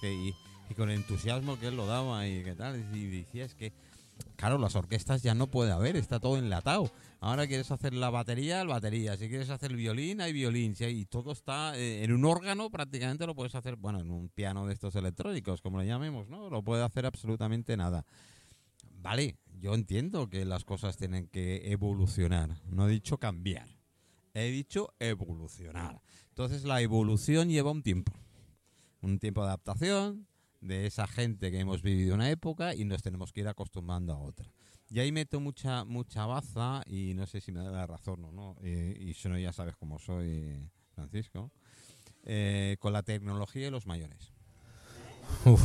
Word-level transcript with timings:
que, 0.00 0.12
y, 0.12 0.34
y 0.70 0.74
con 0.74 0.90
entusiasmo 0.90 1.58
que 1.58 1.68
él 1.68 1.76
lo 1.76 1.86
daba 1.86 2.26
y 2.26 2.42
qué 2.42 2.54
tal. 2.54 2.76
Y 2.94 3.06
decía, 3.06 3.44
es 3.44 3.54
que, 3.54 3.72
claro, 4.36 4.58
las 4.58 4.76
orquestas 4.76 5.22
ya 5.22 5.34
no 5.34 5.46
puede 5.46 5.72
haber, 5.72 5.96
está 5.96 6.20
todo 6.20 6.36
enlatado. 6.38 6.90
Ahora 7.20 7.46
quieres 7.46 7.70
hacer 7.70 7.92
la 7.92 8.08
batería, 8.10 8.64
la 8.64 8.74
batería. 8.74 9.16
Si 9.16 9.28
quieres 9.28 9.50
hacer 9.50 9.72
el 9.72 9.76
violín, 9.76 10.20
hay 10.20 10.32
violín. 10.32 10.74
Si 10.74 10.84
hay- 10.84 11.00
y 11.00 11.04
todo 11.04 11.32
está 11.32 11.76
eh, 11.76 12.02
en 12.04 12.12
un 12.12 12.24
órgano, 12.24 12.70
prácticamente 12.70 13.26
lo 13.26 13.34
puedes 13.34 13.54
hacer, 13.54 13.76
bueno, 13.76 14.00
en 14.00 14.10
un 14.10 14.28
piano 14.30 14.66
de 14.66 14.72
estos 14.74 14.94
electrónicos, 14.94 15.60
como 15.60 15.78
le 15.80 15.86
llamemos, 15.86 16.28
¿no? 16.28 16.48
Lo 16.48 16.62
puede 16.62 16.82
hacer 16.82 17.04
absolutamente 17.06 17.76
nada. 17.76 18.06
Vale, 19.02 19.36
yo 19.60 19.74
entiendo 19.74 20.28
que 20.28 20.44
las 20.44 20.64
cosas 20.64 20.96
tienen 20.96 21.26
que 21.28 21.70
evolucionar. 21.72 22.56
No 22.68 22.88
he 22.88 22.90
dicho 22.92 23.18
cambiar. 23.18 23.66
He 24.34 24.50
dicho 24.50 24.94
evolucionar. 24.98 26.00
Entonces 26.28 26.64
la 26.64 26.80
evolución 26.80 27.48
lleva 27.48 27.70
un 27.70 27.82
tiempo. 27.82 28.12
Un 29.02 29.18
tiempo 29.18 29.40
de 29.42 29.48
adaptación 29.48 30.26
de 30.60 30.86
esa 30.86 31.06
gente 31.06 31.50
que 31.50 31.58
hemos 31.60 31.80
vivido 31.82 32.14
una 32.14 32.30
época 32.30 32.74
y 32.74 32.84
nos 32.84 33.02
tenemos 33.02 33.32
que 33.32 33.40
ir 33.40 33.48
acostumbrando 33.48 34.12
a 34.12 34.18
otra. 34.18 34.52
Y 34.90 34.98
ahí 35.00 35.10
meto 35.12 35.40
mucha 35.40 35.84
mucha 35.84 36.26
baza 36.26 36.82
y 36.86 37.14
no 37.14 37.26
sé 37.26 37.40
si 37.40 37.52
me 37.52 37.60
da 37.60 37.70
la 37.70 37.86
razón 37.86 38.24
o 38.24 38.32
no. 38.32 38.56
eh, 38.62 38.96
y 39.00 39.14
si 39.14 39.28
no, 39.28 39.38
ya 39.38 39.52
sabes 39.52 39.76
cómo 39.76 39.98
soy, 39.98 40.68
Francisco. 40.94 41.50
eh, 42.24 42.76
con 42.80 42.92
la 42.92 43.02
tecnología 43.02 43.68
y 43.68 43.70
los 43.70 43.86
mayores. 43.86 44.32
Uf, 45.46 45.64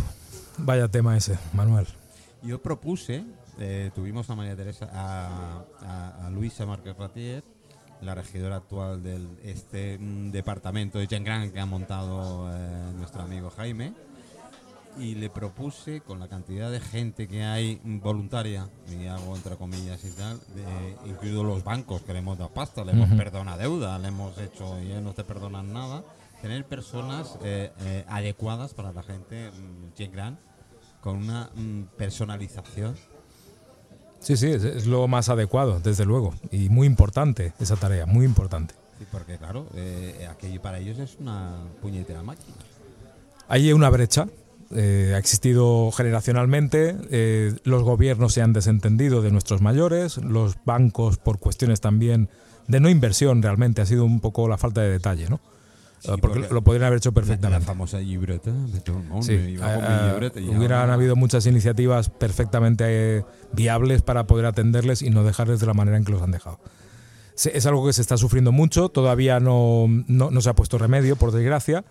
vaya 0.59 0.87
tema 0.87 1.17
ese, 1.17 1.37
Manuel. 1.53 1.87
Yo 2.43 2.61
propuse, 2.61 3.25
eh, 3.59 3.91
tuvimos 3.95 4.29
a 4.29 4.35
María 4.35 4.55
Teresa, 4.55 4.87
a, 4.93 5.65
a- 5.81 6.27
a 6.27 6.29
Luisa 6.29 6.65
Márquez 6.65 6.95
Ratier, 6.95 7.43
la 8.01 8.15
regidora 8.15 8.57
actual 8.57 9.03
del 9.03 9.27
este 9.43 9.97
mm, 9.97 10.31
departamento 10.31 10.99
de 10.99 11.07
Chengran 11.07 11.51
que 11.51 11.59
ha 11.59 11.65
montado 11.65 12.49
eh, 12.51 12.91
nuestro 12.97 13.21
amigo 13.21 13.49
Jaime, 13.51 13.93
y 14.97 15.15
le 15.15 15.29
propuse 15.29 16.01
con 16.01 16.19
la 16.19 16.27
cantidad 16.27 16.71
de 16.71 16.79
gente 16.79 17.27
que 17.27 17.43
hay 17.43 17.81
voluntaria, 17.83 18.69
y 18.89 19.07
hago 19.07 19.35
entre 19.35 19.57
comillas 19.57 20.03
y 20.05 20.11
tal, 20.11 20.39
de, 20.55 21.09
incluido 21.09 21.43
los 21.43 21.63
bancos 21.63 22.01
que 22.01 22.13
le 22.13 22.19
hemos 22.19 22.37
dado 22.37 22.51
pasta, 22.51 22.83
le 22.83 22.93
hemos 22.93 23.09
perdonado 23.09 23.57
deuda, 23.57 23.99
le 23.99 24.07
hemos 24.07 24.37
hecho 24.37 24.79
y 24.81 24.87
no 25.01 25.13
te 25.13 25.23
perdonan 25.23 25.73
nada, 25.73 26.03
tener 26.41 26.65
personas 26.65 27.37
eh, 27.43 27.71
eh, 27.81 28.05
adecuadas 28.07 28.73
para 28.73 28.91
la 28.93 29.03
gente 29.03 29.51
mm, 29.51 29.93
Chengran 29.93 30.37
con 31.01 31.17
una 31.17 31.49
mm, 31.55 31.83
personalización. 31.97 32.95
Sí, 34.25 34.37
sí, 34.37 34.47
es, 34.47 34.63
es 34.63 34.87
lo 34.87 35.07
más 35.07 35.29
adecuado, 35.29 35.79
desde 35.79 36.03
luego. 36.03 36.33
Y 36.51 36.69
muy 36.69 36.87
importante 36.87 37.53
esa 37.59 37.75
tarea, 37.75 38.07
muy 38.07 38.25
importante. 38.25 38.73
Sí, 38.97 39.05
porque 39.11 39.37
claro, 39.37 39.67
eh, 39.75 40.27
aquello 40.27 40.59
para 40.63 40.79
ellos 40.79 40.97
es 40.97 41.17
una 41.19 41.57
puñetera 41.79 42.23
máquina. 42.23 42.55
Hay 43.47 43.71
una 43.71 43.87
brecha, 43.91 44.27
eh, 44.71 45.11
ha 45.13 45.19
existido 45.19 45.91
generacionalmente, 45.91 46.97
eh, 47.11 47.53
los 47.65 47.83
gobiernos 47.83 48.33
se 48.33 48.41
han 48.41 48.51
desentendido 48.51 49.21
de 49.21 49.29
nuestros 49.29 49.61
mayores, 49.61 50.17
los 50.17 50.55
bancos 50.65 51.19
por 51.19 51.37
cuestiones 51.37 51.79
también 51.79 52.27
de 52.67 52.79
no 52.79 52.89
inversión 52.89 53.43
realmente, 53.43 53.83
ha 53.83 53.85
sido 53.85 54.05
un 54.05 54.21
poco 54.21 54.47
la 54.47 54.57
falta 54.57 54.81
de 54.81 54.89
detalle, 54.89 55.29
¿no? 55.29 55.39
Sí, 56.05 56.11
Eh, 56.11 56.15
porque, 56.21 56.39
porque 56.41 56.53
lo 56.53 56.61
podrían 56.63 56.85
haber 56.85 56.97
hecho 56.97 57.09
La, 57.09 57.21
la 57.21 57.25
perfectamente. 57.27 57.65
famosa 57.65 57.99
libreta 57.99 58.51
de 58.51 58.79
todo 58.81 58.97
el 58.99 59.03
mundo. 59.03 59.23
Sí, 59.25 59.33
iba 59.33 59.73
con 59.73 59.83
mi 59.83 59.89
eh, 59.89 60.11
libreta 60.11 60.39
y 60.39 60.49
hubieran 60.49 60.89
habido 60.89 61.15
muchas 61.15 61.45
iniciativas 61.45 62.09
perfectamente 62.09 62.85
eh, 63.17 63.25
viables 63.53 64.01
para 64.01 64.27
poder 64.27 64.45
atenderles 64.45 65.01
y 65.01 65.09
no 65.09 65.23
dejarles 65.23 65.59
de 65.59 65.65
la 65.67 65.73
manera 65.73 65.97
en 65.97 66.05
que 66.05 66.11
los 66.11 66.21
han 66.21 66.31
dejado. 66.31 66.59
Es 67.35 67.65
algo 67.65 67.85
que 67.85 67.91
se 67.91 68.01
está 68.01 68.15
sufriendo 68.17 68.53
mucho, 68.53 68.87
todavía 68.87 69.41
no, 69.41 69.87
no, 70.07 70.31
no 70.31 70.41
se 70.41 70.49
ha 70.49 70.53
puesto 70.53 70.77
remedio, 70.77 71.17
por 71.17 71.31
desgracia, 71.33 71.83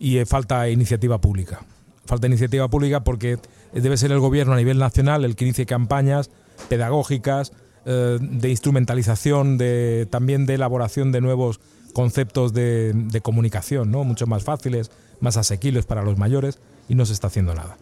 y 0.00 0.18
eh, 0.18 0.26
falta 0.26 0.68
iniciativa 0.68 1.20
pública. 1.20 1.60
Falta 2.04 2.26
iniciativa 2.26 2.66
pública 2.68 3.04
porque 3.04 3.38
debe 3.72 3.96
ser 3.96 4.10
el 4.10 4.18
gobierno 4.18 4.54
a 4.54 4.56
nivel 4.56 4.78
nacional 4.78 5.24
el 5.24 5.36
que 5.36 5.44
inicie 5.44 5.66
campañas 5.66 6.30
pedagógicas, 6.68 7.52
eh, 7.86 8.18
de 8.20 8.48
instrumentalización, 8.50 9.56
de, 9.58 10.08
también 10.10 10.46
de 10.46 10.54
elaboración 10.54 11.12
de 11.12 11.20
nuevos 11.20 11.60
conceptos 11.98 12.52
de, 12.52 12.92
de 12.94 13.20
comunicación, 13.20 13.90
¿no? 13.90 14.04
mucho 14.04 14.28
más 14.28 14.44
fáciles, 14.44 14.92
más 15.18 15.36
asequibles 15.36 15.84
para 15.84 16.04
los 16.04 16.16
mayores, 16.16 16.60
y 16.88 16.94
no 16.94 17.04
se 17.04 17.12
está 17.12 17.26
haciendo 17.26 17.54
nada. 17.56 17.76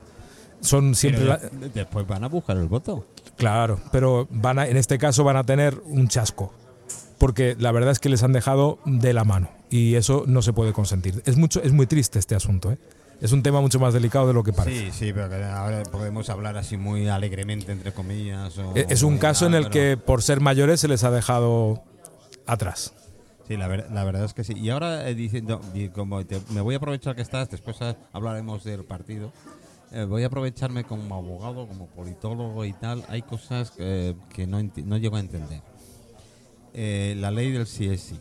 Son 0.62 0.94
siempre 0.94 1.24
Pero 1.26 1.32
la- 1.34 1.48
de- 1.50 1.68
después 1.68 2.06
van 2.06 2.24
a 2.24 2.28
buscar 2.28 2.56
el 2.56 2.66
voto. 2.66 3.04
Claro, 3.36 3.78
pero 3.92 4.26
van 4.30 4.58
a, 4.58 4.66
en 4.66 4.78
este 4.78 4.96
caso 4.96 5.22
van 5.22 5.36
a 5.36 5.44
tener 5.44 5.82
un 5.84 6.08
chasco, 6.08 6.54
porque 7.18 7.56
la 7.58 7.72
verdad 7.72 7.90
es 7.92 7.98
que 7.98 8.08
les 8.08 8.22
han 8.22 8.32
dejado 8.32 8.78
de 8.86 9.12
la 9.12 9.24
mano 9.24 9.50
y 9.68 9.96
eso 9.96 10.24
no 10.26 10.40
se 10.40 10.54
puede 10.54 10.72
consentir. 10.72 11.22
Es 11.26 11.36
mucho, 11.36 11.62
es 11.62 11.72
muy 11.72 11.86
triste 11.86 12.18
este 12.18 12.34
asunto, 12.34 12.72
¿eh? 12.72 12.78
Es 13.20 13.32
un 13.32 13.42
tema 13.42 13.60
mucho 13.60 13.78
más 13.78 13.92
delicado 13.92 14.26
de 14.28 14.32
lo 14.34 14.42
que 14.42 14.52
parece. 14.54 14.90
Sí, 14.92 15.06
sí, 15.06 15.12
pero 15.12 15.28
que 15.28 15.42
ahora 15.44 15.82
podemos 15.84 16.28
hablar 16.30 16.56
así 16.56 16.78
muy 16.78 17.08
alegremente, 17.08 17.72
entre 17.72 17.92
comillas. 17.92 18.56
o- 18.58 18.72
E- 18.74 18.86
Es 18.88 19.02
un 19.02 19.18
caso 19.18 19.46
en 19.46 19.54
el 19.54 19.64
pero- 19.64 19.72
que 19.72 19.96
por 19.98 20.22
ser 20.22 20.40
mayores 20.40 20.80
se 20.80 20.88
les 20.88 21.04
ha 21.04 21.10
dejado 21.10 21.82
atrás. 22.46 22.94
Sí, 23.48 23.56
la, 23.56 23.68
ver- 23.68 23.90
la 23.92 24.02
verdad 24.04 24.24
es 24.24 24.34
que 24.34 24.42
sí. 24.44 24.54
Y 24.56 24.70
ahora 24.70 25.08
eh, 25.08 25.14
diciendo, 25.14 25.60
como 25.94 26.24
te- 26.26 26.40
me 26.50 26.60
voy 26.60 26.74
a 26.74 26.78
aprovechar 26.78 27.14
que 27.14 27.22
estás, 27.22 27.48
después 27.48 27.76
hablaremos 28.12 28.64
del 28.64 28.84
partido. 28.84 29.32
eh, 29.92 30.04
voy 30.04 30.24
a 30.24 30.26
aprovecharme 30.26 30.82
como 30.84 31.14
abogado, 31.14 31.68
como 31.68 31.86
politólogo 31.86 32.64
y 32.64 32.72
tal. 32.72 33.04
Hay 33.08 33.22
cosas 33.22 33.70
que, 33.70 34.16
que 34.34 34.46
no, 34.46 34.60
no 34.84 34.96
llego 34.96 35.16
a 35.16 35.20
entender. 35.20 35.62
Eh, 36.74 37.14
la 37.18 37.30
ley 37.30 37.52
del 37.52 37.66
sí 37.66 37.86
es 37.88 38.00
sí. 38.02 38.20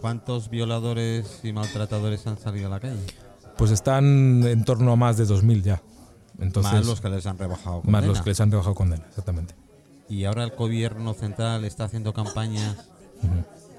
¿Cuántos 0.00 0.50
violadores 0.50 1.40
y 1.44 1.52
maltratadores 1.52 2.26
han 2.26 2.38
salido 2.38 2.66
a 2.66 2.70
la 2.70 2.80
calle? 2.80 3.00
Pues 3.56 3.70
están 3.70 4.42
en 4.46 4.64
torno 4.64 4.92
a 4.92 4.96
más 4.96 5.16
de 5.16 5.24
2.000 5.26 5.62
ya. 5.62 5.80
Entonces, 6.40 6.72
más 6.72 6.86
los 6.86 7.00
que 7.00 7.08
les 7.08 7.24
han 7.26 7.38
rebajado. 7.38 7.80
más 7.84 8.02
los 8.04 8.18
condena. 8.18 8.24
que 8.24 8.30
les 8.30 8.40
han 8.40 8.50
rebajado 8.50 8.74
condena, 8.74 9.04
exactamente. 9.08 9.54
Y 10.08 10.24
ahora 10.24 10.44
el 10.44 10.50
gobierno 10.50 11.14
central 11.14 11.64
está 11.64 11.84
haciendo 11.84 12.12
campañas 12.12 12.76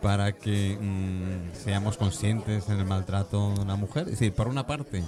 para 0.02 0.34
que 0.34 0.78
mm, 0.80 1.56
seamos 1.64 1.98
conscientes 1.98 2.70
en 2.70 2.80
el 2.80 2.86
maltrato 2.86 3.54
de 3.56 3.62
una 3.62 3.76
mujer. 3.76 4.04
Es 4.04 4.20
decir, 4.20 4.34
por 4.34 4.48
una 4.48 4.68
parte, 4.68 5.04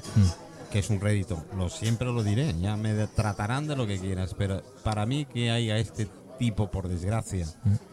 que 0.72 0.80
es 0.80 0.90
un 0.90 1.00
rédito, 1.00 1.44
lo 1.56 1.70
siempre 1.70 2.08
lo 2.08 2.24
diré, 2.24 2.56
ya 2.60 2.76
me 2.76 2.94
tratarán 3.08 3.68
de 3.68 3.76
lo 3.76 3.86
que 3.86 4.00
quieras, 4.00 4.36
pero 4.38 4.64
para 4.84 5.06
mí 5.06 5.26
que 5.26 5.52
haya 5.52 5.78
este 5.78 6.08
tipo, 6.40 6.72
por 6.72 6.88
desgracia, 6.88 7.46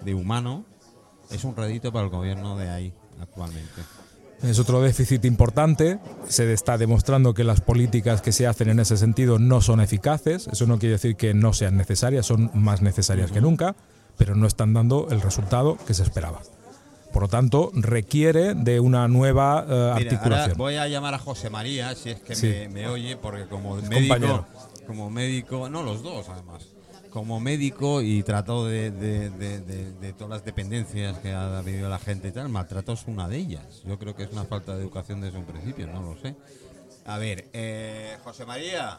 de 0.02 0.14
humano, 0.14 0.64
es 1.30 1.44
un 1.44 1.56
rédito 1.56 1.92
para 1.92 2.04
el 2.04 2.10
gobierno 2.10 2.56
de 2.56 2.70
ahí 2.70 2.94
actualmente. 3.20 3.82
Es 4.42 4.58
otro 4.58 4.82
déficit 4.82 5.24
importante. 5.24 5.98
Se 6.28 6.52
está 6.52 6.76
demostrando 6.76 7.32
que 7.32 7.44
las 7.44 7.60
políticas 7.60 8.20
que 8.20 8.32
se 8.32 8.46
hacen 8.46 8.68
en 8.68 8.80
ese 8.80 8.96
sentido 8.96 9.38
no 9.38 9.60
son 9.60 9.80
eficaces. 9.80 10.48
Eso 10.48 10.66
no 10.66 10.78
quiere 10.78 10.94
decir 10.94 11.16
que 11.16 11.32
no 11.32 11.52
sean 11.52 11.76
necesarias, 11.76 12.26
son 12.26 12.50
más 12.52 12.82
necesarias 12.82 13.30
que 13.30 13.40
nunca, 13.40 13.74
pero 14.16 14.34
no 14.34 14.46
están 14.46 14.72
dando 14.74 15.08
el 15.10 15.20
resultado 15.20 15.76
que 15.86 15.94
se 15.94 16.02
esperaba. 16.02 16.40
Por 17.12 17.22
lo 17.22 17.28
tanto, 17.28 17.70
requiere 17.74 18.54
de 18.54 18.80
una 18.80 19.06
nueva 19.06 19.60
eh, 19.60 19.66
Mira, 19.68 19.78
ahora 19.92 19.94
articulación. 19.96 20.58
voy 20.58 20.76
a 20.76 20.88
llamar 20.88 21.14
a 21.14 21.18
José 21.18 21.48
María, 21.48 21.94
si 21.94 22.10
es 22.10 22.20
que 22.20 22.34
Sí. 22.34 22.46
me, 22.48 22.68
me 22.68 22.88
oye, 22.88 23.16
porque 23.16 23.46
como 23.46 23.78
Es 23.78 23.88
médico, 23.88 24.14
compañero. 24.14 24.46
como 24.86 25.10
médico, 25.10 25.68
no 25.68 25.82
los 25.84 26.02
dos 26.02 26.28
además, 26.28 26.66
como 27.10 27.38
médico 27.38 28.02
y 28.02 28.24
trato 28.24 28.66
de, 28.66 28.90
de- 28.90 29.30
de- 29.30 29.60
de- 29.60 30.12
todas 30.14 30.30
las 30.30 30.44
dependencias 30.44 31.16
que 31.18 31.32
ha 31.32 31.60
vivido 31.62 31.88
la 31.88 32.00
gente 32.00 32.26
y 32.28 32.32
tal, 32.32 32.48
maltrato 32.48 32.92
es 32.94 33.04
una 33.06 33.28
de 33.28 33.36
ellas. 33.36 33.82
Yo 33.86 33.96
creo 33.96 34.16
que 34.16 34.24
es 34.24 34.32
una 34.32 34.44
falta 34.44 34.74
de 34.74 34.82
educación 34.82 35.20
desde 35.20 35.38
un 35.38 35.44
principio, 35.44 35.86
no 35.86 36.02
lo 36.02 36.16
sé. 36.20 36.34
A 37.06 37.18
ver, 37.18 37.48
eh, 37.52 38.16
José 38.24 38.44
María. 38.44 38.98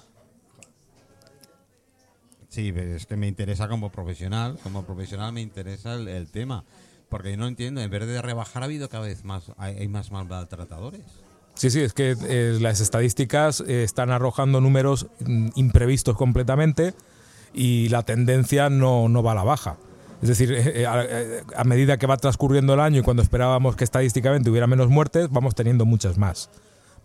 Sí, 2.55 2.71
pero 2.71 2.95
es 2.95 3.05
que 3.05 3.17
me 3.17 3.27
interesa 3.27 3.67
como 3.67 3.89
profesional, 3.91 4.57
como 4.63 4.83
profesional 4.85 5.33
me 5.33 5.41
interesa 5.41 5.93
el, 5.95 6.07
el 6.07 6.31
tema. 6.31 6.63
Porque 7.09 7.31
yo 7.31 7.37
no 7.37 7.47
entiendo, 7.47 7.81
en 7.81 7.89
vez 7.91 8.07
de 8.07 8.21
rebajar 8.21 8.63
ha 8.63 8.65
habido 8.65 8.87
cada 8.89 9.05
vez 9.05 9.25
más, 9.25 9.51
hay, 9.57 9.75
hay 9.77 9.87
más 9.89 10.09
maltratadores. 10.11 11.01
Sí, 11.53 11.69
sí, 11.69 11.81
es 11.81 11.93
que 11.93 12.15
eh, 12.29 12.57
las 12.61 12.79
estadísticas 12.79 13.61
eh, 13.67 13.83
están 13.83 14.09
arrojando 14.09 14.59
números 14.61 15.07
mm, 15.19 15.49
imprevistos 15.55 16.15
completamente 16.15 16.93
y 17.53 17.89
la 17.89 18.03
tendencia 18.03 18.69
no, 18.69 19.07
no 19.09 19.21
va 19.21 19.33
a 19.33 19.35
la 19.35 19.43
baja. 19.43 19.75
Es 20.21 20.29
decir, 20.29 20.51
eh, 20.53 20.85
a, 20.85 21.05
a 21.59 21.63
medida 21.65 21.97
que 21.97 22.07
va 22.07 22.17
transcurriendo 22.17 22.73
el 22.73 22.79
año 22.79 23.01
y 23.01 23.03
cuando 23.03 23.21
esperábamos 23.21 23.75
que 23.75 23.83
estadísticamente 23.83 24.49
hubiera 24.49 24.65
menos 24.65 24.87
muertes, 24.89 25.29
vamos 25.29 25.55
teniendo 25.55 25.85
muchas 25.85 26.17
más. 26.17 26.49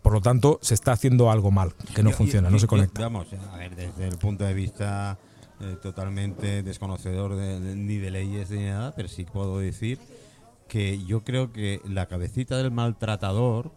Por 0.02 0.12
lo 0.14 0.20
tanto, 0.20 0.58
se 0.62 0.74
está 0.74 0.92
haciendo 0.92 1.30
algo 1.30 1.50
mal, 1.50 1.74
que 1.94 2.02
no 2.02 2.10
Yo- 2.10 2.16
funciona, 2.16 2.48
yo- 2.48 2.52
no 2.52 2.58
se 2.58 2.66
conecta. 2.68 3.02
Vamos, 3.02 3.26
a 3.52 3.56
ver, 3.58 3.74
desde 3.76 4.06
el 4.08 4.16
punto 4.16 4.44
de 4.44 4.54
vista 4.54 5.18
eh, 5.60 5.76
totalmente 5.82 6.62
desconocedor 6.62 7.36
de- 7.36 7.60
de- 7.60 7.76
ni 7.76 7.96
de 7.98 8.10
leyes 8.10 8.50
ni 8.50 8.64
nada, 8.64 8.94
pero 8.94 9.08
sí 9.08 9.24
puedo 9.24 9.58
decir 9.58 9.98
que 10.68 11.02
yo 11.04 11.22
creo 11.24 11.52
que 11.52 11.80
la 11.88 12.06
cabecita 12.06 12.56
del 12.56 12.70
maltratador 12.70 13.72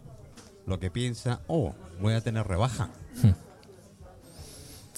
lo 0.66 0.80
que 0.80 0.90
piensa, 0.92 1.42
oh, 1.48 1.74
voy 2.02 2.14
a 2.14 2.22
tener 2.22 2.48
rebaja. 2.48 2.90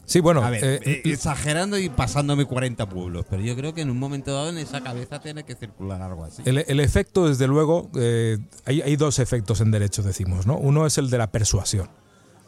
Sí, 0.08 0.20
bueno, 0.20 0.44
A 0.44 0.52
ver, 0.52 0.64
eh, 0.64 0.80
eh, 0.86 1.02
exagerando 1.06 1.80
y 1.80 1.90
pasándome 1.90 2.46
40 2.46 2.88
pueblos, 2.88 3.26
pero 3.28 3.42
yo 3.42 3.56
creo 3.56 3.74
que 3.74 3.82
en 3.82 3.90
un 3.90 3.98
momento 3.98 4.36
dado 4.36 4.50
en 4.50 4.60
esa 4.60 4.82
cabeza 4.82 5.20
tiene 5.20 5.44
que 5.46 5.56
circular 5.56 6.00
algo 6.00 6.24
así. 6.24 6.44
El, 6.46 6.60
el 6.60 6.80
efecto, 6.80 7.28
desde 7.28 7.48
luego, 7.48 7.90
eh, 7.96 8.38
hay, 8.66 8.82
hay 8.84 8.96
dos 8.98 9.18
efectos 9.18 9.62
en 9.62 9.72
derecho, 9.72 10.04
decimos, 10.04 10.46
¿no? 10.46 10.58
Uno 10.58 10.86
es 10.86 11.00
el 11.00 11.10
de 11.10 11.18
la 11.18 11.32
persuasión. 11.32 11.90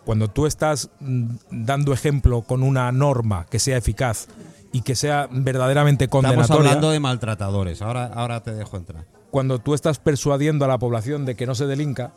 Cuando 0.08 0.30
tú 0.30 0.46
estás 0.48 0.90
mm, 1.02 1.26
dando 1.52 1.92
ejemplo 1.92 2.42
con 2.44 2.64
una 2.64 2.90
norma 2.94 3.46
que 3.50 3.60
sea 3.60 3.76
eficaz 3.76 4.30
y 4.72 4.82
que 4.82 4.96
sea 4.96 5.28
verdaderamente 5.30 6.06
Estamos 6.06 6.24
condenatoria, 6.24 6.70
hablando 6.70 6.92
de 6.92 7.00
maltratadores. 7.02 7.82
Ahora, 7.82 8.06
ahora 8.14 8.42
te 8.42 8.54
dejo 8.54 8.78
entrar. 8.78 9.06
cuando 9.32 9.60
tú 9.60 9.74
estás 9.74 10.00
persuadiendo 10.00 10.64
a 10.64 10.70
la 10.70 10.78
población 10.78 11.26
de 11.26 11.36
que 11.36 11.46
no 11.46 11.56
se 11.56 11.66
delinca, 11.68 12.14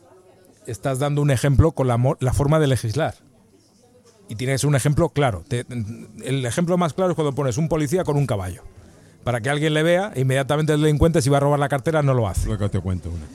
estás 0.68 1.00
dando 1.00 1.20
un 1.20 1.32
ejemplo 1.32 1.72
con 1.72 1.88
la, 1.88 1.96
mo- 1.96 2.16
la 2.20 2.32
forma 2.32 2.60
de 2.60 2.68
legislar. 2.68 3.14
Y 4.28 4.36
tiene 4.36 4.52
que 4.54 4.58
ser 4.58 4.68
un 4.68 4.76
ejemplo 4.76 5.08
claro. 5.08 5.42
Te- 5.48 5.66
el 6.24 6.46
ejemplo 6.46 6.78
más 6.78 6.92
claro 6.94 7.10
es 7.10 7.16
cuando 7.16 7.34
pones 7.34 7.58
un 7.58 7.68
policía 7.68 8.04
con 8.04 8.16
un 8.16 8.26
caballo. 8.26 8.62
Para 9.24 9.40
que 9.40 9.50
alguien 9.50 9.74
le 9.74 9.82
vea, 9.82 10.12
inmediatamente 10.14 10.72
el 10.74 10.80
delincuente, 10.80 11.20
si 11.22 11.28
va 11.28 11.38
a 11.38 11.40
robar 11.40 11.58
la 11.58 11.68
cartera, 11.68 12.02
no 12.02 12.14
lo 12.14 12.28
hace. 12.28 12.46
Luego 12.46 12.70
te 12.70 12.78
cuento 12.80 13.10
una. 13.10 13.26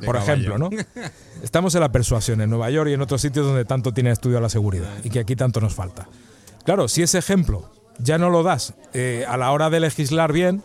De 0.00 0.06
Por 0.06 0.16
caballo. 0.16 0.32
ejemplo, 0.32 0.58
¿no? 0.58 0.70
Estamos 1.42 1.74
en 1.74 1.80
la 1.82 1.92
persuasión, 1.92 2.40
en 2.40 2.50
Nueva 2.50 2.70
York 2.70 2.90
y 2.90 2.94
en 2.94 3.00
otros 3.02 3.20
sitios 3.20 3.46
donde 3.46 3.64
tanto 3.64 3.92
tiene 3.92 4.10
estudio 4.10 4.40
la 4.40 4.48
seguridad 4.48 4.90
y 5.04 5.10
que 5.10 5.20
aquí 5.20 5.36
tanto 5.36 5.60
nos 5.60 5.74
falta. 5.74 6.08
Claro, 6.64 6.88
si 6.88 7.02
ese 7.02 7.18
ejemplo 7.18 7.70
ya 7.98 8.18
no 8.18 8.30
lo 8.30 8.42
das 8.42 8.74
eh, 8.94 9.24
a 9.28 9.36
la 9.36 9.52
hora 9.52 9.70
de 9.70 9.80
legislar 9.80 10.32
bien, 10.32 10.62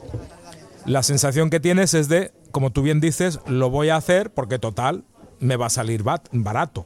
la 0.86 1.04
sensación 1.04 1.50
que 1.50 1.60
tienes 1.60 1.94
es 1.94 2.08
de, 2.08 2.32
como 2.52 2.72
tú 2.72 2.82
bien 2.82 3.00
dices, 3.00 3.40
lo 3.48 3.70
voy 3.70 3.90
a 3.90 3.98
hacer 3.98 4.32
porque 4.32 4.60
total 4.60 5.04
me 5.40 5.58
va 5.58 5.66
a 5.68 5.70
salir 5.70 6.04
barato. 6.32 6.86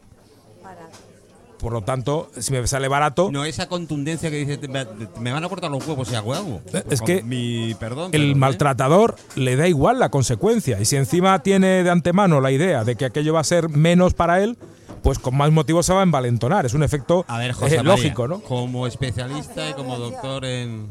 Por 1.59 1.73
lo 1.73 1.81
tanto, 1.81 2.31
si 2.39 2.53
me 2.53 2.65
sale 2.67 2.87
barato, 2.87 3.29
No 3.31 3.43
esa 3.43 3.67
contundencia 3.67 4.29
que 4.31 4.37
dice, 4.37 4.57
"Te- 4.57 4.67
me, 4.67 5.31
van 5.31 5.43
a 5.43 5.49
cortar 5.49 5.69
los 5.69 5.85
huevos 5.85 6.09
y 6.11 6.15
a 6.15 6.21
huevo. 6.21 6.61
Eh, 6.73 6.83
es 6.89 7.01
que 7.01 7.21
Mi 7.21 7.75
perdón. 7.75 8.11
el 8.13 8.31
¿eh? 8.31 8.35
maltratador 8.35 9.15
le 9.35 9.55
da 9.57 9.67
igual 9.67 9.99
la 9.99 10.09
consecuencia. 10.09 10.79
Y 10.79 10.85
si 10.85 10.95
encima 10.95 11.43
tiene 11.43 11.83
de 11.83 11.89
antemano 11.89 12.39
la 12.39 12.51
idea 12.51 12.83
de 12.85 12.95
que 12.95 13.03
aquello 13.05 13.33
va 13.33 13.41
a 13.41 13.43
ser 13.43 13.67
menos 13.67 14.13
para 14.13 14.41
él, 14.41 14.57
pues 15.03 15.19
con 15.19 15.35
más 15.35 15.51
motivo 15.51 15.83
se 15.83 15.91
va 15.93 15.99
a 15.99 16.03
envalentonar. 16.03 16.65
Es 16.65 16.73
un 16.73 16.83
efecto 16.83 17.25
A 17.27 17.37
ver, 17.37 17.51
José 17.51 17.75
eh, 17.75 17.77
María, 17.83 17.91
lógico, 17.91 18.27
¿no? 18.27 18.39
Como 18.41 18.87
especialista 18.87 19.69
y 19.69 19.73
como 19.73 19.97
doctor 19.97 20.45
en, 20.45 20.87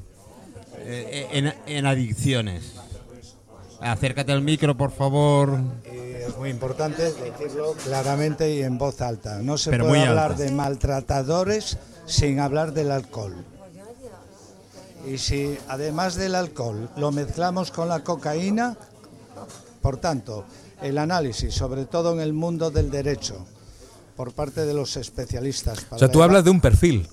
en, 0.84 1.54
en 1.66 1.86
adicciones. 1.86 2.74
Acércate 3.80 4.32
al 4.32 4.42
micro, 4.42 4.76
por 4.76 4.90
favor. 4.90 5.56
Es 6.28 6.36
muy 6.36 6.50
importante 6.50 7.02
decirlo 7.02 7.74
claramente 7.84 8.54
y 8.54 8.62
en 8.62 8.76
voz 8.76 9.00
alta. 9.00 9.40
No 9.42 9.56
se 9.56 9.70
Pero 9.70 9.88
puede 9.88 10.06
hablar 10.06 10.32
alta. 10.32 10.42
de 10.44 10.50
maltratadores 10.52 11.78
sin 12.06 12.38
hablar 12.38 12.72
del 12.72 12.90
alcohol. 12.90 13.34
Y 15.06 15.16
si 15.18 15.56
además 15.68 16.16
del 16.16 16.34
alcohol 16.34 16.90
lo 16.96 17.12
mezclamos 17.12 17.70
con 17.70 17.88
la 17.88 18.04
cocaína, 18.04 18.76
por 19.80 19.96
tanto, 19.96 20.44
el 20.82 20.98
análisis, 20.98 21.54
sobre 21.54 21.86
todo 21.86 22.12
en 22.12 22.20
el 22.20 22.34
mundo 22.34 22.70
del 22.70 22.90
derecho, 22.90 23.46
por 24.16 24.32
parte 24.32 24.66
de 24.66 24.74
los 24.74 24.96
especialistas. 24.96 25.86
O 25.90 25.98
sea, 25.98 26.10
tú 26.10 26.22
hablas 26.22 26.44
de 26.44 26.50
un 26.50 26.60
perfil. 26.60 27.08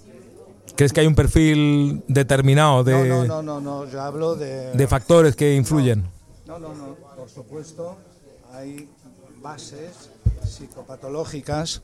¿Crees 0.76 0.92
que 0.92 1.00
hay 1.00 1.08
un 1.08 1.16
perfil 1.16 2.04
determinado 2.08 2.84
de, 2.84 3.08
No, 3.08 3.24
no, 3.24 3.26
no, 3.26 3.42
no, 3.42 3.62
no, 3.62 3.92
yo 3.92 4.02
hablo 4.02 4.36
de... 4.36 4.74
de 4.74 4.88
factores 4.88 5.36
que 5.36 5.56
influyen? 5.56 6.04
No, 6.46 6.60
no, 6.60 6.74
no. 6.74 6.96
Por 7.16 7.30
supuesto, 7.30 7.96
hay 8.54 8.90
bases 9.46 10.10
psicopatológicas 10.44 11.82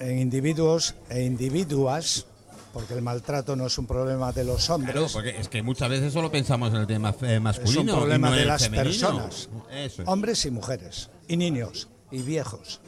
en 0.00 0.18
individuos 0.18 0.96
e 1.08 1.22
individuas, 1.22 2.26
porque 2.72 2.94
el 2.94 3.02
maltrato 3.02 3.54
no 3.54 3.66
es 3.68 3.78
un 3.78 3.86
problema 3.86 4.32
de 4.32 4.42
los 4.42 4.66
Claro, 4.66 4.74
hombres, 4.74 5.12
porque 5.12 5.38
es 5.38 5.48
que 5.48 5.62
muchas 5.62 5.88
veces 5.88 6.12
solo 6.12 6.32
pensamos 6.32 6.70
en 6.70 6.76
el 6.80 6.86
tema 6.88 7.14
eh, 7.22 7.36
es 7.36 7.40
masculino. 7.40 7.82
un 7.82 7.88
y 7.88 7.92
problema 7.92 8.30
no 8.30 8.36
de 8.36 8.44
las 8.46 8.62
femenino. 8.64 8.84
personas, 8.90 9.48
Eso 9.72 10.02
es. 10.02 10.08
hombres 10.08 10.44
y 10.44 10.50
mujeres, 10.50 11.08
y 11.28 11.36
niños, 11.36 11.88
y 12.10 12.22
viejos. 12.22 12.80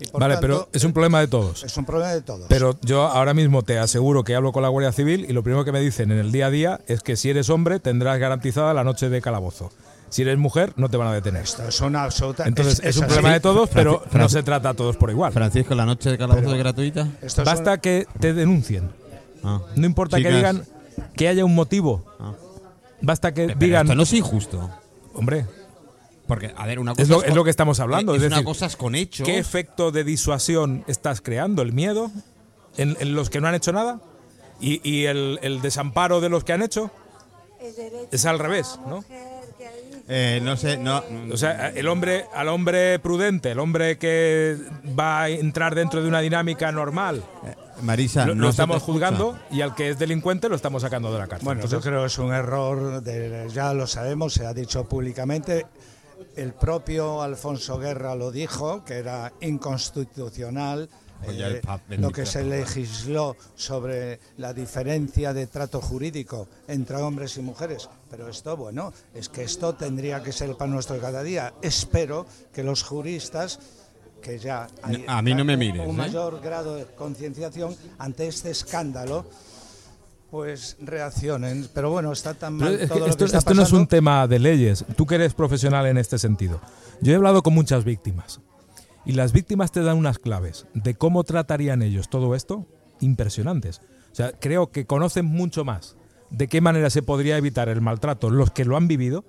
Y 0.00 0.10
Vale, 0.18 0.34
tanto, 0.34 0.40
pero 0.40 0.68
es 0.72 0.84
un 0.84 0.92
problema 0.94 1.20
de 1.20 1.28
todos. 1.28 1.62
es 1.64 1.76
un 1.76 1.84
problema 1.84 2.12
de 2.14 2.22
todos. 2.22 2.46
Pero 2.48 2.76
yo 2.82 3.02
ahora 3.06 3.34
mismo 3.34 3.62
te 3.62 3.78
aseguro 3.78 4.24
que 4.24 4.34
hablo 4.34 4.52
con 4.52 4.62
la 4.62 4.68
Guardia 4.70 4.90
Civil 4.92 5.26
y 5.28 5.34
lo 5.34 5.42
primero 5.42 5.66
que 5.66 5.70
me 5.72 5.80
dicen 5.80 6.10
en 6.10 6.18
el 6.18 6.32
día 6.32 6.46
a 6.46 6.50
día 6.50 6.80
es 6.86 7.02
que 7.02 7.16
si 7.16 7.28
eres 7.28 7.50
hombre 7.50 7.78
tendrás 7.78 8.18
garantizada 8.18 8.72
la 8.72 8.84
noche 8.84 9.10
de 9.10 9.20
calabozo. 9.20 9.70
Si 10.14 10.22
eres 10.22 10.38
mujer 10.38 10.72
no 10.76 10.88
te 10.88 10.96
van 10.96 11.08
a 11.08 11.12
detener. 11.12 11.42
Esto 11.42 11.66
es 11.66 11.80
una 11.80 12.04
absoluta... 12.04 12.46
Entonces 12.46 12.80
es, 12.84 12.96
un 12.98 13.06
problema 13.06 13.32
de 13.32 13.40
todos, 13.40 13.68
pero 13.70 14.00
no 14.12 14.28
se 14.28 14.44
trata 14.44 14.68
a 14.68 14.74
todos 14.74 14.96
por 14.96 15.10
igual. 15.10 15.32
Francisco, 15.32 15.74
la 15.74 15.84
noche 15.84 16.08
de 16.08 16.16
calabozo 16.16 16.52
es 16.52 16.56
gratuita. 16.58 17.08
Basta 17.44 17.78
que 17.78 18.06
te 18.20 18.32
denuncien. 18.32 18.92
Ah. 19.42 19.60
No 19.74 19.86
importa 19.86 20.18
que 20.18 20.30
digan 20.30 20.64
que 21.16 21.26
haya 21.26 21.44
un 21.44 21.56
motivo. 21.56 22.04
Ah. 22.20 22.32
Basta 23.00 23.34
que 23.34 23.48
Pero 23.48 23.58
digan, 23.58 23.86
esto 23.86 23.96
no 23.96 24.04
es 24.04 24.12
injusto. 24.12 24.70
hombre, 25.14 25.46
Porque, 26.28 26.54
a 26.56 26.64
ver, 26.64 26.78
una 26.78 26.92
cosa 26.92 27.02
es 27.02 27.08
lo, 27.08 27.16
con- 27.16 27.28
es 27.28 27.34
lo 27.34 27.42
que 27.42 27.50
estamos 27.50 27.80
hablando. 27.80 28.14
Es, 28.14 28.22
Es, 28.22 28.26
una 28.28 28.36
decir, 28.36 28.44
cosa 28.46 28.66
es 28.66 28.76
con 28.76 28.94
hechos. 28.94 29.26
¿qué 29.26 29.38
efecto 29.38 29.90
de 29.90 30.04
disuasión 30.04 30.84
estás 30.86 31.22
creando? 31.22 31.60
¿El 31.60 31.72
miedo 31.72 32.12
en, 32.76 32.96
en 33.00 33.16
los 33.16 33.30
que 33.30 33.40
no 33.40 33.48
han 33.48 33.56
hecho 33.56 33.72
nada? 33.72 33.98
¿Y, 34.60 34.80
y 34.88 35.06
el, 35.06 35.40
el 35.42 35.60
desamparo 35.60 36.20
de 36.20 36.28
los 36.28 36.44
que 36.44 36.52
han 36.52 36.62
hecho? 36.62 36.92
Es 38.12 38.24
al 38.26 38.38
revés, 38.38 38.78
¿no? 38.86 39.02
Eh, 40.06 40.40
no 40.42 40.56
sé, 40.56 40.76
no. 40.76 41.02
O 41.32 41.36
sea, 41.36 41.70
el 41.70 41.88
hombre, 41.88 42.26
al 42.34 42.48
hombre 42.48 42.98
prudente, 42.98 43.52
el 43.52 43.58
hombre 43.58 43.96
que 43.96 44.56
va 44.98 45.22
a 45.22 45.28
entrar 45.30 45.74
dentro 45.74 46.02
de 46.02 46.08
una 46.08 46.20
dinámica 46.20 46.70
normal, 46.72 47.24
Marisa, 47.80 48.26
lo, 48.26 48.34
no 48.34 48.42
lo 48.42 48.48
estamos 48.50 48.82
juzgando 48.82 49.38
y 49.50 49.62
al 49.62 49.74
que 49.74 49.88
es 49.90 49.98
delincuente 49.98 50.48
lo 50.50 50.56
estamos 50.56 50.82
sacando 50.82 51.10
de 51.12 51.18
la 51.18 51.26
cárcel. 51.26 51.46
Bueno, 51.46 51.60
yo 51.62 51.64
Entonces, 51.66 51.88
creo 51.88 52.00
que 52.02 52.06
es 52.08 52.18
un 52.18 52.32
error, 52.34 53.02
de- 53.02 53.48
ya 53.52 53.72
lo 53.72 53.86
sabemos, 53.86 54.34
se 54.34 54.44
ha 54.46 54.52
dicho 54.52 54.84
públicamente. 54.84 55.66
El 56.36 56.52
propio 56.52 57.22
Alfonso 57.22 57.78
Guerra 57.78 58.14
lo 58.14 58.30
dijo, 58.30 58.84
que 58.84 58.94
era 58.98 59.32
inconstitucional 59.40 60.88
eh, 61.28 61.60
lo 61.98 62.10
que 62.10 62.26
se 62.26 62.44
legisló 62.44 63.36
sobre 63.54 64.20
la 64.38 64.52
diferencia 64.52 65.32
de 65.32 65.46
trato 65.46 65.80
jurídico 65.80 66.48
entre 66.68 66.96
hombres 66.96 67.36
y 67.36 67.42
mujeres. 67.42 67.88
Pero 68.10 68.28
esto, 68.28 68.56
bueno, 68.56 68.92
es 69.14 69.28
que 69.28 69.42
esto 69.44 69.74
tendría 69.74 70.22
que 70.22 70.32
ser 70.32 70.50
el 70.50 70.56
pan 70.56 70.70
nuestro 70.70 70.96
de 70.96 71.02
cada 71.02 71.22
día. 71.22 71.54
Espero 71.62 72.26
que 72.52 72.62
los 72.62 72.82
juristas 72.82 73.58
que 74.22 74.38
ya 74.38 74.66
hay 74.82 75.04
A 75.06 75.20
mí 75.20 75.34
no 75.34 75.44
me 75.44 75.52
un- 75.52 75.58
mires, 75.58 75.86
un 75.86 75.94
¿eh? 75.96 75.98
mayor 75.98 76.40
grado 76.40 76.76
de 76.76 76.86
concienciación 76.86 77.76
ante 77.98 78.26
este 78.26 78.50
escándalo 78.50 79.26
pues 80.30 80.76
reaccionen. 80.80 81.68
Pero 81.72 81.90
bueno, 81.90 82.10
está 82.12 82.34
tan 82.34 82.54
mal 82.54 82.74
es 82.74 82.80
que 82.80 82.86
todo 82.88 82.98
lo 83.00 83.06
esto, 83.06 83.18
que 83.18 83.24
está 83.26 83.38
esto 83.38 83.54
no 83.54 83.62
es 83.62 83.72
un 83.72 83.86
tema 83.86 84.26
de 84.26 84.38
leyes. 84.38 84.84
Tú 84.96 85.06
que 85.06 85.14
eres 85.16 85.34
profesional 85.34 85.86
en 85.86 85.98
este 85.98 86.18
sentido. 86.18 86.60
Yo 87.00 87.12
he 87.12 87.16
hablado 87.16 87.42
con 87.42 87.54
muchas 87.54 87.84
víctimas 87.84 88.40
y 89.04 89.12
las 89.12 89.32
víctimas 89.32 89.72
te 89.72 89.82
dan 89.82 89.96
unas 89.96 90.18
claves 90.18 90.66
de 90.74 90.94
cómo 90.94 91.24
tratarían 91.24 91.82
ellos 91.82 92.08
todo 92.08 92.34
esto 92.34 92.66
impresionantes. 93.00 93.80
O 94.12 94.14
sea, 94.14 94.32
creo 94.32 94.70
que 94.70 94.86
conocen 94.86 95.26
mucho 95.26 95.64
más 95.64 95.96
de 96.30 96.48
qué 96.48 96.60
manera 96.60 96.90
se 96.90 97.02
podría 97.02 97.36
evitar 97.36 97.68
el 97.68 97.80
maltrato 97.80 98.30
los 98.30 98.50
que 98.50 98.64
lo 98.64 98.76
han 98.76 98.88
vivido 98.88 99.24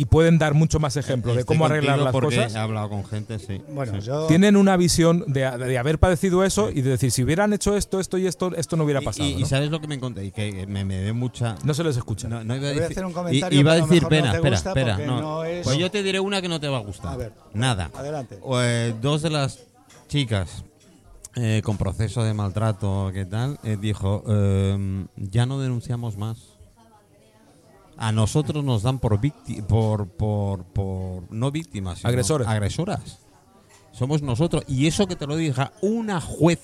y 0.00 0.06
pueden 0.06 0.38
dar 0.38 0.54
mucho 0.54 0.80
más 0.80 0.96
ejemplo 0.96 1.34
de 1.34 1.40
Estoy 1.40 1.56
cómo 1.56 1.66
arreglar 1.66 1.98
las 1.98 2.10
porque 2.12 2.36
cosas. 2.36 2.54
He 2.54 2.58
hablado 2.58 2.88
con 2.88 3.04
gente, 3.04 3.38
sí. 3.38 3.60
Bueno, 3.70 4.00
Sí. 4.00 4.06
yo 4.06 4.26
Tienen 4.28 4.56
una 4.56 4.78
visión 4.78 5.24
de, 5.26 5.40
de 5.58 5.76
haber 5.78 5.98
padecido 5.98 6.42
eso 6.42 6.70
y 6.70 6.80
de 6.80 6.88
decir, 6.90 7.10
si 7.10 7.22
hubieran 7.22 7.52
hecho 7.52 7.76
esto, 7.76 8.00
esto 8.00 8.16
y 8.16 8.26
esto, 8.26 8.54
esto 8.56 8.76
no 8.78 8.84
hubiera 8.84 9.02
pasado. 9.02 9.28
Y, 9.28 9.32
y 9.32 9.40
¿no? 9.40 9.46
sabes 9.46 9.70
lo 9.70 9.78
que 9.78 9.88
me 9.88 9.96
encontré 9.96 10.24
y 10.24 10.30
que 10.30 10.66
me, 10.66 10.86
me 10.86 11.02
dio 11.02 11.14
mucha. 11.14 11.56
No 11.64 11.74
se 11.74 11.84
les 11.84 11.98
escucha. 11.98 12.28
No, 12.28 12.42
no 12.42 12.56
iba 12.56 12.68
a 12.68 12.70
Te 12.70 12.74
voy 12.74 12.78
a 12.78 12.80
decir, 12.80 12.92
hacer 12.96 13.04
un 13.04 13.12
comentario, 13.12 13.60
iba 13.60 13.72
a 13.72 13.74
decir, 13.76 14.06
pena, 14.06 14.32
espera, 14.32 14.56
espera. 14.56 15.46
es- 15.50 15.64
Pues 15.64 15.76
yo 15.76 15.90
te 15.90 16.02
diré 16.02 16.18
una 16.18 16.40
que 16.40 16.48
no 16.48 16.58
te 16.58 16.68
va 16.68 16.78
a 16.78 16.80
gustar. 16.80 17.12
A 17.12 17.16
ver, 17.18 17.32
Nada. 17.52 17.90
adelante. 17.94 18.38
Eh, 18.42 18.94
dos 19.02 19.20
de 19.20 19.28
las 19.28 19.58
chicas 20.08 20.64
eh, 21.36 21.60
con 21.62 21.76
proceso 21.76 22.24
de 22.24 22.32
maltrato, 22.32 23.10
¿qué 23.12 23.26
tal? 23.26 23.58
eh, 23.64 23.76
dijo, 23.78 24.24
eh, 24.28 25.04
ya 25.16 25.44
no 25.44 25.60
denunciamos 25.60 26.16
más. 26.16 26.49
A 28.00 28.10
nosotros 28.12 28.64
nos 28.64 28.82
dan 28.82 28.98
por 28.98 29.20
víctimas, 29.20 29.66
por, 29.66 30.08
por, 30.08 30.64
por, 30.64 31.30
no 31.30 31.50
víctimas, 31.52 31.98
sino 31.98 32.08
Agresores. 32.08 32.48
agresoras. 32.48 33.18
Somos 33.92 34.22
nosotros. 34.22 34.64
Y 34.66 34.86
eso 34.86 35.06
que 35.06 35.14
te 35.16 35.26
lo 35.26 35.36
diga 35.36 35.72
una 35.82 36.20
juez. 36.20 36.60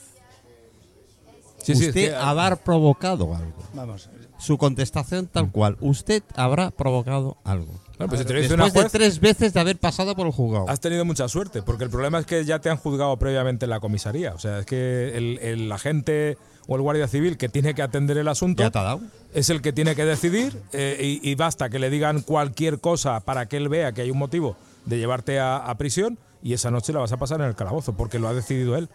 Sí, 1.58 1.74
sí, 1.74 1.82
es 1.82 1.88
usted 1.88 2.08
que- 2.10 2.14
habrá 2.16 2.56
provocado 2.56 3.34
algo. 3.34 3.52
Vamos, 3.74 4.08
Su 4.38 4.56
contestación 4.58 5.26
tal 5.26 5.50
cual. 5.50 5.76
Usted 5.80 6.22
habrá 6.36 6.70
provocado 6.70 7.36
algo. 7.44 7.72
Bueno, 7.98 8.08
pues 8.10 8.20
si 8.20 8.26
te 8.26 8.34
lo 8.34 8.40
dice 8.40 8.54
una 8.54 8.64
Después 8.64 8.84
de 8.92 8.98
tres 8.98 9.20
veces 9.20 9.52
de 9.54 9.60
haber 9.60 9.78
pasado 9.78 10.14
por 10.14 10.26
el 10.26 10.32
juzgado. 10.32 10.68
has 10.68 10.80
tenido 10.80 11.04
mucha 11.04 11.28
suerte, 11.28 11.62
porque 11.62 11.84
el 11.84 11.90
problema 11.90 12.18
es 12.18 12.26
que 12.26 12.44
ya 12.44 12.58
te 12.60 12.68
han 12.70 12.76
juzgado 12.76 13.16
previamente 13.18 13.64
en 13.64 13.70
la 13.70 13.80
comisaría. 13.80 14.34
O 14.34 14.38
sea, 14.38 14.60
es 14.60 14.66
que 14.66 15.16
el, 15.16 15.38
el 15.38 15.72
agente 15.72 16.36
o 16.66 16.76
el 16.76 16.82
guardia 16.82 17.06
civil 17.08 17.36
que 17.36 17.48
tiene 17.48 17.74
que 17.74 17.82
atender 17.82 18.18
el 18.18 18.28
asunto 18.28 18.62
¿Ya 18.62 18.70
te 18.70 18.78
ha 18.78 18.82
dado? 18.82 19.00
es 19.34 19.50
el 19.50 19.62
que 19.62 19.72
tiene 19.72 19.94
que 19.94 20.04
decidir 20.04 20.60
eh, 20.72 21.18
y, 21.22 21.30
y 21.30 21.34
basta 21.34 21.68
que 21.68 21.78
le 21.78 21.90
digan 21.90 22.22
cualquier 22.22 22.80
cosa 22.80 23.20
para 23.20 23.46
que 23.46 23.56
él 23.56 23.68
vea 23.68 23.92
que 23.92 24.02
hay 24.02 24.10
un 24.10 24.18
motivo 24.18 24.56
de 24.84 24.98
llevarte 24.98 25.38
a, 25.38 25.56
a 25.56 25.74
prisión 25.76 26.18
y 26.42 26.52
esa 26.52 26.70
noche 26.70 26.92
la 26.92 27.00
vas 27.00 27.12
a 27.12 27.16
pasar 27.16 27.40
en 27.40 27.46
el 27.46 27.54
calabozo, 27.56 27.94
porque 27.96 28.18
lo 28.20 28.28
ha 28.28 28.34
decidido 28.34 28.76
él. 28.76 28.88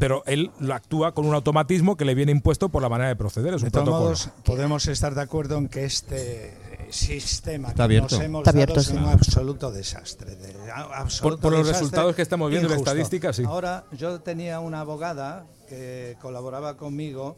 Pero 0.00 0.22
él 0.26 0.50
lo 0.58 0.74
actúa 0.74 1.12
con 1.14 1.26
un 1.26 1.34
automatismo 1.34 1.96
que 1.96 2.04
le 2.04 2.14
viene 2.14 2.32
impuesto 2.32 2.68
por 2.70 2.82
la 2.82 2.88
manera 2.88 3.08
de 3.08 3.16
proceder. 3.16 3.54
Es 3.54 3.62
un 3.62 3.66
de 3.66 3.70
todos 3.70 3.84
protocolo. 3.84 4.04
modos, 4.10 4.30
podemos 4.44 4.86
estar 4.88 5.14
de 5.14 5.22
acuerdo 5.22 5.56
en 5.58 5.68
que 5.68 5.84
este 5.84 6.54
sistema 6.92 7.68
Está 7.68 7.76
que 7.76 7.82
abierto. 7.84 8.16
nos 8.16 8.24
hemos 8.24 8.40
Está 8.40 8.52
dado 8.52 8.62
abierto, 8.62 8.80
es 8.80 8.86
sí. 8.86 8.96
un 8.96 9.04
absoluto 9.04 9.70
desastre. 9.70 10.36
de- 10.36 10.70
a- 10.70 11.00
absoluto 11.00 11.40
por 11.40 11.52
los 11.52 11.60
desastre, 11.60 11.80
resultados 11.80 12.16
que 12.16 12.22
estamos 12.22 12.50
viendo 12.50 12.66
y 12.66 12.70
la 12.70 12.74
injusto. 12.76 12.90
estadística, 12.90 13.32
sí. 13.32 13.44
Ahora, 13.44 13.84
yo 13.92 14.20
tenía 14.20 14.60
una 14.60 14.80
abogada 14.80 15.46
que 15.68 16.16
colaboraba 16.20 16.76
conmigo 16.76 17.36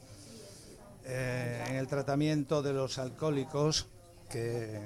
eh, 1.04 1.64
en 1.69 1.76
el 1.76 1.87
tratamiento 1.87 2.62
de 2.62 2.73
los 2.73 2.99
alcohólicos 2.99 3.87
que, 4.28 4.80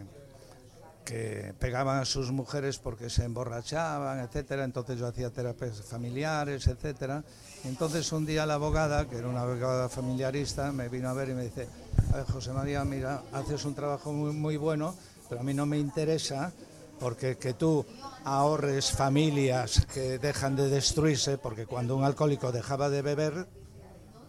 que 1.05 1.55
pegaban 1.59 1.99
a 1.99 2.05
sus 2.05 2.33
mujeres 2.33 2.79
porque 2.79 3.11
se 3.11 3.25
emborrachaban, 3.25 4.21
etcétera. 4.21 4.65
Entonces 4.65 4.99
yo 4.99 5.07
hacía 5.07 5.31
terapias 5.31 5.83
familiares, 5.83 6.67
etcétera. 6.67 7.23
Entonces 7.65 8.11
un 8.13 8.27
día 8.27 8.47
la 8.47 8.55
abogada, 8.55 9.09
que 9.09 9.19
era 9.19 9.29
una 9.29 9.43
abogada 9.43 9.89
familiarista, 9.89 10.73
me 10.73 10.89
vino 10.89 11.09
a 11.09 11.13
ver 11.13 11.31
y 11.31 11.35
me 11.35 11.45
dice, 11.45 11.69
"A 12.13 12.17
ver, 12.17 12.27
José 12.27 12.53
María, 12.53 12.85
mira, 12.85 13.23
haces 13.33 13.65
un 13.65 13.75
trabajo 13.75 14.13
muy, 14.13 14.33
muy 14.33 14.57
bueno, 14.57 14.95
pero 15.29 15.43
a 15.43 15.45
mí 15.45 15.55
no 15.55 15.67
me 15.67 15.79
interesa 15.79 16.53
porque 16.99 17.37
que 17.37 17.55
tú 17.55 17.85
ahorres 18.25 18.91
familias 18.91 19.87
que 19.93 20.19
dejan 20.19 20.57
de 20.57 20.69
destruirse, 20.69 21.39
porque 21.39 21.67
cuando 21.67 21.97
un 21.97 22.05
alcohólico 22.05 22.53
dejaba 22.53 22.89
de 22.89 23.03
beber, 23.03 23.47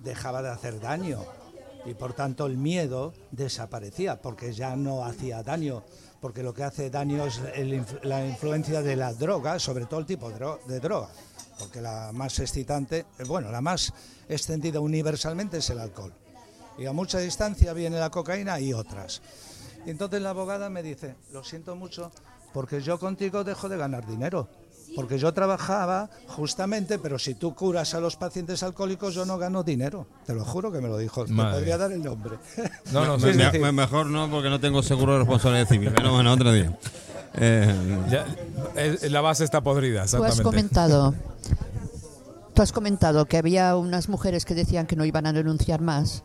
dejaba 0.03 0.41
de 0.41 0.50
hacer 0.50 0.79
daño 0.79 1.24
y 1.86 1.94
por 1.94 2.13
tanto 2.13 2.48
el 2.48 2.58
miedo 2.58 3.13
desaparecía 3.32 4.22
porque 4.22 4.53
ya 4.53 4.75
no 4.75 5.05
hacía 5.05 5.44
daño 5.44 5.84
porque 6.19 6.43
lo 6.43 6.53
que 6.53 6.63
hace 6.63 6.89
daño 6.89 7.25
es 7.25 7.41
la 8.03 8.25
influencia 8.25 8.81
de 8.81 8.95
la 8.95 9.13
droga 9.13 9.60
sobre 9.60 9.86
todo 9.86 10.00
el 10.00 10.05
tipo 10.05 10.29
de 10.29 10.79
droga 10.79 11.10
porque 11.60 11.81
la 11.81 12.12
más 12.13 12.39
excitante 12.39 13.05
eh, 13.17 13.24
bueno 13.25 13.51
la 13.51 13.62
más 13.62 13.93
extendida 14.27 14.79
universalmente 14.79 15.57
es 15.57 15.69
el 15.69 15.79
alcohol. 15.79 16.13
Y 16.77 16.86
a 16.86 16.93
mucha 16.93 17.19
distancia 17.19 17.72
viene 17.74 18.00
la 18.00 18.10
cocaína 18.10 18.60
y 18.60 18.74
otras. 18.74 19.22
Y 19.86 19.91
entonces 19.91 20.22
la 20.22 20.31
abogada 20.31 20.69
me 20.69 20.84
dice 20.84 21.15
lo 21.31 21.43
siento 21.43 21.75
mucho 21.75 22.12
porque 22.53 22.81
yo 22.81 23.00
contigo 23.00 23.43
dejo 23.43 23.69
de 23.69 23.77
ganar 23.77 24.05
dinero 24.05 24.48
porque 24.96 25.18
yo 25.20 25.34
trabajaba 25.34 26.10
justamente, 26.28 26.98
pero 27.00 27.20
si 27.20 27.36
tú 27.36 27.54
curas 27.54 27.94
a 27.94 28.00
los 28.00 28.16
pacientes 28.16 28.64
alcohólicos, 28.64 29.14
yo 29.14 29.25
no 29.25 29.38
gano 29.38 29.64
dinero. 29.64 30.08
Te 30.25 30.34
lo 30.34 30.44
juro 30.46 30.72
que 30.72 30.80
me 30.82 30.88
lo 30.88 30.98
dijo. 30.98 31.25
Te 31.25 31.34
podría 31.34 31.78
dar 31.78 31.92
el 31.92 32.04
nombre. 32.04 32.38
No, 32.92 33.06
no, 33.06 33.20
Sí, 33.20 33.28
Me- 33.38 33.52
me- 33.60 33.72
mejor 33.72 34.06
no, 34.08 34.30
porque 34.30 34.50
no 34.50 34.60
tengo 34.60 34.82
seguro 34.84 35.14
de 35.14 35.20
responsabilidad 35.20 35.68
civil. 35.68 35.92
Pero 35.96 36.12
bueno, 36.14 36.32
otro 36.34 36.52
día. 36.52 36.78
Eh, 37.36 38.06
Ya, 38.10 38.25
eh, 38.75 39.10
la 39.10 39.22
base 39.22 39.44
está 39.44 39.62
podrida, 39.62 40.02
Tú 40.02 40.04
has 40.06 40.14
exactamente. 40.14 40.44
comentado, 40.44 41.16
tú 42.54 42.62
has 42.62 42.72
comentado 42.72 43.25
que 43.25 43.38
había 43.38 43.75
unas 43.75 44.08
mujeres 44.10 44.46
que 44.46 44.56
decían 44.56 44.86
que 44.88 44.96
no 44.96 45.04
iban 45.06 45.25
a 45.25 45.34
denunciar 45.34 45.82
más. 45.82 46.24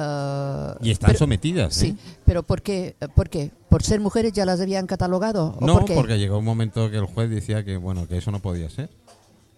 Ah, 0.00 0.76
y 0.80 0.90
están 0.92 1.08
pero- 1.08 1.18
sometidas. 1.18 1.76
¿eh? 1.82 1.86
Sí, 1.86 1.98
pero 2.24 2.44
¿por 2.44 2.62
qué? 2.62 2.94
¿Por 3.16 3.28
qué? 3.28 3.50
¿Por 3.68 3.82
ser 3.82 3.98
mujeres 4.00 4.32
ya 4.32 4.44
las 4.46 4.60
habían 4.60 4.86
catalogado? 4.86 5.56
¿O 5.60 5.66
No, 5.66 5.74
por 5.74 5.84
qué? 5.86 5.94
porque 5.96 6.18
llegó 6.20 6.38
un 6.38 6.44
momento 6.44 6.88
que 6.90 6.98
el 6.98 7.06
juez 7.06 7.28
decía 7.30 7.64
que 7.64 7.76
bueno 7.76 8.06
que 8.06 8.16
eso 8.18 8.30
no 8.30 8.38
podía 8.40 8.70
ser. 8.70 8.90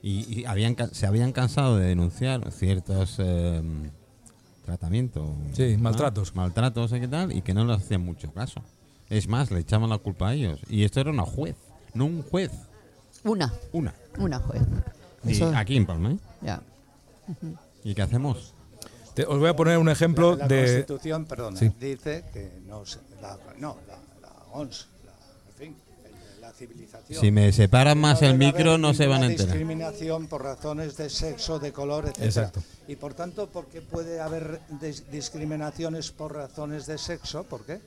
Y, 0.03 0.41
y 0.41 0.45
habían, 0.47 0.75
se 0.93 1.07
habían 1.07 1.33
cansado 1.33 1.77
de 1.77 1.89
denunciar 1.89 2.51
ciertos 2.53 3.17
eh, 3.19 3.61
tratamientos. 4.65 5.29
Sí, 5.53 5.77
¿no? 5.77 5.83
maltratos. 5.85 6.35
Maltratos 6.35 6.93
y 6.93 7.01
qué 7.01 7.09
tal, 7.09 7.33
y 7.37 7.43
que 7.43 7.53
no 7.53 7.65
les 7.67 7.77
hacían 7.79 8.03
mucho 8.03 8.33
caso. 8.33 8.63
Es 9.11 9.29
más, 9.29 9.51
le 9.51 9.61
echaban 9.61 9.91
la 9.91 9.99
culpa 9.99 10.29
a 10.29 10.35
ellos. 10.35 10.61
Y 10.71 10.85
esto 10.85 11.01
era 11.01 11.11
una 11.11 11.25
juez, 11.25 11.57
no 11.93 12.07
un 12.07 12.23
juez, 12.23 12.51
Una, 13.25 13.53
una. 13.73 13.93
una 14.19 14.39
juez. 14.39 14.63
Y 15.25 15.33
Eso- 15.33 15.53
aquí 15.55 15.77
en 15.77 15.85
Palma, 15.85 16.13
¿eh? 16.13 16.17
ya. 16.41 16.63
¿Y 17.85 17.95
qué 17.95 18.01
hacemos? 18.03 18.55
Te- 19.15 19.25
os 19.27 19.39
voy 19.39 19.49
a 19.49 19.57
poner 19.57 19.79
un 19.79 19.89
ejemplo 19.89 20.37
la 20.37 20.47
de. 20.47 20.63
Constitución, 20.63 21.25
perdona, 21.27 21.59
Sí. 21.59 21.71
dice 21.81 22.25
que 22.33 22.51
no, 22.67 22.85
se- 22.87 22.99
la, 23.21 23.37
no, 23.59 23.77
la, 23.89 23.97
la 24.23 24.33
ONS, 24.53 24.87
la, 25.05 25.13
en 25.51 25.55
fin, 25.59 25.77
la 26.41 26.53
civilización. 26.53 27.21
Si 27.21 27.31
me 27.31 27.53
separan 27.53 27.99
más 27.99 28.23
No 28.23 28.29
el 28.29 28.39
micro, 28.39 28.79
no 28.79 28.95
se 28.95 29.07
van 29.07 29.23
a 29.23 29.27
enterar. 29.27 29.49
discriminación 29.49 30.27
por 30.29 30.43
razones 30.45 30.97
de 30.97 31.11
sexo, 31.11 31.59
de 31.59 31.73
color, 31.73 32.07
etc. 32.09 32.19
Exacto. 32.23 32.63
Y 32.89 32.97
por 32.97 33.15
tanto, 33.15 33.49
¿por 33.49 33.67
qué 33.67 33.81
puede 33.83 34.21
haber 34.21 34.61
dis- 34.81 35.05
discriminaciones 35.11 36.11
por 36.13 36.35
razones 36.35 36.87
de 36.87 36.99
sexo? 36.99 37.45
¿Por 37.45 37.65
qué? 37.65 37.81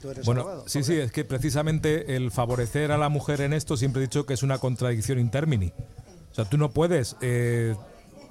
Tú 0.00 0.10
eres 0.10 0.24
Bueno, 0.24 0.42
abogado. 0.42 0.64
sí, 0.68 0.78
¿por 0.80 0.86
sí, 0.86 0.92
qué? 0.94 1.02
es 1.04 1.12
que 1.12 1.24
precisamente 1.24 2.16
el 2.16 2.30
favorecer 2.30 2.90
a 2.90 2.98
la 2.98 3.08
mujer 3.08 3.40
en 3.42 3.52
esto 3.52 3.76
siempre 3.76 4.02
he 4.02 4.06
dicho 4.06 4.26
que 4.26 4.34
es 4.34 4.42
una 4.42 4.58
contradicción 4.58 5.18
in 5.18 5.30
termini. 5.30 5.72
O 6.32 6.34
sea, 6.34 6.44
tú 6.46 6.56
no 6.58 6.70
puedes 6.70 7.16
eh, 7.20 7.76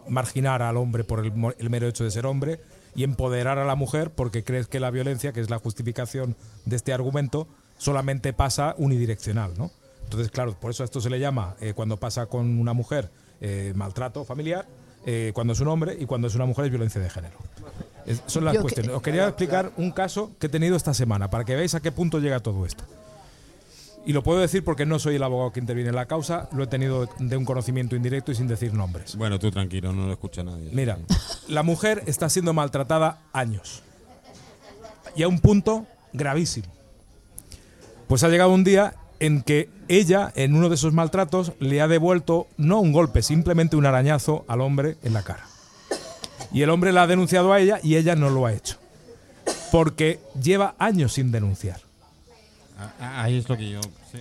marginar 0.07 0.61
al 0.61 0.77
hombre 0.77 1.03
por 1.03 1.19
el, 1.25 1.31
el 1.57 1.69
mero 1.69 1.87
hecho 1.87 2.03
de 2.03 2.11
ser 2.11 2.25
hombre 2.25 2.59
y 2.95 3.03
empoderar 3.03 3.57
a 3.59 3.65
la 3.65 3.75
mujer 3.75 4.11
porque 4.11 4.43
crees 4.43 4.67
que 4.67 4.79
la 4.79 4.91
violencia, 4.91 5.33
que 5.33 5.39
es 5.41 5.49
la 5.49 5.59
justificación 5.59 6.35
de 6.65 6.75
este 6.75 6.93
argumento, 6.93 7.47
solamente 7.77 8.33
pasa 8.33 8.75
unidireccional, 8.77 9.53
¿no? 9.57 9.71
Entonces, 10.03 10.29
claro, 10.31 10.53
por 10.59 10.69
eso 10.71 10.83
a 10.83 10.85
esto 10.85 11.01
se 11.01 11.09
le 11.09 11.19
llama, 11.19 11.55
eh, 11.59 11.73
cuando 11.73 11.97
pasa 11.97 12.27
con 12.27 12.59
una 12.59 12.73
mujer, 12.73 13.09
eh, 13.41 13.73
maltrato 13.75 14.23
familiar, 14.25 14.67
eh, 15.05 15.31
cuando 15.33 15.53
es 15.53 15.59
un 15.59 15.67
hombre 15.69 15.97
y 15.99 16.05
cuando 16.05 16.27
es 16.27 16.35
una 16.35 16.45
mujer 16.45 16.65
es 16.65 16.71
violencia 16.71 17.01
de 17.01 17.09
género. 17.09 17.37
Es- 18.05 18.21
son 18.27 18.45
las 18.45 18.53
Yo 18.53 18.59
que- 18.59 18.63
cuestiones. 18.63 18.91
Os 18.95 19.01
quería 19.01 19.27
explicar 19.27 19.71
un 19.77 19.91
caso 19.91 20.31
que 20.39 20.47
he 20.47 20.49
tenido 20.49 20.75
esta 20.75 20.93
semana 20.93 21.29
para 21.29 21.45
que 21.45 21.55
veáis 21.55 21.73
a 21.73 21.79
qué 21.81 21.91
punto 21.91 22.19
llega 22.19 22.39
todo 22.41 22.65
esto. 22.65 22.83
Y 24.05 24.11
lo 24.11 24.21
puedo 24.21 24.39
decir 24.39 24.63
porque 24.63 24.85
no 24.85 24.99
soy 24.99 25.15
el 25.15 25.23
abogado 25.23 25.53
que 25.53 25.61
interviene 25.61 25.89
en 25.89 25.95
la 25.95 26.07
causa, 26.07 26.49
lo 26.51 26.63
he 26.63 26.67
tenido 26.67 27.07
de 27.19 27.37
un 27.37 27.45
conocimiento 27.45 27.95
indirecto 27.95 28.31
y 28.31 28.35
sin 28.35 28.47
decir 28.47 28.73
nombres. 28.73 29.15
Bueno, 29.15 29.39
tú 29.39 29.49
tranquilo, 29.49 29.93
no 29.93 30.07
lo 30.07 30.11
escucha 30.11 30.43
nadie. 30.43 30.69
Mira, 30.73 30.97
la 31.47 31.63
mujer 31.63 32.03
está 32.05 32.29
siendo 32.29 32.53
maltratada 32.53 33.21
años. 33.31 33.81
Y 35.15 35.23
a 35.23 35.27
un 35.27 35.39
punto 35.39 35.85
gravísimo. 36.11 36.67
Pues 38.07 38.23
ha 38.23 38.29
llegado 38.29 38.51
un 38.51 38.65
día 38.65 38.95
en 39.19 39.41
que 39.41 39.69
ella, 39.87 40.33
en 40.35 40.53
uno 40.53 40.67
de 40.67 40.75
esos 40.75 40.91
maltratos, 40.91 41.53
le 41.59 41.79
ha 41.81 41.87
devuelto 41.87 42.47
no 42.57 42.81
un 42.81 42.91
golpe, 42.91 43.21
simplemente 43.21 43.77
un 43.77 43.85
arañazo 43.85 44.43
al 44.49 44.59
hombre 44.59 44.97
en 45.03 45.13
la 45.13 45.23
cara. 45.23 45.47
Y 46.51 46.61
el 46.61 46.69
hombre 46.69 46.91
la 46.91 47.03
ha 47.03 47.07
denunciado 47.07 47.53
a 47.53 47.59
ella 47.59 47.79
y 47.81 47.95
ella 47.95 48.15
no 48.15 48.29
lo 48.29 48.45
ha 48.45 48.53
hecho. 48.53 48.77
Porque 49.71 50.19
lleva 50.41 50.75
años 50.77 51.13
sin 51.13 51.31
denunciar. 51.31 51.81
Ah, 52.77 52.93
ah, 52.99 53.23
Ahí 53.23 53.37
es 53.37 53.47
lo 53.49 53.57
que 53.57 53.69
yo. 53.69 53.81
sí. 54.11 54.19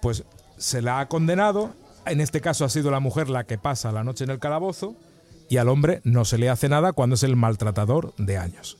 pues 0.00 0.24
se 0.56 0.82
la 0.82 1.00
ha 1.00 1.08
condenado. 1.08 1.70
En 2.06 2.20
este 2.20 2.40
caso 2.40 2.64
ha 2.64 2.68
sido 2.68 2.90
la 2.90 3.00
mujer 3.00 3.28
la 3.28 3.44
que 3.44 3.58
pasa 3.58 3.92
la 3.92 4.04
noche 4.04 4.24
en 4.24 4.30
el 4.30 4.38
calabozo 4.38 4.94
y 5.48 5.56
al 5.58 5.68
hombre 5.68 6.00
no 6.04 6.24
se 6.24 6.38
le 6.38 6.48
hace 6.50 6.68
nada 6.68 6.92
cuando 6.92 7.14
es 7.14 7.22
el 7.22 7.36
maltratador 7.36 8.14
de 8.16 8.38
años. 8.38 8.78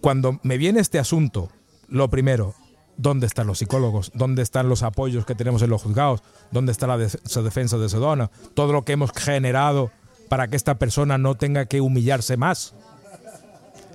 Cuando 0.00 0.40
me 0.42 0.56
viene 0.58 0.80
este 0.80 0.98
asunto, 0.98 1.50
lo 1.88 2.08
primero, 2.08 2.54
¿dónde 2.96 3.26
están 3.26 3.46
los 3.46 3.58
psicólogos? 3.58 4.10
¿Dónde 4.14 4.42
están 4.42 4.68
los 4.68 4.82
apoyos 4.82 5.26
que 5.26 5.34
tenemos 5.34 5.60
en 5.62 5.70
los 5.70 5.82
juzgados? 5.82 6.22
¿Dónde 6.50 6.72
está 6.72 6.86
la 6.86 6.96
de- 6.98 7.10
defensa 7.42 7.76
de 7.78 7.88
Sedona? 7.88 8.30
Todo 8.54 8.72
lo 8.72 8.84
que 8.84 8.92
hemos 8.92 9.12
generado 9.12 9.90
para 10.28 10.48
que 10.48 10.56
esta 10.56 10.76
persona 10.78 11.18
no 11.18 11.34
tenga 11.34 11.66
que 11.66 11.80
humillarse 11.80 12.36
más. 12.36 12.74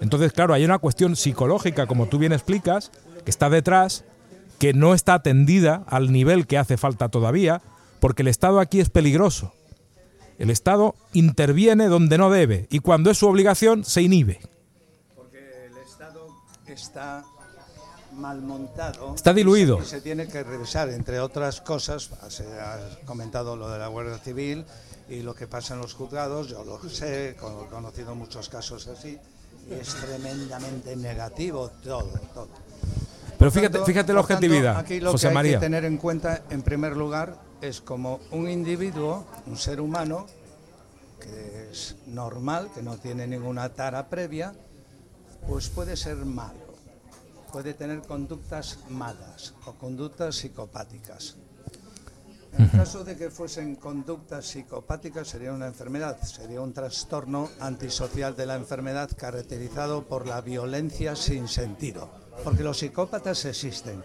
Entonces, 0.01 0.31
claro, 0.33 0.53
hay 0.53 0.65
una 0.65 0.77
cuestión 0.79 1.15
psicológica, 1.15 1.87
como 1.87 2.07
tú 2.07 2.17
bien 2.19 2.33
explicas, 2.33 2.91
que 3.23 3.31
está 3.31 3.49
detrás, 3.49 4.03
que 4.59 4.73
no 4.73 4.93
está 4.93 5.15
atendida 5.15 5.83
al 5.87 6.11
nivel 6.11 6.47
que 6.47 6.57
hace 6.57 6.77
falta 6.77 7.09
todavía, 7.09 7.61
porque 7.99 8.21
el 8.21 8.27
Estado 8.27 8.59
aquí 8.59 8.79
es 8.79 8.89
peligroso. 8.89 9.53
El 10.37 10.49
Estado 10.49 10.95
interviene 11.13 11.87
donde 11.87 12.17
no 12.17 12.29
debe 12.29 12.67
y 12.69 12.79
cuando 12.79 13.09
es 13.09 13.17
su 13.17 13.27
obligación 13.27 13.85
se 13.85 14.01
inhibe. 14.01 14.39
Porque 15.15 15.67
el 15.67 15.77
Estado 15.77 16.27
está 16.67 17.23
mal 18.13 18.41
montado. 18.41 19.15
Está 19.15 19.33
diluido. 19.33 19.79
Y 19.81 19.85
se 19.85 20.01
tiene 20.01 20.27
que 20.27 20.43
revisar, 20.43 20.89
entre 20.89 21.19
otras 21.19 21.61
cosas, 21.61 22.09
se 22.29 22.43
ha 22.59 22.79
comentado 23.05 23.55
lo 23.55 23.69
de 23.69 23.79
la 23.79 23.87
Guardia 23.87 24.17
Civil 24.17 24.65
y 25.09 25.21
lo 25.21 25.35
que 25.35 25.47
pasa 25.47 25.75
en 25.75 25.81
los 25.81 25.93
juzgados, 25.93 26.47
yo 26.47 26.63
lo 26.63 26.81
sé, 26.89 27.29
he 27.29 27.35
conocido 27.35 28.15
muchos 28.15 28.49
casos 28.49 28.87
así, 28.87 29.17
y 29.69 29.73
es 29.73 29.95
tremendamente 29.95 30.95
negativo 30.95 31.69
todo, 31.83 32.11
todo. 32.33 32.49
Pero 33.45 33.51
fíjate, 33.51 33.73
tanto- 33.73 33.85
fíjate 33.85 34.13
la 34.13 34.19
por 34.21 34.27
tanto, 34.27 34.45
objetividad, 34.45 34.77
aquí 34.77 34.99
lo 34.99 35.11
José 35.11 35.21
que 35.25 35.27
hay 35.29 35.33
María. 35.35 35.59
que 35.59 35.65
tener 35.65 35.85
en 35.85 35.97
cuenta, 35.97 36.41
en 36.49 36.63
primer 36.63 36.97
lugar, 36.97 37.39
es 37.61 37.79
como 37.79 38.19
un 38.31 38.49
individuo, 38.49 39.25
un 39.45 39.55
ser 39.55 39.79
humano, 39.81 40.25
que 41.19 41.69
es 41.71 41.95
normal, 42.07 42.71
que 42.73 42.81
no 42.81 42.97
tiene 42.97 43.27
ninguna 43.27 43.69
tara 43.69 44.07
previa, 44.09 44.53
pues 45.47 45.69
puede 45.69 45.95
ser 45.95 46.17
malo, 46.17 46.57
puede 47.51 47.75
tener 47.75 48.01
conductas 48.01 48.79
malas 48.89 49.53
o 49.67 49.73
conductas 49.73 50.37
psicopáticas. 50.37 51.35
En 52.57 52.67
caso 52.69 53.03
de 53.03 53.15
que 53.17 53.29
fuesen 53.29 53.75
conductas 53.75 54.45
psicopáticas 54.47 55.27
sería 55.27 55.51
una 55.53 55.67
enfermedad, 55.67 56.19
sería 56.23 56.61
un 56.61 56.73
trastorno 56.73 57.49
antisocial 57.59 58.35
de 58.35 58.45
la 58.47 58.55
enfermedad 58.55 59.09
caracterizado 59.15 60.05
por 60.05 60.25
la 60.25 60.41
violencia 60.41 61.15
sin 61.17 61.47
sentido, 61.49 62.09
porque 62.43 62.63
los 62.63 62.77
psicópatas 62.77 63.45
existen. 63.45 64.03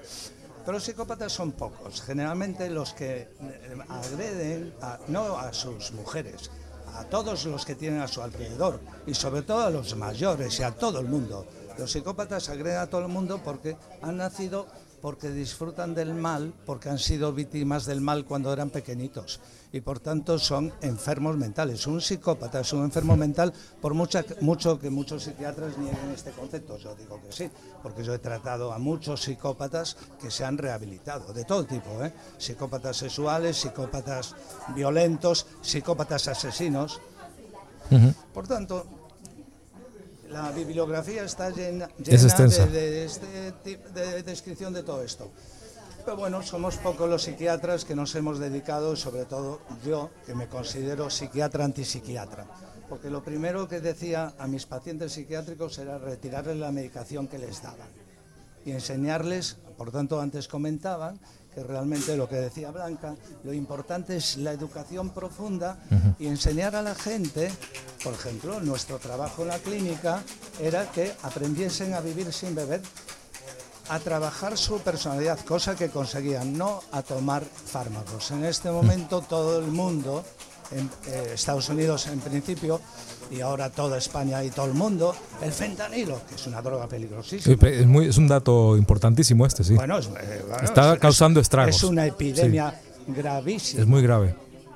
Pero 0.61 0.73
los 0.73 0.85
psicópatas 0.85 1.33
son 1.33 1.53
pocos, 1.53 2.03
generalmente 2.03 2.69
los 2.69 2.93
que 2.93 3.17
eh, 3.17 3.79
agreden 3.89 4.75
no 5.09 5.39
a 5.39 5.53
sus 5.53 5.93
mujeres, 5.93 6.51
a 6.95 7.05
todos 7.05 7.47
los 7.47 7.65
que 7.65 7.75
tienen 7.75 8.01
a 8.01 8.09
su 8.09 8.23
alrededor 8.23 8.81
y 9.07 9.15
sobre 9.15 9.43
todo 9.43 9.65
a 9.65 9.71
los 9.71 9.97
mayores 9.97 10.59
y 10.61 10.63
a 10.63 10.73
todo 10.73 11.01
el 11.01 11.07
mundo. 11.07 11.47
Los 11.79 11.93
psicópatas 11.93 12.49
agreden 12.51 12.77
a 12.77 12.87
todo 12.89 13.01
el 13.03 13.09
mundo 13.09 13.41
porque 13.43 13.77
han 14.03 14.19
nacido 14.19 14.67
porque 15.01 15.31
disfrutan 15.31 15.95
del 15.95 16.15
mal, 16.15 16.53
porque 16.67 16.89
han 16.89 16.99
sido 16.99 17.33
víctimas 17.33 17.87
del 17.87 18.01
mal 18.01 18.25
cuando 18.25 18.53
eran 18.53 18.71
pequeñitos 18.71 19.41
y 19.73 19.81
por 19.81 20.01
tanto 20.01 20.39
son 20.39 20.73
enfermos 20.83 21.37
mentales. 21.37 21.87
Un 21.87 22.01
psicópata 22.01 22.61
es 22.61 22.73
un 22.73 22.85
enfermo 22.85 23.17
mental 23.17 23.53
por 23.81 23.95
mucha, 23.95 24.25
mucho 24.41 24.79
que 24.79 24.91
muchos 24.91 25.25
psiquiatras 25.25 25.79
nieguen 25.79 26.11
este 26.15 26.33
concepto. 26.33 26.77
Yo 26.79 26.95
digo 26.95 27.21
que 27.21 27.33
sí, 27.33 27.51
porque 27.83 28.03
yo 28.03 28.15
he 28.15 28.19
tratado 28.19 28.73
a 28.73 28.79
muchos 28.79 29.23
psicópatas 29.23 29.97
que 30.21 30.31
se 30.31 30.45
han 30.45 30.59
rehabilitado, 30.59 31.33
de 31.33 31.45
todo 31.45 31.65
tipo, 31.65 32.03
¿eh? 32.05 32.13
psicópatas 32.39 32.97
sexuales, 32.97 33.57
psicópatas 33.57 34.35
violentos, 34.75 35.47
psicópatas 35.61 36.29
asesinos. 36.29 37.01
Por 38.33 38.47
tanto, 38.47 39.00
la 40.31 40.51
bibliografía 40.53 41.25
está 41.25 41.51
llena, 41.51 41.89
de, 41.99 42.17
de 42.17 43.05
este 43.05 43.53
de 43.95 44.23
descripción 44.23 44.73
de 44.73 44.83
todo 44.83 45.03
esto. 45.03 45.31
Pero 46.05 46.17
bueno, 46.17 46.43
somos 46.43 46.77
pocos 46.77 47.11
los 47.11 47.25
psiquiatras 47.25 47.85
que 47.85 47.95
nos 47.95 48.15
hemos 48.15 48.39
dedicado, 48.39 48.97
sobre 48.97 49.27
todo 49.27 49.61
yo, 49.85 50.11
que 50.25 50.35
me 50.35 50.49
considero 50.49 51.11
psiquiatra 51.11 51.65
antipsiquiatra. 51.65 52.47
Porque 52.89 53.11
lo 53.11 53.23
primero 53.23 53.69
que 53.69 53.81
decía 53.81 54.33
a 54.39 54.47
mis 54.47 54.67
pacientes 54.67 55.13
psiquiátricos 55.13 55.79
era 55.79 55.99
retirarles 55.99 56.57
la 56.57 56.73
medicación 56.73 57.29
que 57.29 57.39
les 57.39 57.63
daban 57.63 57.89
y 58.65 58.73
enseñarles, 58.73 59.57
por 59.77 59.91
tanto 59.91 60.21
antes 60.21 60.49
comentaban, 60.49 61.21
que 61.55 61.63
realmente 61.63 62.17
lo 62.17 62.29
que 62.29 62.37
decía 62.37 62.71
Blanca, 62.71 63.15
lo 63.45 63.53
importante 63.53 64.17
es 64.17 64.37
la 64.37 64.53
educación 64.53 65.11
profunda 65.11 65.79
y 66.19 66.27
enseñar 66.27 66.77
a 66.77 66.83
la 66.83 66.95
gente, 66.95 67.51
por 68.05 68.15
ejemplo, 68.15 68.61
nuestro 68.61 68.99
trabajo 68.99 69.43
en 69.43 69.49
la 69.49 69.59
clínica 69.59 70.23
era 70.61 70.91
que 70.91 71.13
aprendiesen 71.23 71.95
a 71.95 72.01
vivir 72.01 72.33
sin 72.33 72.55
beber, 72.55 72.81
a 73.89 73.99
trabajar 73.99 74.57
su 74.57 74.79
personalidad, 74.81 75.41
cosa 75.41 75.75
que 75.75 75.89
conseguían, 75.89 76.57
no 76.57 76.81
a 76.93 77.03
tomar 77.03 77.45
fármacos. 77.45 78.31
En 78.31 78.45
este 78.45 78.71
momento 78.71 79.21
todo 79.21 79.59
el 79.59 79.67
mundo, 79.67 80.25
en 80.71 80.89
eh, 81.09 81.33
Estados 81.35 81.69
Unidos 81.69 82.07
en 82.07 82.21
principio, 82.21 82.81
y 83.31 83.41
ahora 83.41 83.71
toda 83.71 83.97
España 83.99 84.43
y 84.45 84.51
todo 84.51 84.67
el 84.67 84.75
mundo, 84.75 85.15
el 85.43 85.53
fentanilo, 85.53 86.21
que 86.29 86.35
es 86.35 86.47
una 86.47 86.61
droga 86.63 86.87
peligrosísima. 86.89 87.57
Sí, 87.61 87.67
Es, 87.67 87.87
muy- 87.87 88.07
es 88.09 88.19
un 88.19 88.29
dato 88.29 88.77
importantísimo 88.77 89.47
este, 89.47 89.63
sí. 89.65 89.75
Bueno, 89.75 89.99
es, 89.99 90.07
eh, 90.07 90.45
bueno, 90.49 90.63
Está 90.65 90.95
es- 90.95 90.99
causando 91.01 91.41
estragos. 91.41 91.77
Es 91.77 91.85
una 91.85 92.07
epidemia 92.07 92.75
gravísima. 93.07 93.83
Es 93.83 93.87
muy 93.89 94.03
grave. 94.03 94.35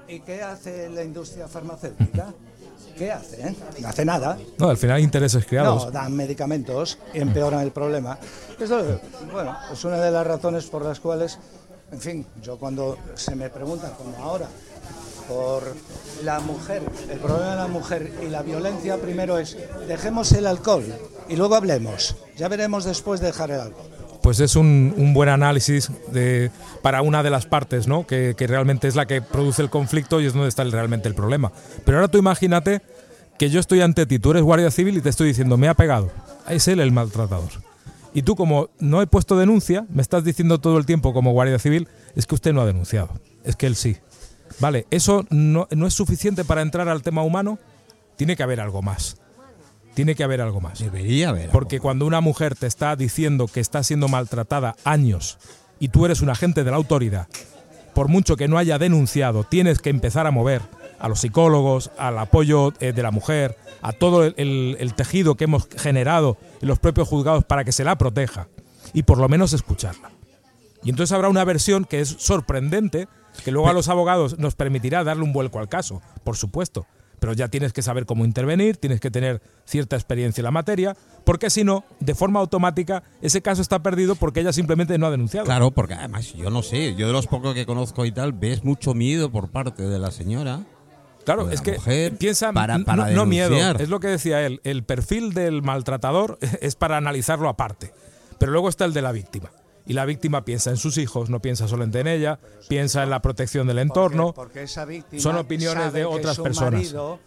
¿Y 0.08 0.20
qué 0.20 0.42
hace 0.42 0.88
la 0.90 1.02
industria 1.02 1.48
farmacéutica? 1.48 2.32
¿Qué 2.96 3.10
hace? 3.10 3.42
eh? 3.48 3.56
No 3.80 3.88
hace 3.88 4.04
nada. 4.04 4.38
No, 4.58 4.68
al 4.68 4.76
final 4.76 4.96
hay 4.98 5.02
intereses 5.02 5.44
creados. 5.46 5.86
No, 5.86 5.90
dan 5.90 6.14
medicamentos 6.14 6.98
y 7.12 7.18
empeoran 7.18 7.60
el 7.60 7.72
problema. 7.72 8.16
Esto, 8.60 9.00
bueno, 9.32 9.56
es 9.72 9.84
una 9.84 9.96
de 9.96 10.12
las 10.12 10.24
razones 10.24 10.66
por 10.66 10.84
las 10.84 11.00
cuales, 11.00 11.36
en 11.90 12.00
fin, 12.00 12.26
yo 12.40 12.56
cuando 12.56 12.96
se 13.16 13.34
me 13.34 13.50
pregunta, 13.50 13.90
como 13.98 14.16
ahora, 14.24 14.46
por 15.28 15.74
la 16.22 16.40
mujer, 16.40 16.82
el 17.10 17.18
problema 17.18 17.50
de 17.50 17.56
la 17.56 17.68
mujer 17.68 18.12
y 18.22 18.28
la 18.28 18.42
violencia, 18.42 18.96
primero 18.98 19.38
es, 19.38 19.56
dejemos 19.86 20.32
el 20.32 20.46
alcohol 20.46 20.84
y 21.28 21.36
luego 21.36 21.54
hablemos. 21.54 22.16
Ya 22.36 22.48
veremos 22.48 22.84
después 22.84 23.20
de 23.20 23.28
dejar 23.28 23.50
el 23.50 23.60
alcohol. 23.60 23.90
Pues 24.22 24.40
es 24.40 24.56
un, 24.56 25.12
buen 25.14 25.28
análisis 25.28 25.90
de, 26.10 26.50
para 26.80 27.02
una 27.02 27.22
de 27.22 27.30
las 27.30 27.44
partes, 27.44 27.86
¿no? 27.86 28.06
Que, 28.06 28.34
realmente 28.38 28.88
es 28.88 28.96
la 28.96 29.06
que 29.06 29.20
produce 29.20 29.60
el 29.60 29.68
conflicto 29.68 30.20
y 30.20 30.26
es 30.26 30.32
donde 30.32 30.48
está 30.48 30.64
realmente 30.64 31.08
el 31.08 31.14
problema. 31.14 31.52
Pero 31.84 31.98
ahora 31.98 32.08
tú 32.08 32.16
imagínate 32.16 32.80
que 33.38 33.50
yo 33.50 33.60
estoy 33.60 33.82
ante 33.82 34.06
ti, 34.06 34.18
tú 34.18 34.30
eres 34.30 34.42
guardia 34.42 34.70
civil 34.70 34.96
y 34.96 35.02
te 35.02 35.10
estoy 35.10 35.28
diciendo, 35.28 35.58
me 35.58 35.68
ha 35.68 35.74
pegado. 35.74 36.10
Es 36.48 36.68
él 36.68 36.80
el 36.80 36.92
maltratador. 36.92 37.50
Y 38.14 38.22
tú 38.22 38.36
como 38.36 38.70
no 38.78 39.02
he 39.02 39.06
puesto 39.06 39.36
denuncia, 39.36 39.86
me 39.90 40.00
estás 40.00 40.24
diciendo 40.24 40.58
todo 40.58 40.78
el 40.78 40.86
tiempo 40.86 41.12
como 41.12 41.32
guardia 41.32 41.58
civil, 41.58 41.88
es 42.14 42.26
que 42.26 42.36
usted 42.36 42.52
no 42.52 42.62
ha 42.62 42.66
denunciado, 42.66 43.10
es 43.44 43.56
que 43.56 43.66
él 43.66 43.74
sí. 43.76 43.98
Vale, 44.60 44.86
¿eso 44.90 45.24
no, 45.30 45.66
no 45.70 45.86
es 45.86 45.94
suficiente 45.94 46.44
para 46.44 46.62
entrar 46.62 46.88
al 46.88 47.02
tema 47.02 47.22
humano? 47.22 47.58
Tiene 48.16 48.36
que 48.36 48.42
haber 48.42 48.60
algo 48.60 48.82
más. 48.82 49.16
Tiene 49.94 50.14
que 50.14 50.24
haber 50.24 50.40
algo 50.40 50.60
más. 50.60 50.78
Debería 50.80 51.28
haber. 51.30 51.50
Porque 51.50 51.80
cuando 51.80 52.06
una 52.06 52.20
mujer 52.20 52.54
te 52.54 52.66
está 52.66 52.96
diciendo 52.96 53.46
que 53.46 53.60
está 53.60 53.82
siendo 53.82 54.08
maltratada 54.08 54.76
años 54.84 55.38
y 55.78 55.88
tú 55.88 56.04
eres 56.04 56.20
un 56.20 56.30
agente 56.30 56.64
de 56.64 56.70
la 56.70 56.76
autoridad, 56.76 57.28
por 57.94 58.08
mucho 58.08 58.36
que 58.36 58.48
no 58.48 58.58
haya 58.58 58.78
denunciado, 58.78 59.44
tienes 59.44 59.78
que 59.80 59.90
empezar 59.90 60.26
a 60.26 60.30
mover 60.32 60.62
a 60.98 61.08
los 61.08 61.20
psicólogos, 61.20 61.90
al 61.98 62.18
apoyo 62.18 62.72
eh, 62.80 62.92
de 62.92 63.02
la 63.02 63.10
mujer, 63.12 63.56
a 63.82 63.92
todo 63.92 64.24
el, 64.24 64.34
el- 64.36 64.76
el 64.80 64.94
tejido 64.94 65.36
que 65.36 65.44
hemos 65.44 65.68
generado 65.76 66.36
en 66.60 66.68
los 66.68 66.78
propios 66.80 67.06
juzgados 67.08 67.44
para 67.44 67.64
que 67.64 67.72
se 67.72 67.84
la 67.84 67.96
proteja 67.98 68.48
y 68.92 69.02
por 69.04 69.18
lo 69.18 69.28
menos 69.28 69.52
escucharla. 69.52 70.10
Y 70.84 70.90
entonces 70.90 71.12
habrá 71.12 71.28
una 71.28 71.44
versión 71.44 71.84
que 71.84 72.00
es 72.00 72.08
sorprendente, 72.18 73.08
que 73.44 73.50
luego 73.50 73.68
a 73.68 73.72
los 73.72 73.88
abogados 73.88 74.38
nos 74.38 74.54
permitirá 74.54 75.02
darle 75.02 75.22
un 75.24 75.32
vuelco 75.32 75.58
al 75.58 75.68
caso, 75.68 76.02
por 76.24 76.36
supuesto. 76.36 76.86
Pero 77.20 77.32
ya 77.32 77.48
tienes 77.48 77.72
que 77.72 77.80
saber 77.80 78.04
cómo 78.04 78.24
intervenir, 78.26 78.76
tienes 78.76 79.00
que 79.00 79.10
tener 79.10 79.40
cierta 79.64 79.96
experiencia 79.96 80.42
en 80.42 80.44
la 80.44 80.50
materia, 80.50 80.94
porque 81.24 81.48
si 81.48 81.64
no, 81.64 81.84
de 82.00 82.14
forma 82.14 82.38
automática, 82.40 83.02
ese 83.22 83.40
caso 83.40 83.62
está 83.62 83.82
perdido 83.82 84.14
porque 84.14 84.40
ella 84.40 84.52
simplemente 84.52 84.98
no 84.98 85.06
ha 85.06 85.10
denunciado. 85.10 85.46
Claro, 85.46 85.70
porque 85.70 85.94
además 85.94 86.34
yo 86.34 86.50
no 86.50 86.62
sé, 86.62 86.94
yo 86.96 87.06
de 87.06 87.14
los 87.14 87.26
pocos 87.26 87.54
que 87.54 87.64
conozco 87.64 88.04
y 88.04 88.12
tal, 88.12 88.34
ves 88.34 88.62
mucho 88.62 88.92
miedo 88.92 89.30
por 89.32 89.48
parte 89.50 89.84
de 89.84 89.98
la 89.98 90.10
señora. 90.10 90.60
Claro, 91.24 91.50
es 91.50 91.62
que 91.62 91.78
piensa, 92.18 92.52
para- 92.52 92.78
para 92.80 93.06
no, 93.06 93.16
no 93.16 93.26
miedo, 93.26 93.56
es 93.80 93.88
lo 93.88 94.00
que 94.00 94.08
decía 94.08 94.44
él, 94.44 94.60
el 94.64 94.84
perfil 94.84 95.32
del 95.32 95.62
maltratador 95.62 96.38
es 96.60 96.74
para 96.76 96.98
analizarlo 96.98 97.48
aparte, 97.48 97.94
pero 98.38 98.52
luego 98.52 98.68
está 98.68 98.84
el 98.84 98.92
de 98.92 99.00
la 99.00 99.12
víctima. 99.12 99.48
Y 99.86 99.92
la 99.92 100.04
víctima 100.06 100.44
piensa 100.44 100.70
en 100.70 100.76
sus 100.78 100.96
hijos, 100.98 101.28
no 101.28 101.40
piensa 101.40 101.68
solamente 101.68 102.00
en 102.00 102.06
ella, 102.08 102.38
piensa 102.68 103.02
en 103.02 103.10
la 103.10 103.20
protección 103.20 103.66
del 103.66 103.78
entorno. 103.80 104.32
Porque, 104.32 104.36
porque 104.36 104.62
esa 104.62 104.84
víctima 104.86 105.22
Son 105.22 105.36
opiniones 105.36 105.84
sabe 105.84 105.98
de 106.00 106.08
que 106.08 106.14
otras 106.14 106.36
su 106.36 106.42
personas. 106.42 106.72
marido, 106.72 107.18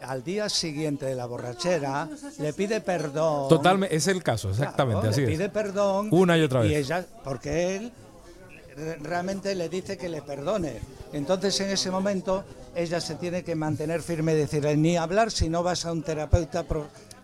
al 0.00 0.24
día 0.24 0.48
siguiente 0.48 1.04
de 1.04 1.14
la 1.14 1.26
borrachera, 1.26 2.08
le 2.38 2.52
pide 2.54 2.80
perdón. 2.80 3.48
Totalmente, 3.50 3.94
es 3.94 4.06
el 4.06 4.22
caso, 4.22 4.48
exactamente, 4.50 5.00
Claro, 5.00 5.10
así 5.12 5.20
le 5.22 5.26
es. 5.26 5.38
pide 5.38 5.48
perdón. 5.50 6.08
Una 6.10 6.38
y 6.38 6.42
otra 6.42 6.60
vez. 6.60 6.72
Y 6.72 6.74
ella, 6.76 7.04
porque 7.22 7.76
él 7.76 7.92
re- 8.76 8.96
realmente 8.96 9.54
le 9.54 9.68
dice 9.68 9.98
que 9.98 10.08
le 10.08 10.22
perdone. 10.22 10.80
Entonces 11.12 11.58
en 11.60 11.70
ese 11.70 11.90
momento 11.90 12.44
ella 12.74 13.00
se 13.00 13.14
tiene 13.16 13.42
que 13.42 13.54
mantener 13.54 14.00
firme 14.02 14.32
y 14.32 14.36
decirle 14.36 14.76
ni 14.76 14.96
hablar 14.96 15.30
si 15.30 15.48
no 15.50 15.62
vas 15.62 15.84
a 15.84 15.92
un 15.92 16.02
terapeuta 16.02 16.64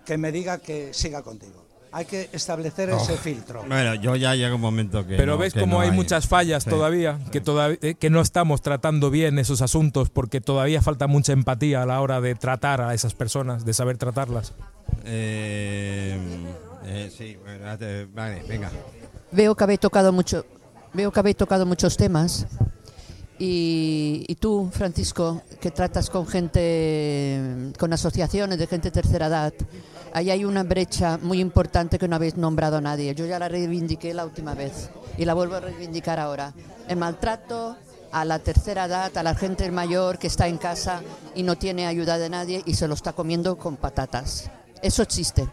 que 0.05 0.19
me 0.19 0.33
diga 0.33 0.59
que 0.59 0.93
siga 0.93 1.23
contigo. 1.23 1.65
Hay 1.95 2.07
que 2.07 2.31
establecer 2.33 2.89
ese 2.91 3.17
filtro. 3.19 3.65
Bueno, 3.69 3.95
yo 3.97 4.17
ya 4.17 4.35
llega 4.35 4.55
un 4.55 4.61
momento 4.63 5.07
que. 5.07 5.17
Pero 5.17 5.33
no- 5.33 5.39
ves 5.39 5.53
que 5.53 5.61
cómo 5.61 5.75
no 5.75 5.81
hay, 5.81 5.91
muchas 5.91 6.27
fallas 6.27 6.65
Sí. 6.65 6.71
todavía, 6.71 7.19
que, 7.31 7.41
todavía 7.43 7.79
eh, 7.83 7.95
que 7.97 8.09
no 8.09 8.23
estamos 8.23 8.63
tratando 8.63 9.11
bien 9.11 9.39
esos 9.39 9.61
asuntos 9.61 10.09
porque 10.09 10.41
todavía 10.41 10.81
falta 10.81 11.07
mucha 11.07 11.33
empatía 11.35 11.83
a 11.83 11.87
la 11.87 12.01
hora 12.01 12.21
de 12.23 12.35
tratar 12.35 12.81
a 12.81 12.95
esas 12.95 13.13
personas, 13.15 13.67
de 13.67 13.75
saber 13.75 13.99
tratarlas. 13.99 14.55
Eh, 15.05 16.19
eh, 16.87 17.11
sí, 17.17 17.37
bueno, 17.43 17.65
vale, 18.15 18.43
venga. 18.49 18.71
Veo 19.31 19.55
que 19.55 19.65
habéis 19.65 19.81
tocado 19.81 20.13
mucho, 20.13 20.45
veo 20.95 21.11
que 21.13 21.21
habéis 21.21 21.37
tocado 21.37 21.67
muchos 21.67 21.97
temas. 21.97 22.47
Y, 23.45 24.25
y 24.29 24.37
tú, 24.37 24.71
Francisco, 24.73 25.43
que 25.61 25.73
tratas 25.73 26.09
con 26.11 26.29
gente, 26.29 27.73
con 27.77 27.93
asociaciones 27.93 28.57
de 28.57 28.69
gente 28.69 28.93
de 28.93 29.03
tercera 29.03 29.27
edad, 29.27 29.53
ahí 30.13 30.31
hay 30.31 30.45
una 30.45 30.63
brecha 30.63 31.19
muy 31.21 31.41
importante 31.41 31.99
que 31.99 32.07
no 32.07 32.15
habéis 32.15 32.37
nombrado 32.37 32.77
a 32.77 32.81
nadie. 32.81 33.17
Yo 33.17 33.27
ya 33.27 33.41
la 33.41 33.49
reivindiqué 33.49 34.15
la 34.15 34.25
última 34.25 34.55
vez 34.55 34.91
y 35.19 35.25
la 35.25 35.35
vuelvo 35.35 35.57
a 35.57 35.61
reivindicar 35.61 36.21
ahora. 36.21 36.55
El 36.87 36.99
maltrato 36.99 37.77
a 38.13 38.25
la 38.25 38.39
tercera 38.39 38.85
edad, 38.85 39.19
a 39.19 39.23
la 39.25 39.35
gente 39.35 39.69
mayor 39.73 40.21
que 40.21 40.29
está 40.29 40.47
en 40.47 40.57
casa 40.57 41.03
y 41.35 41.43
no 41.43 41.59
tiene 41.59 41.89
ayuda 41.89 42.19
de 42.19 42.31
nadie 42.31 42.63
y 42.65 42.75
se 42.75 42.87
lo 42.87 42.95
está 42.95 43.13
comiendo 43.13 43.59
con 43.59 43.75
patatas. 43.77 44.53
Eso 44.83 45.03
existe. 45.03 45.49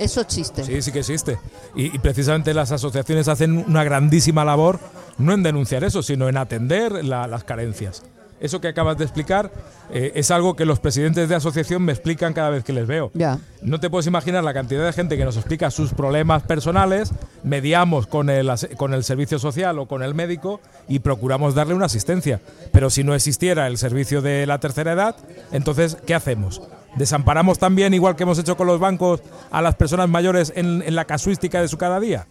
Eso 0.00 0.20
existe. 0.20 0.64
Sí, 0.64 0.82
sí 0.82 0.92
que 0.92 1.00
existe. 1.00 1.38
Y, 1.76 1.94
y 1.94 1.98
precisamente 1.98 2.54
las 2.54 2.72
asociaciones 2.72 3.28
hacen 3.28 3.64
una 3.68 3.84
grandísima 3.84 4.44
labor, 4.44 4.80
no 5.18 5.32
en 5.34 5.42
denunciar 5.42 5.84
eso, 5.84 6.02
sino 6.02 6.28
en 6.28 6.36
atender 6.36 7.04
la- 7.04 7.26
las 7.26 7.44
carencias. 7.44 8.02
Eso 8.40 8.58
que 8.62 8.68
acabas 8.68 8.96
de 8.96 9.04
explicar 9.04 9.52
eh, 9.92 10.12
es 10.14 10.30
algo 10.30 10.56
que 10.56 10.64
los 10.64 10.80
presidentes 10.80 11.28
de 11.28 11.34
asociación 11.34 11.82
me 11.82 11.92
explican 11.92 12.32
cada 12.32 12.48
vez 12.48 12.64
que 12.64 12.72
les 12.72 12.86
veo. 12.86 13.10
Ya. 13.12 13.38
No 13.60 13.80
te 13.80 13.90
puedes 13.90 14.06
imaginar 14.06 14.42
la 14.42 14.54
cantidad 14.54 14.82
de 14.86 14.94
gente 14.94 15.18
que 15.18 15.26
nos 15.26 15.36
explica 15.36 15.70
sus 15.70 15.92
problemas 15.92 16.42
personales, 16.44 17.10
mediamos 17.42 18.06
con 18.06 18.30
el, 18.30 18.50
con 18.78 18.94
el 18.94 19.04
servicio 19.04 19.38
social 19.38 19.78
o 19.78 19.86
con 19.86 20.02
el 20.02 20.14
médico 20.14 20.60
y 20.88 21.00
procuramos 21.00 21.54
darle 21.54 21.74
una 21.74 21.84
asistencia. 21.84 22.40
Pero 22.72 22.88
si 22.88 23.04
no 23.04 23.14
existiera 23.14 23.66
el 23.66 23.76
servicio 23.76 24.22
de 24.22 24.46
la 24.46 24.58
tercera 24.58 24.92
edad, 24.92 25.16
entonces, 25.52 25.98
¿qué 26.06 26.14
hacemos? 26.14 26.62
¿Desamparamos 26.96 27.58
también, 27.58 27.94
igual 27.94 28.16
que 28.16 28.24
hemos 28.24 28.38
hecho 28.38 28.56
con 28.56 28.66
los 28.66 28.80
bancos, 28.80 29.20
a 29.50 29.62
las 29.62 29.74
personas 29.76 30.08
mayores 30.08 30.52
en, 30.56 30.82
en 30.82 30.94
la 30.94 31.04
casuística 31.04 31.60
de 31.60 31.68
su 31.68 31.78
cada 31.78 32.00
día? 32.00 32.26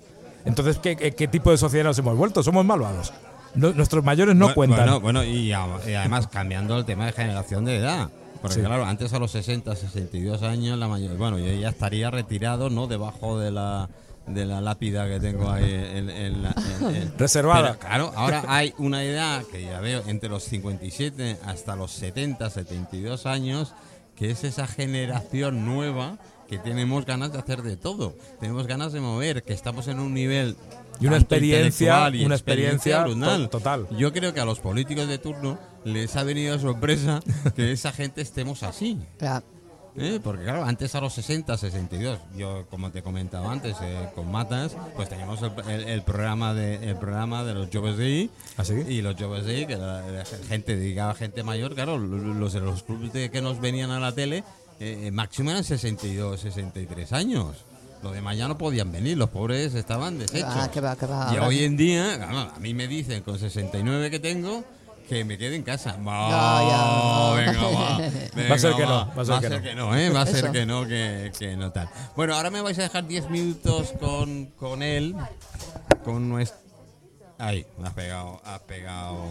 Entonces, 0.45 0.77
¿qué, 0.77 0.95
qué- 0.95 1.11
qué 1.13 1.27
tipo 1.27 1.51
de 1.51 1.57
sociedad 1.57 1.85
nos 1.85 1.97
hemos 1.99 2.17
vuelto? 2.17 2.43
Somos 2.43 2.65
malvados. 2.65 3.13
No- 3.55 3.71
nuestros 3.73 4.03
mayores 4.03 4.35
no 4.35 4.49
Bu- 4.49 4.53
cuentan. 4.53 4.79
Bueno, 4.85 4.99
bueno 4.99 5.23
y, 5.23 5.51
a- 5.53 5.65
y 5.87 5.93
además 5.93 6.27
cambiando 6.27 6.77
el 6.77 6.85
tema 6.85 7.05
de 7.07 7.13
generación 7.13 7.65
de 7.65 7.77
edad. 7.77 8.09
Porque 8.41 8.55
Sí. 8.55 8.61
claro, 8.61 8.85
antes 8.85 9.11
a 9.11 9.19
los 9.19 9.31
60, 9.31 9.75
62 9.75 10.43
años, 10.43 10.77
la 10.79 10.87
mayor, 10.87 11.17
bueno, 11.17 11.37
yo 11.39 11.51
ya 11.53 11.69
estaría 11.69 12.09
retirado, 12.09 12.69
¿no? 12.69 12.87
Debajo 12.87 13.37
de 13.39 13.51
la 13.51 13.89
de 14.27 14.45
la 14.45 14.61
lápida 14.61 15.07
que 15.07 15.19
tengo 15.19 15.49
ahí 15.49 15.63
en, 15.73 16.07
en 16.09 16.43
la- 16.43 16.53
en- 16.93 17.11
Reservada. 17.17 17.69
Pero, 17.71 17.79
claro, 17.79 18.13
ahora 18.15 18.43
hay 18.47 18.75
una 18.77 19.03
edad 19.03 19.41
que 19.51 19.63
ya 19.63 19.79
veo 19.79 20.03
entre 20.05 20.29
los 20.29 20.43
57 20.43 21.37
hasta 21.45 21.75
los 21.75 21.91
70, 21.91 22.49
72 22.51 23.25
años, 23.25 23.73
que 24.19 24.29
es 24.31 24.43
esa 24.43 24.67
generación 24.67 25.65
nueva 25.65 26.19
que 26.49 26.57
tenemos 26.59 27.05
ganas 27.05 27.31
de 27.31 27.39
hacer 27.39 27.61
de 27.61 27.77
todo. 27.77 28.15
Tenemos 28.39 28.67
ganas 28.67 28.91
de 28.91 28.99
mover, 28.99 29.43
que 29.43 29.53
estamos 29.53 29.87
en 29.87 29.99
un 29.99 30.13
nivel 30.13 30.57
Y 30.99 31.07
una 31.07 31.15
experiencia- 31.17 31.93
y 32.21 32.25
una 32.25 32.35
experiencia 32.35 32.97
total. 33.13 33.49
Yo 33.97 34.11
creo 34.11 34.33
que 34.33 34.39
a 34.41 34.45
los 34.45 34.59
políticos 34.59 35.07
de 35.07 35.17
turno 35.19 35.57
les 35.85 36.15
ha 36.17 36.23
venido 36.23 36.59
sorpresa 36.59 37.21
que 37.55 37.71
esa 37.71 37.91
gente 37.93 38.21
estemos 38.21 38.63
así. 38.63 38.99
¿Eh? 39.99 40.19
Porque 40.23 40.43
claro, 40.43 40.63
antes 40.65 40.95
a 40.95 41.01
los 41.01 41.13
60, 41.13 41.57
62, 41.57 42.19
yo 42.35 42.65
como 42.69 42.91
te 42.91 43.01
comentaba 43.03 43.51
antes 43.51 43.75
eh, 43.81 44.09
con 44.15 44.31
Matas, 44.31 44.75
pues 44.95 45.09
teníamos 45.09 45.41
el, 45.41 45.51
el- 45.69 45.87
el 45.89 46.01
programa 46.03 46.53
de 46.53 46.89
el 46.89 46.95
programa 46.97 47.43
de 47.43 47.53
los 47.53 47.69
Joves 47.71 47.97
de 47.97 48.05
ahí 48.05 48.29
¿Ah, 48.57 48.63
sí? 48.65 48.73
y 48.87 49.01
los 49.01 49.15
Joves 49.15 49.45
de 49.45 49.55
ahí, 49.55 49.65
que 49.67 49.75
la, 49.77 50.01
la 50.09 50.25
gente 50.25 50.75
dedicada 50.75 51.11
a 51.11 51.15
gente 51.15 51.43
mayor, 51.43 51.75
claro, 51.75 51.97
lo- 51.97 52.17
los 52.33 52.53
de 52.53 52.61
los 52.61 52.83
clubes 52.83 53.13
de 53.13 53.29
que 53.29 53.41
nos 53.41 53.59
venían 53.61 53.91
a 53.91 53.99
la 53.99 54.13
tele, 54.13 54.43
eh, 54.79 55.03
eh, 55.07 55.11
máximo 55.11 55.51
eran 55.51 55.63
62, 55.63 56.39
63 56.39 57.13
años. 57.13 57.57
Los 58.01 58.13
demás 58.13 58.37
ya 58.37 58.47
no 58.47 58.57
podían 58.57 58.93
venir, 58.93 59.17
los 59.17 59.29
pobres 59.29 59.73
estaban 59.75 60.17
deshechos. 60.19 60.49
Ah, 60.55 60.71
que 60.71 60.79
va, 60.79 60.95
que 60.95 61.05
va. 61.05 61.33
Y 61.35 61.37
hoy 61.39 61.65
en 61.65 61.75
día, 61.75 62.15
claro, 62.15 62.49
a 62.55 62.57
mí 62.59 62.73
me 62.73 62.87
dicen 62.87 63.21
con 63.23 63.37
69 63.37 64.09
que 64.09 64.19
tengo 64.19 64.63
que 65.09 65.25
me 65.25 65.37
quede 65.39 65.55
en 65.55 65.63
casa. 65.63 65.97
No, 65.97 66.03
No, 66.29 67.35
ya. 67.35 67.45
venga, 67.45 67.63
va. 67.67 67.97
Va 68.49 68.55
a 68.55 68.59
ser 68.59 68.73
venga, 68.73 68.77
que 68.77 68.85
no, 68.85 69.15
va 69.15 69.21
a 69.21 69.25
ser 69.41 69.61
que 69.61 69.75
no, 69.75 69.95
¿eh? 69.97 70.09
Va 70.11 70.21
a 70.21 70.25
ser 70.27 70.35
Eso. 70.45 70.51
que 70.51 70.65
no, 70.65 70.87
que, 70.87 71.31
que 71.37 71.57
no 71.57 71.71
tal. 71.71 71.89
Bueno, 72.15 72.35
ahora 72.35 72.49
me 72.51 72.61
vais 72.61 72.77
a 72.79 72.83
dejar 72.83 73.07
10 73.07 73.29
minutos 73.29 73.93
con, 73.99 74.45
con 74.57 74.83
él, 74.83 75.15
con 76.05 76.29
nuestro... 76.29 76.59
Ahí, 77.39 77.65
has 77.83 77.93
pegado, 77.93 78.39
has 78.45 78.59
pegado. 78.61 79.25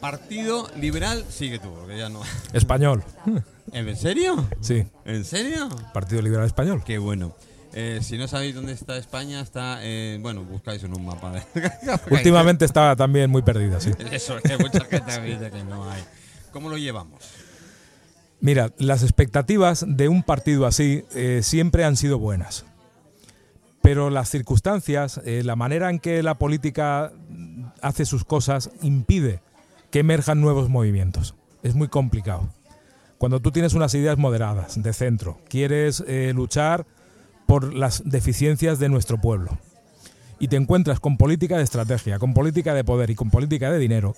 Partido 0.00 0.68
Liberal, 0.76 1.24
sigue 1.28 1.58
tú, 1.58 1.72
porque 1.72 1.96
ya 1.96 2.08
no... 2.08 2.20
Español. 2.52 3.02
¿En 3.72 3.96
serio? 3.96 4.46
Sí, 4.60 4.86
¿En 5.04 5.24
serio? 5.24 5.68
Partido 5.94 6.20
Liberal 6.22 6.46
Español. 6.46 6.82
Qué 6.84 6.98
bueno. 6.98 7.34
Eh, 7.78 7.98
si 8.02 8.16
no 8.16 8.26
sabéis 8.26 8.54
dónde 8.54 8.72
está 8.72 8.96
España, 8.96 9.40
está, 9.42 9.80
eh, 9.82 10.18
bueno, 10.22 10.42
buscáis 10.44 10.82
en 10.82 10.94
un 10.96 11.04
mapa. 11.04 11.30
de- 11.32 11.42
Últimamente 12.10 12.64
estaba 12.64 12.96
también 12.96 13.28
muy 13.30 13.42
perdida, 13.42 13.80
sí. 13.80 13.90
Eso, 14.10 14.36
que 14.42 14.56
mucha 14.56 14.80
gente 14.90 15.20
me 15.20 15.26
dice 15.26 15.50
que 15.50 15.62
no 15.62 15.88
hay. 15.90 16.02
¿Cómo 16.52 16.70
lo 16.70 16.78
llevamos? 16.78 17.22
Mira, 18.40 18.72
las 18.78 19.02
expectativas 19.02 19.84
de 19.86 20.08
un 20.08 20.22
partido 20.22 20.64
así 20.66 21.04
eh, 21.14 21.40
siempre 21.42 21.84
han 21.84 21.96
sido 21.96 22.18
buenas. 22.18 22.64
Pero 23.82 24.08
las 24.08 24.30
circunstancias, 24.30 25.20
eh, 25.26 25.42
la 25.44 25.54
manera 25.54 25.90
en 25.90 25.98
que 25.98 26.22
la 26.22 26.38
política 26.38 27.12
hace 27.82 28.04
sus 28.06 28.24
cosas, 28.24 28.70
impide 28.80 29.40
que 29.90 29.98
emerjan 30.00 30.40
nuevos 30.40 30.68
movimientos. 30.70 31.34
Es 31.62 31.74
muy 31.74 31.88
complicado. 31.88 32.48
Cuando 33.18 33.40
tú 33.40 33.50
tienes 33.52 33.74
unas 33.74 33.94
ideas 33.94 34.16
moderadas, 34.18 34.82
de 34.82 34.92
centro, 34.94 35.38
quieres 35.48 36.02
eh, 36.06 36.32
luchar 36.34 36.86
por 37.46 37.74
las 37.74 38.02
deficiencias 38.04 38.78
de 38.78 38.88
nuestro 38.88 39.20
pueblo, 39.20 39.58
y 40.38 40.48
te 40.48 40.56
encuentras 40.56 41.00
con 41.00 41.16
política 41.16 41.56
de 41.56 41.64
estrategia, 41.64 42.18
con 42.18 42.34
política 42.34 42.74
de 42.74 42.84
poder 42.84 43.10
y 43.10 43.14
con 43.14 43.30
política 43.30 43.70
de 43.70 43.78
dinero, 43.78 44.14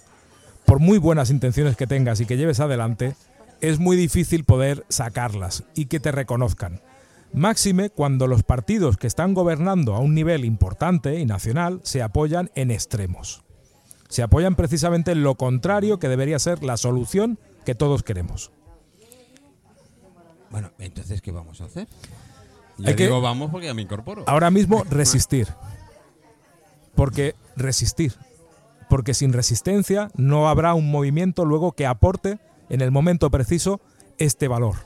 por 0.65 0.81
muy 0.81 0.99
buenas 0.99 1.31
intenciones 1.31 1.77
que 1.77 1.87
tengas 1.87 2.21
y 2.21 2.27
que 2.27 2.37
lleves 2.37 2.61
adelante, 2.61 3.15
es 3.61 3.79
muy 3.79 3.97
difícil 3.97 4.45
poder 4.45 4.85
sacarlas 4.89 5.65
y 5.75 5.87
que 5.87 6.01
te 6.01 6.13
reconozcan. 6.13 6.81
Máxime 7.33 7.91
cuando 7.91 8.27
los 8.27 8.43
partidos 8.43 8.97
que 8.97 9.07
están 9.07 9.35
gobernando 9.35 9.95
a 9.95 10.01
un 10.01 10.15
nivel 10.15 10.45
importante 10.45 11.19
y 11.19 11.27
nacional 11.27 11.81
se 11.85 12.03
apoyan 12.03 12.51
en 12.55 12.71
extremos. 12.71 13.43
Se 14.09 14.23
apoyan 14.23 14.55
precisamente 14.55 15.13
en 15.13 15.23
lo 15.23 15.35
contrario 15.35 15.99
que 15.99 16.09
debería 16.09 16.39
ser 16.39 16.65
la 16.65 16.79
solución 16.79 17.39
que 17.67 17.75
todos 17.75 18.03
queremos. 18.03 18.51
Bueno, 20.51 20.71
entonces, 20.79 21.21
¿qué 21.21 21.31
vamos 21.31 21.61
a 21.61 21.65
hacer? 21.65 21.87
Yo 22.79 22.89
Hay 22.89 22.95
que- 22.97 23.05
digo 23.05 23.21
vamos 23.21 23.51
porque 23.51 23.67
ya 23.67 23.75
me 23.75 23.83
incorporo. 23.83 24.25
Ahora 24.27 24.51
mismo 24.51 24.85
resistir. 24.89 25.49
Porque 26.95 27.35
resistir. 27.57 28.15
Porque 28.89 29.15
sin 29.15 29.33
resistencia 29.33 30.11
no 30.15 30.49
habrá 30.49 30.75
un 30.75 30.91
movimiento 30.91 31.45
luego 31.45 31.73
que 31.73 31.87
aporte 31.87 32.39
en 32.69 32.81
el 32.81 32.91
momento 32.91 33.31
preciso 33.31 33.81
este 34.19 34.49
valor. 34.49 34.77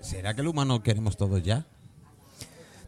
¿Será 0.00 0.34
que 0.34 0.40
el 0.40 0.48
humano 0.48 0.82
queremos 0.82 1.16
todos 1.16 1.42
ya? 1.42 1.66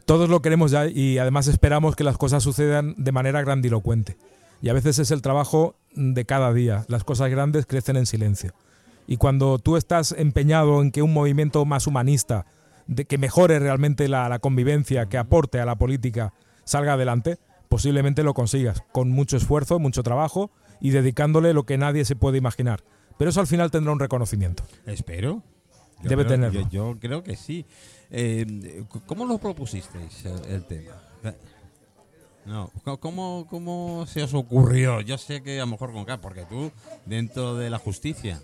Todos 0.06 0.28
lo 0.28 0.42
queremos 0.42 0.70
ya 0.70 0.86
y 0.86 1.18
además 1.18 1.46
esperamos 1.46 1.94
que 1.94 2.04
las 2.04 2.16
cosas 2.16 2.42
sucedan 2.42 2.94
de 2.96 3.12
manera 3.12 3.42
grandilocuente. 3.42 4.16
Y 4.62 4.68
a 4.68 4.72
veces 4.72 4.98
es 4.98 5.10
el 5.10 5.22
trabajo 5.22 5.76
de 5.94 6.24
cada 6.24 6.52
día. 6.52 6.84
Las 6.88 7.04
cosas 7.04 7.30
grandes 7.30 7.66
crecen 7.66 7.96
en 7.96 8.06
silencio. 8.06 8.52
Y 9.06 9.16
cuando 9.16 9.58
tú 9.58 9.76
estás 9.76 10.12
empeñado 10.12 10.82
en 10.82 10.90
que 10.90 11.02
un 11.02 11.12
movimiento 11.12 11.64
más 11.64 11.86
humanista, 11.86 12.46
de 12.90 13.04
que 13.04 13.18
mejore 13.18 13.58
realmente 13.60 14.08
la, 14.08 14.28
la 14.28 14.40
convivencia, 14.40 15.06
que 15.06 15.16
aporte 15.16 15.60
a 15.60 15.64
la 15.64 15.76
política, 15.76 16.34
salga 16.64 16.94
adelante, 16.94 17.38
posiblemente 17.68 18.22
lo 18.24 18.34
consigas, 18.34 18.82
con 18.92 19.10
mucho 19.10 19.36
esfuerzo, 19.36 19.78
mucho 19.78 20.02
trabajo 20.02 20.50
y 20.80 20.90
dedicándole 20.90 21.54
lo 21.54 21.64
que 21.64 21.78
nadie 21.78 22.04
se 22.04 22.16
puede 22.16 22.38
imaginar. 22.38 22.82
Pero 23.16 23.30
eso 23.30 23.40
al 23.40 23.46
final 23.46 23.70
tendrá 23.70 23.92
un 23.92 24.00
reconocimiento. 24.00 24.64
Espero. 24.86 25.42
Yo 26.02 26.08
Debe 26.08 26.24
creo- 26.24 26.34
tenerlo. 26.34 26.60
Yo, 26.62 26.68
yo 26.94 26.98
creo 26.98 27.22
que 27.22 27.36
sí. 27.36 27.64
Eh, 28.10 28.84
¿Cómo 29.06 29.24
lo 29.24 29.38
propusisteis 29.38 30.24
el, 30.24 30.44
el 30.52 30.64
tema? 30.64 30.92
No, 32.46 32.70
¿cómo, 32.98 33.46
¿cómo 33.48 34.06
se 34.06 34.22
os 34.22 34.34
ocurrió? 34.34 35.00
Yo 35.02 35.18
sé 35.18 35.42
que 35.42 35.58
a 35.58 35.64
lo 35.64 35.72
mejor 35.72 35.92
con 35.92 36.04
K, 36.06 36.20
porque 36.20 36.44
tú, 36.46 36.72
dentro 37.04 37.54
de 37.54 37.68
la 37.70 37.78
justicia, 37.78 38.40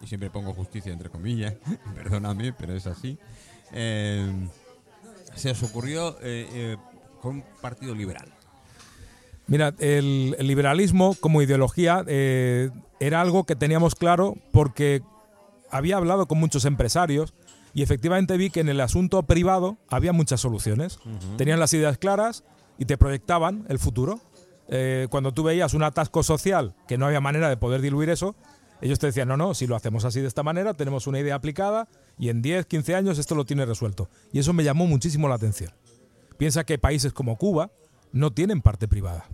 y 0.00 0.06
siempre 0.06 0.30
pongo 0.30 0.54
justicia 0.54 0.92
entre 0.92 1.10
comillas, 1.10 1.54
perdóname, 1.94 2.52
pero 2.52 2.74
es 2.74 2.86
así, 2.86 3.18
eh, 3.72 4.48
se 5.34 5.50
os 5.50 5.62
ocurrió 5.62 6.16
eh, 6.22 6.48
eh, 6.52 6.76
con 7.20 7.36
un 7.36 7.44
partido 7.60 7.94
liberal. 7.94 8.32
Mira, 9.46 9.74
el, 9.78 10.36
el 10.38 10.46
liberalismo 10.46 11.14
como 11.14 11.42
ideología 11.42 12.04
era 12.06 13.20
algo 13.20 13.44
que 13.44 13.56
teníamos 13.56 13.94
claro 13.94 14.36
porque 14.52 15.02
había 15.70 15.96
hablado 15.96 16.26
con 16.26 16.38
muchos 16.38 16.64
empresarios 16.64 17.34
y 17.74 17.82
efectivamente 17.82 18.36
vi 18.36 18.50
que 18.50 18.60
en 18.60 18.68
el 18.68 18.80
asunto 18.80 19.22
privado 19.24 19.78
había 19.88 20.12
muchas 20.12 20.40
soluciones. 20.40 20.98
Tenían 21.38 21.58
las 21.58 21.72
ideas 21.74 21.98
claras 21.98 22.44
y 22.78 22.84
te 22.84 22.98
proyectaban 22.98 23.64
el 23.68 23.78
futuro. 23.78 24.20
Eh, 24.68 25.06
cuando 25.10 25.32
tú 25.32 25.42
veías 25.42 25.74
un 25.74 25.82
atasco 25.82 26.22
social 26.22 26.74
que 26.86 26.98
no 26.98 27.06
había 27.06 27.20
manera 27.20 27.48
de 27.48 27.56
poder 27.56 27.80
diluir 27.80 28.10
eso, 28.10 28.34
ellos 28.80 28.98
te 28.98 29.06
decían, 29.06 29.28
no, 29.28 29.36
no, 29.36 29.54
si 29.54 29.66
lo 29.66 29.76
hacemos 29.76 30.04
así 30.04 30.20
de 30.20 30.28
esta 30.28 30.42
manera, 30.42 30.74
tenemos 30.74 31.06
una 31.06 31.18
idea 31.18 31.34
aplicada 31.34 31.88
y 32.18 32.28
en 32.28 32.42
10, 32.42 32.66
15 32.66 32.94
años 32.94 33.18
esto 33.18 33.34
lo 33.34 33.44
tiene 33.44 33.66
resuelto. 33.66 34.08
Y 34.32 34.38
eso 34.38 34.52
me 34.52 34.64
llamó 34.64 34.86
muchísimo 34.86 35.28
la 35.28 35.34
atención. 35.34 35.72
Piensa 36.38 36.64
que 36.64 36.78
países 36.78 37.12
como 37.12 37.36
Cuba 37.36 37.70
no 38.12 38.32
tienen 38.32 38.62
parte 38.62 38.88
privada. 38.88 39.26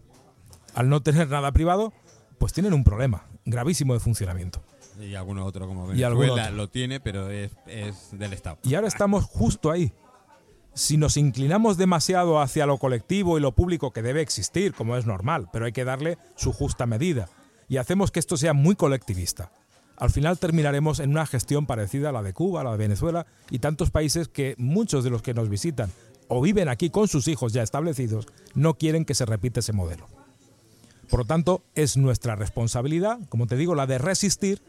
Al 0.75 0.89
no 0.89 1.03
tener 1.03 1.29
nada 1.29 1.53
privado, 1.53 1.93
pues 2.39 2.53
tienen 2.53 2.73
un 2.73 2.85
problema 2.85 3.27
gravísimo 3.45 3.95
de 3.95 4.01
funcionamiento. 4.01 4.63
Y 5.01 5.15
alguno 5.15 5.45
otro 5.45 5.67
como 5.67 5.87
Venezuela 5.87 6.33
otro. 6.33 6.57
lo 6.57 6.69
tiene, 6.69 7.01
pero 7.01 7.31
es, 7.31 7.53
es 7.67 8.11
del 8.13 8.33
Estado. 8.33 8.59
Y 8.65 8.75
ahora 8.75 8.89
estamos 8.89 9.25
justo 9.25 9.71
ahí. 9.71 9.93
Si 10.75 10.97
nos 10.97 11.17
inclinamos 11.17 11.77
demasiado 11.77 12.41
hacia 12.41 12.67
lo 12.67 12.79
colectivo 12.79 13.39
y 13.39 13.41
lo 13.41 13.53
público 13.53 13.93
que 13.93 14.03
debe 14.03 14.21
existir, 14.21 14.75
como 14.75 14.97
es 14.97 15.07
normal, 15.07 15.49
pero 15.53 15.67
hay 15.67 15.73
que 15.73 15.85
darle 15.85 16.19
su 16.37 16.53
justa 16.53 16.87
medida, 16.87 17.29
y 17.69 17.77
hacemos 17.77 18.11
que 18.11 18.21
esto 18.21 18.37
sea 18.37 18.53
muy 18.53 18.77
colectivista, 18.77 19.51
al 19.99 20.11
final 20.11 20.39
terminaremos 20.39 21.01
en 21.01 21.11
una 21.11 21.27
gestión 21.27 21.67
parecida 21.67 22.11
a 22.11 22.13
la 22.13 22.23
de 22.23 22.33
Cuba, 22.33 22.63
la 22.63 22.73
de 22.73 22.77
Venezuela 22.79 23.27
y 23.51 23.59
tantos 23.59 23.91
países 23.91 24.29
que 24.29 24.55
muchos 24.57 25.03
de 25.03 25.11
los 25.11 25.23
que 25.23 25.35
nos 25.35 25.49
visitan 25.49 25.91
o 26.29 26.41
viven 26.41 26.69
aquí 26.69 26.91
con 26.91 27.09
sus 27.09 27.27
hijos 27.27 27.53
ya 27.53 27.63
establecidos 27.63 28.29
no 28.55 28.75
quieren 28.75 29.05
que 29.05 29.15
se 29.15 29.27
repita 29.27 29.61
ese 29.61 29.73
modelo. 29.73 30.07
Por 31.11 31.21
lo 31.21 31.25
tanto, 31.25 31.63
es 31.75 31.97
nuestra 31.97 32.37
responsabilidad, 32.37 33.19
como 33.29 33.47
te 33.47 33.57
digo, 33.57 33.75
la 33.75 33.87
de 33.87 33.99
resistir 33.99 34.63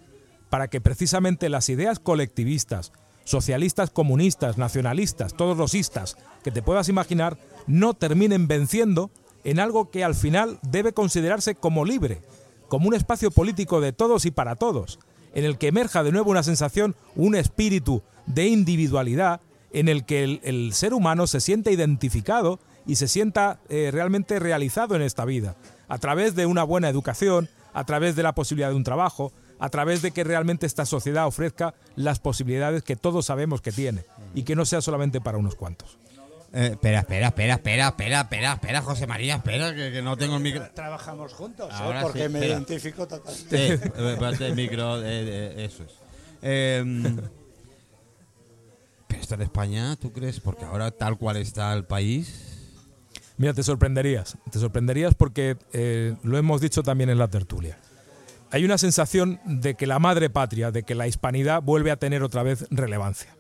para 0.50 0.68
que 0.68 0.82
precisamente 0.82 1.50
las 1.50 1.70
ideas 1.70 2.00
colectivistas, 2.00 2.92
socialistas, 3.24 3.92
comunistas, 3.92 4.58
nacionalistas, 4.58 5.36
todos 5.36 5.58
los 5.58 5.76
istas 5.76 6.18
que 6.44 6.50
te 6.52 6.64
puedas 6.64 6.90
imaginar, 6.90 7.38
no 7.68 7.94
terminen 7.94 8.48
venciendo 8.48 9.12
en 9.44 9.60
algo 9.60 9.92
que 9.92 10.04
al 10.04 10.16
final 10.16 10.60
debe 10.64 10.94
considerarse 10.94 11.54
como 11.54 11.86
libre, 11.86 12.22
como 12.68 12.88
un 12.88 12.96
espacio 12.96 13.30
político 13.30 13.80
de 13.80 13.94
todos 13.94 14.26
y 14.26 14.32
para 14.32 14.56
todos, 14.56 14.98
en 15.34 15.46
el 15.46 15.58
que 15.58 15.68
emerja 15.68 16.04
de 16.04 16.12
nuevo 16.12 16.32
una 16.32 16.44
sensación, 16.44 16.96
un 17.16 17.36
espíritu 17.36 18.02
de 18.26 18.48
individualidad, 18.48 19.42
en 19.72 19.88
el 19.88 20.06
que 20.06 20.40
el, 20.44 20.74
ser 20.74 20.94
humano 20.94 21.28
se 21.28 21.42
sienta 21.42 21.72
identificado 21.72 22.60
y 22.86 22.96
se 22.96 23.08
sienta 23.08 23.60
eh, 23.70 23.90
realmente 23.92 24.40
realizado 24.40 24.96
en 24.96 25.02
esta 25.02 25.26
vida, 25.26 25.56
a 25.88 25.98
través 26.00 26.36
de 26.36 26.46
una 26.46 26.64
buena 26.64 26.90
educación, 26.90 27.50
a 27.74 27.84
través 27.84 28.16
de 28.16 28.24
la 28.24 28.34
posibilidad 28.34 28.70
de 28.70 28.76
un 28.76 28.84
trabajo, 28.84 29.32
a 29.60 29.70
través 29.70 30.02
de 30.02 30.12
que 30.12 30.24
realmente 30.24 30.66
esta 30.66 30.86
sociedad 30.86 31.28
ofrezca 31.28 31.76
las 31.96 32.20
posibilidades 32.20 32.84
que 32.84 32.96
todos 32.96 33.26
sabemos 33.26 33.62
que 33.62 33.72
tiene 33.72 34.06
y 34.34 34.44
que 34.44 34.56
no 34.56 34.66
sea 34.66 34.82
solamente 34.82 35.22
para 35.22 35.38
unos 35.38 35.56
cuantos. 35.56 35.98
Eh, 36.52 36.70
espera, 36.72 37.00
espera, 37.00 37.28
espera, 37.28 37.54
espera, 37.56 37.88
espera, 37.90 38.22
espera, 38.22 38.54
espera, 38.54 38.82
José 38.82 39.06
María, 39.08 39.36
espera, 39.36 39.74
que, 39.76 39.92
que 39.92 40.02
no 40.02 40.18
tengo 40.18 40.38
el 40.38 40.42
micro. 40.44 40.68
Trabajamos 40.74 41.34
juntos, 41.34 41.70
¿eh? 41.72 41.78
Ahora 41.78 42.02
porque 42.02 42.24
sí, 42.24 42.30
me 42.30 42.40
espera. 42.40 42.54
identifico 42.56 43.08
totalmente. 43.08 43.78
Sí, 43.78 44.44
eh, 44.44 44.54
micro, 44.56 44.98
eh, 44.98 45.04
eh, 45.06 45.66
eso 45.66 45.84
es. 45.84 45.92
Em, 46.42 47.18
pero 49.08 49.22
esto 49.22 49.36
en 49.36 49.42
España, 49.42 49.96
¿tú 49.96 50.12
crees? 50.12 50.40
Porque 50.40 50.66
ahora 50.66 50.92
tal 50.92 51.18
cual 51.18 51.38
está 51.38 51.74
el 51.74 51.86
país, 51.86 52.50
Mira, 53.40 53.54
te 53.54 53.64
sorprenderías. 53.64 54.38
Te 54.52 54.60
sorprenderías 54.60 55.16
porque 55.16 55.56
eh, 55.72 56.14
lo 56.24 56.38
hemos 56.38 56.60
dicho 56.60 56.84
también 56.84 57.10
en 57.10 57.18
la 57.18 57.30
tertulia. 57.30 57.78
Hay 58.52 58.66
una 58.66 58.78
sensación 58.78 59.40
de 59.46 59.76
que 59.76 59.88
la 59.88 59.98
madre 59.98 60.30
patria, 60.30 60.72
de 60.72 60.84
que 60.84 60.94
la 60.94 61.08
hispanidad 61.08 61.62
vuelve 61.62 61.90
a 61.92 61.96
tener 61.96 62.22
otra 62.22 62.44
vez 62.44 62.68
relevancia. 62.70 63.34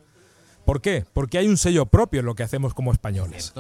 ¿Por 0.70 0.82
qué? 0.82 1.04
Porque 1.14 1.40
hay 1.40 1.48
un 1.48 1.58
sello 1.58 1.88
propio 1.88 2.20
en 2.20 2.28
lo 2.28 2.36
que 2.36 2.44
hacemos 2.44 2.76
como 2.76 2.92
españoles, 2.92 3.56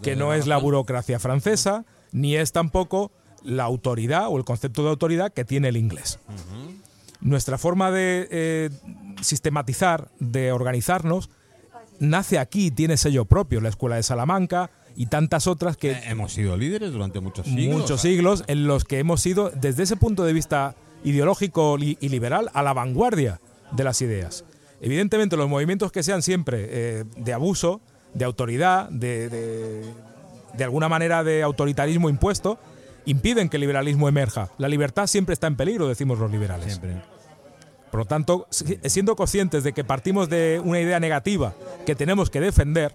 que 0.00 0.14
no 0.14 0.32
es 0.32 0.46
la 0.46 0.58
burocracia 0.58 1.18
francesa, 1.18 1.84
ni 2.12 2.36
es 2.36 2.52
tampoco 2.52 3.10
la 3.42 3.64
autoridad 3.64 4.28
o 4.28 4.38
el 4.38 4.44
concepto 4.44 4.84
de 4.84 4.90
autoridad 4.90 5.32
que 5.32 5.44
tiene 5.44 5.70
el 5.70 5.76
inglés. 5.76 6.20
Nuestra 7.20 7.58
forma 7.58 7.90
de 7.90 8.28
eh, 8.30 8.70
sistematizar, 9.22 10.08
de 10.20 10.52
organizarnos, 10.52 11.30
nace 11.98 12.38
aquí, 12.38 12.70
tiene 12.70 12.96
sello 12.96 13.24
propio, 13.24 13.60
la 13.60 13.68
Escuela 13.68 13.96
de 13.96 14.04
Salamanca 14.04 14.70
y 14.94 15.06
tantas 15.06 15.48
otras 15.48 15.76
que 15.76 15.90
Eh, 15.90 16.02
hemos 16.10 16.32
sido 16.32 16.56
líderes 16.56 16.92
durante 16.92 17.18
muchos 17.18 17.44
siglos. 17.44 17.74
muchos 17.76 18.00
¿sabes? 18.00 18.14
siglos 18.14 18.44
en 18.46 18.68
los 18.68 18.84
que 18.84 19.00
hemos 19.00 19.20
sido, 19.20 19.50
desde 19.50 19.82
ese 19.82 19.96
punto 19.96 20.22
de 20.22 20.32
vista 20.32 20.76
ideológico 21.02 21.76
y 21.80 22.08
liberal, 22.08 22.50
a 22.54 22.62
la 22.62 22.72
vanguardia 22.72 23.40
de 23.72 23.82
las 23.82 24.00
ideas. 24.00 24.44
Evidentemente, 24.82 25.36
los 25.36 25.48
movimientos 25.48 25.90
que 25.92 26.02
sean 26.02 26.20
siempre 26.22 26.66
eh, 26.68 27.04
de 27.16 27.32
abuso, 27.32 27.80
de 28.14 28.24
autoridad, 28.26 28.90
de, 28.90 29.28
de- 29.30 29.84
de 30.54 30.64
alguna 30.64 30.88
manera 30.90 31.24
de 31.24 31.42
autoritarismo 31.42 32.10
impuesto, 32.10 32.58
impiden 33.06 33.48
que 33.48 33.56
el 33.56 33.62
liberalismo 33.62 34.06
emerja. 34.08 34.50
La 34.58 34.68
libertad 34.68 35.06
siempre 35.06 35.32
está 35.32 35.46
en 35.46 35.56
peligro, 35.56 35.88
decimos 35.88 36.18
los 36.18 36.30
liberales. 36.30 36.66
Siempre. 36.66 37.00
Por 37.90 38.00
lo 38.00 38.04
tanto, 38.06 38.46
si- 38.50 38.78
siendo 38.84 39.16
conscientes 39.16 39.64
de 39.64 39.72
que 39.72 39.82
partimos 39.84 40.28
de 40.28 40.60
una 40.62 40.78
idea 40.80 41.00
negativa 41.00 41.54
que 41.86 41.94
tenemos 41.94 42.28
que 42.28 42.40
defender, 42.40 42.94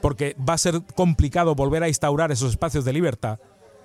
porque 0.00 0.34
va 0.48 0.54
a 0.54 0.58
ser 0.58 0.80
complicado 0.94 1.54
volver 1.54 1.82
a 1.82 1.88
instaurar 1.88 2.32
esos 2.32 2.50
espacios 2.52 2.84
de 2.86 2.92
libertad, 2.94 3.38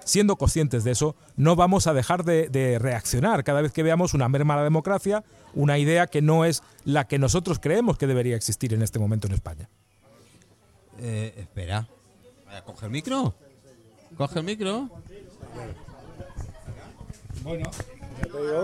siendo 0.06 0.38
conscientes 0.38 0.86
de 0.86 0.92
eso, 0.92 1.16
no 1.36 1.58
vamos 1.58 1.88
a 1.88 1.94
dejar 1.94 2.24
de, 2.24 2.48
de 2.48 2.80
reaccionar 2.80 3.44
cada 3.44 3.62
vez 3.62 3.74
que 3.74 3.84
veamos 3.84 4.14
una 4.14 4.30
merma 4.30 4.54
a 4.54 4.58
la 4.58 4.64
democracia, 4.64 5.26
una 5.54 5.78
idea 5.78 6.08
que 6.08 6.22
no 6.22 6.46
es 6.46 6.64
la 6.86 7.08
que 7.08 7.20
nosotros 7.20 7.60
creemos 7.60 7.98
que 7.98 8.08
debería 8.08 8.38
existir 8.38 8.74
en 8.74 8.82
este 8.82 9.00
momento 9.00 9.28
en 9.28 9.34
España. 9.34 9.70
Eh, 11.00 11.34
espera. 11.38 11.88
¿Coge 12.66 12.86
el 12.86 12.92
micro? 12.94 13.36
¿Coge 14.16 14.40
el 14.40 14.46
micro? 14.46 14.90
Bueno, 17.44 17.70
ya 17.70 18.22
te 18.32 18.42
digo 18.42 18.64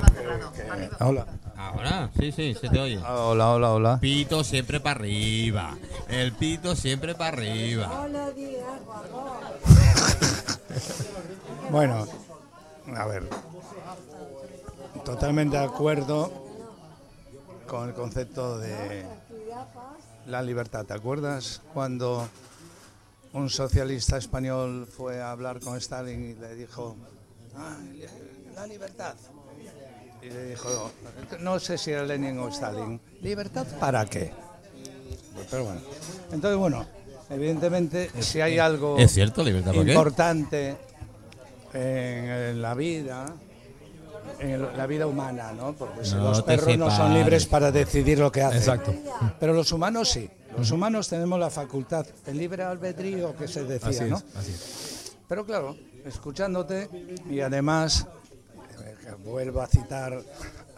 que- 0.54 0.64
que- 0.64 1.04
Hola. 1.04 1.28
Ahora, 1.58 2.10
sí, 2.18 2.32
sí, 2.32 2.56
se 2.60 2.70
te 2.70 2.80
oye. 2.80 2.98
Hola, 2.98 3.52
hola, 3.52 3.72
hola. 3.74 4.00
Pito 4.00 4.44
siempre 4.44 4.80
para 4.80 5.00
arriba. 5.02 5.78
El 6.08 6.32
pito 6.32 6.76
siempre 6.76 7.14
para 7.16 7.38
arriba. 7.38 8.08
Bueno, 11.72 12.06
a 12.98 13.06
ver. 13.08 13.30
Totalmente 15.06 15.58
de 15.58 15.64
acuerdo 15.64 16.30
con 17.66 17.88
el 17.88 17.96
concepto 17.96 18.60
de 18.60 19.06
la 20.28 20.42
libertad. 20.42 20.86
¿Te 20.86 20.94
acuerdas 20.94 21.62
cuando 21.74 22.28
un 23.32 23.50
socialista 23.50 24.18
español 24.18 24.86
fue 24.86 25.22
a 25.22 25.32
hablar 25.32 25.62
con 25.62 25.78
Stalin 25.78 26.32
y 26.32 26.34
le 26.36 26.56
dijo, 26.56 26.98
"Ah, 27.56 27.78
la 28.54 28.68
libertad? 28.68 29.16
Y 30.22 30.30
le 30.30 30.48
dijo, 30.50 30.92
no 31.40 31.58
sé 31.60 31.78
si 31.78 31.92
era 31.92 32.04
Lenin 32.04 32.38
o 32.40 32.50
Stalin, 32.50 33.00
¿libertad 33.22 33.66
para 33.80 34.06
qué? 34.06 34.32
Pero 35.50 35.64
bueno, 35.64 35.82
entonces 36.32 36.58
bueno, 36.60 36.86
evidentemente 37.30 38.12
si 38.22 38.40
hay 38.42 38.60
algo 38.60 38.98
Es 39.00 39.14
cierto, 39.14 39.44
libertad, 39.44 39.74
¿por 39.74 39.86
qué? 39.86 39.92
importante 39.92 40.78
en 41.74 42.62
la 42.62 42.74
vida, 42.74 43.26
en 44.40 44.78
la 44.78 44.88
vida 44.88 45.08
humana, 45.08 45.52
¿no? 45.54 45.74
Porque 45.74 46.08
No 46.12 46.30
los 46.30 46.42
perros 46.44 46.78
no 46.78 46.90
son 46.90 47.14
libres 47.14 47.46
para 47.46 47.72
decidir 47.72 48.20
lo 48.20 48.32
que 48.32 48.42
hacen. 48.42 48.60
Exacto. 48.60 48.94
Pero 49.40 49.54
los 49.54 49.72
humanos 49.72 50.10
sí. 50.10 50.30
Los 50.58 50.72
humanos 50.72 51.08
tenemos 51.08 51.40
la 51.40 51.50
facultad, 51.50 52.06
el 52.26 52.38
libre 52.38 52.64
albedrío 52.64 53.36
que 53.38 53.48
se 53.48 53.64
decía, 53.64 53.90
Así 53.90 54.04
¿no? 54.04 54.18
es, 54.18 54.26
así 54.36 54.52
es. 54.52 55.18
Pero 55.28 55.46
claro, 55.46 55.78
escuchándote 56.06 56.90
y 57.30 57.40
además, 57.40 58.06
eh, 58.84 59.12
vuelvo 59.24 59.62
a 59.62 59.68
citar, 59.68 60.22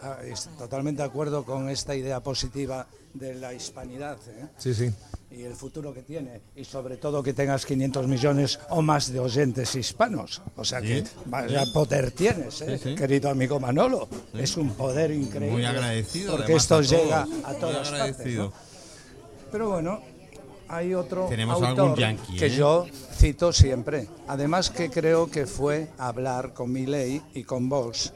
ah, 0.00 0.18
totalmente 0.56 1.02
de 1.02 1.08
acuerdo 1.08 1.44
con 1.44 1.68
esta 1.68 1.96
idea 1.96 2.20
positiva 2.20 2.86
de 3.14 3.34
la 3.34 3.52
hispanidad 3.52 4.16
¿eh? 4.28 4.46
Sí, 4.58 4.74
sí. 4.74 4.92
Y 5.36 5.42
el 5.42 5.54
futuro 5.54 5.92
que 5.92 6.02
tiene, 6.02 6.40
y 6.54 6.64
sobre 6.64 6.96
todo 6.96 7.22
que 7.22 7.32
tengas 7.32 7.66
500 7.66 8.06
millones 8.06 8.58
o 8.70 8.82
más 8.82 9.12
de 9.12 9.18
oyentes 9.18 9.74
hispanos. 9.74 10.42
O 10.56 10.64
sea 10.64 10.80
que 10.80 11.04
vaya 11.26 11.64
poder 11.72 12.10
tienes, 12.12 12.60
¿eh? 12.62 12.78
Sí, 12.78 12.90
sí. 12.90 12.94
querido 12.94 13.30
amigo 13.30 13.58
Manolo. 13.58 14.08
Es 14.32 14.56
un 14.56 14.70
poder 14.74 15.10
increíble. 15.10 15.50
Muy 15.50 15.64
agradecido. 15.64 16.36
Porque 16.36 16.54
esto 16.54 16.76
a 16.76 16.80
llega 16.82 17.24
todos. 17.24 17.44
a 17.44 17.50
Muy 17.50 17.60
todas 17.60 17.74
partes. 17.76 17.92
agradecido. 17.92 18.44
¿no? 18.44 18.52
Pero 19.50 19.70
bueno, 19.70 20.00
hay 20.68 20.94
otro 20.94 21.26
Tenemos 21.28 21.62
autor 21.62 21.80
algún 21.80 21.96
yanqui, 21.96 22.36
que 22.36 22.46
¿eh? 22.46 22.50
yo 22.50 22.86
cito 23.16 23.52
siempre. 23.52 24.08
Además 24.28 24.70
que 24.70 24.90
creo 24.90 25.30
que 25.30 25.46
fue 25.46 25.88
a 25.98 26.08
hablar 26.08 26.54
con 26.54 26.72
Milei 26.72 27.20
y 27.34 27.44
con 27.44 27.68
Vox, 27.68 28.12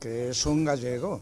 que 0.00 0.30
es 0.30 0.46
un 0.46 0.64
gallego, 0.64 1.20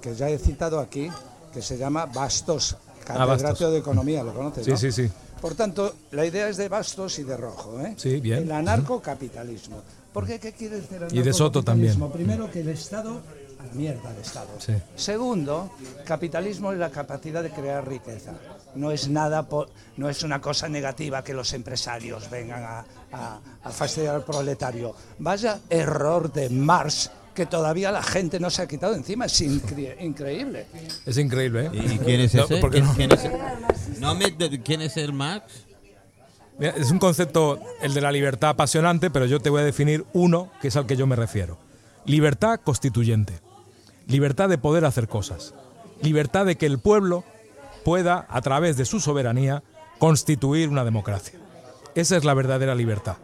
que 0.00 0.14
ya 0.14 0.28
he 0.28 0.38
citado 0.38 0.80
aquí, 0.80 1.08
que 1.52 1.62
se 1.62 1.76
llama 1.76 2.06
Bastos, 2.06 2.76
catedrático 3.04 3.70
de 3.70 3.78
Economía, 3.78 4.22
¿lo 4.22 4.32
conoces? 4.34 4.64
Sí, 4.64 4.70
no? 4.72 4.76
sí, 4.76 4.92
sí. 4.92 5.10
Por 5.40 5.54
tanto, 5.54 5.94
la 6.12 6.24
idea 6.24 6.48
es 6.48 6.56
de 6.56 6.68
Bastos 6.68 7.18
y 7.18 7.24
de 7.24 7.36
Rojo. 7.36 7.80
¿eh? 7.80 7.94
Sí, 7.96 8.20
bien. 8.20 8.44
El 8.44 8.52
anarcocapitalismo. 8.52 9.82
¿Por 10.12 10.26
qué? 10.26 10.38
¿Qué 10.38 10.52
quiere 10.52 10.76
decir 10.76 11.06
Y 11.10 11.22
de 11.22 11.32
Soto 11.32 11.62
también. 11.62 11.98
Primero, 12.10 12.50
que 12.50 12.60
el 12.60 12.68
Estado 12.68 13.20
a 13.60 13.66
la 13.66 13.72
mierda 13.74 14.10
el 14.10 14.20
Estado. 14.20 14.48
Sí. 14.58 14.74
Segundo, 14.94 15.70
capitalismo 16.04 16.72
es 16.72 16.78
la 16.78 16.90
capacidad 16.90 17.42
de 17.42 17.50
crear 17.50 17.86
riqueza. 17.88 18.32
No 18.74 18.90
es 18.90 19.08
nada, 19.08 19.42
po- 19.48 19.66
no 19.96 20.08
es 20.08 20.22
una 20.22 20.40
cosa 20.40 20.68
negativa 20.68 21.24
que 21.24 21.34
los 21.34 21.52
empresarios 21.54 22.28
vengan 22.30 22.62
a, 22.62 22.84
a- 23.12 23.40
a 23.64 23.70
fastidiar 23.70 24.14
al 24.16 24.24
proletario. 24.24 24.94
Vaya 25.18 25.58
error 25.70 26.32
de 26.32 26.50
Marx 26.50 27.10
que 27.34 27.46
todavía 27.46 27.90
la 27.90 28.02
gente 28.02 28.38
no 28.40 28.50
se 28.50 28.62
ha 28.62 28.66
quitado 28.68 28.94
encima. 28.94 29.24
Es 29.26 29.40
incre- 29.40 29.96
increíble. 30.00 30.66
Es 31.06 31.16
increíble, 31.18 31.66
¿eh? 31.66 31.70
¿Y 31.94 31.98
quién 31.98 32.20
es 32.20 32.34
No, 32.34 32.44
ese? 32.44 32.56
porque 32.58 32.82
¿Quién, 32.82 32.86
no- 32.86 32.94
quién 32.94 33.12
es, 33.12 34.00
no 34.00 34.14
me- 34.14 34.36
¿Quién 34.62 34.82
es 34.82 34.96
el 34.96 35.12
Marx? 35.12 35.44
Mira, 36.58 36.74
es 36.76 36.90
un 36.90 36.98
concepto, 36.98 37.58
el 37.80 37.94
de 37.94 38.00
la 38.02 38.12
libertad 38.12 38.50
apasionante, 38.50 39.10
pero 39.10 39.24
yo 39.26 39.40
te 39.40 39.48
voy 39.50 39.62
a 39.62 39.64
definir 39.64 40.04
uno 40.12 40.50
que 40.60 40.68
es 40.68 40.76
al 40.76 40.86
que 40.86 40.96
yo 40.96 41.06
me 41.06 41.16
refiero. 41.16 41.58
Libertad 42.04 42.60
constituyente. 42.62 43.34
Libertad 44.06 44.48
de 44.48 44.58
poder 44.58 44.84
hacer 44.84 45.08
cosas. 45.08 45.54
Libertad 46.02 46.44
de 46.46 46.56
que 46.56 46.66
el 46.66 46.78
pueblo 46.78 47.24
pueda, 47.84 48.26
a 48.28 48.40
través 48.42 48.76
de 48.76 48.84
su 48.84 49.00
soberanía, 49.00 49.62
constituir 49.98 50.68
una 50.68 50.84
democracia. 50.84 51.38
Esa 51.94 52.16
es 52.16 52.24
la 52.24 52.34
verdadera 52.34 52.74
libertad. 52.74 53.16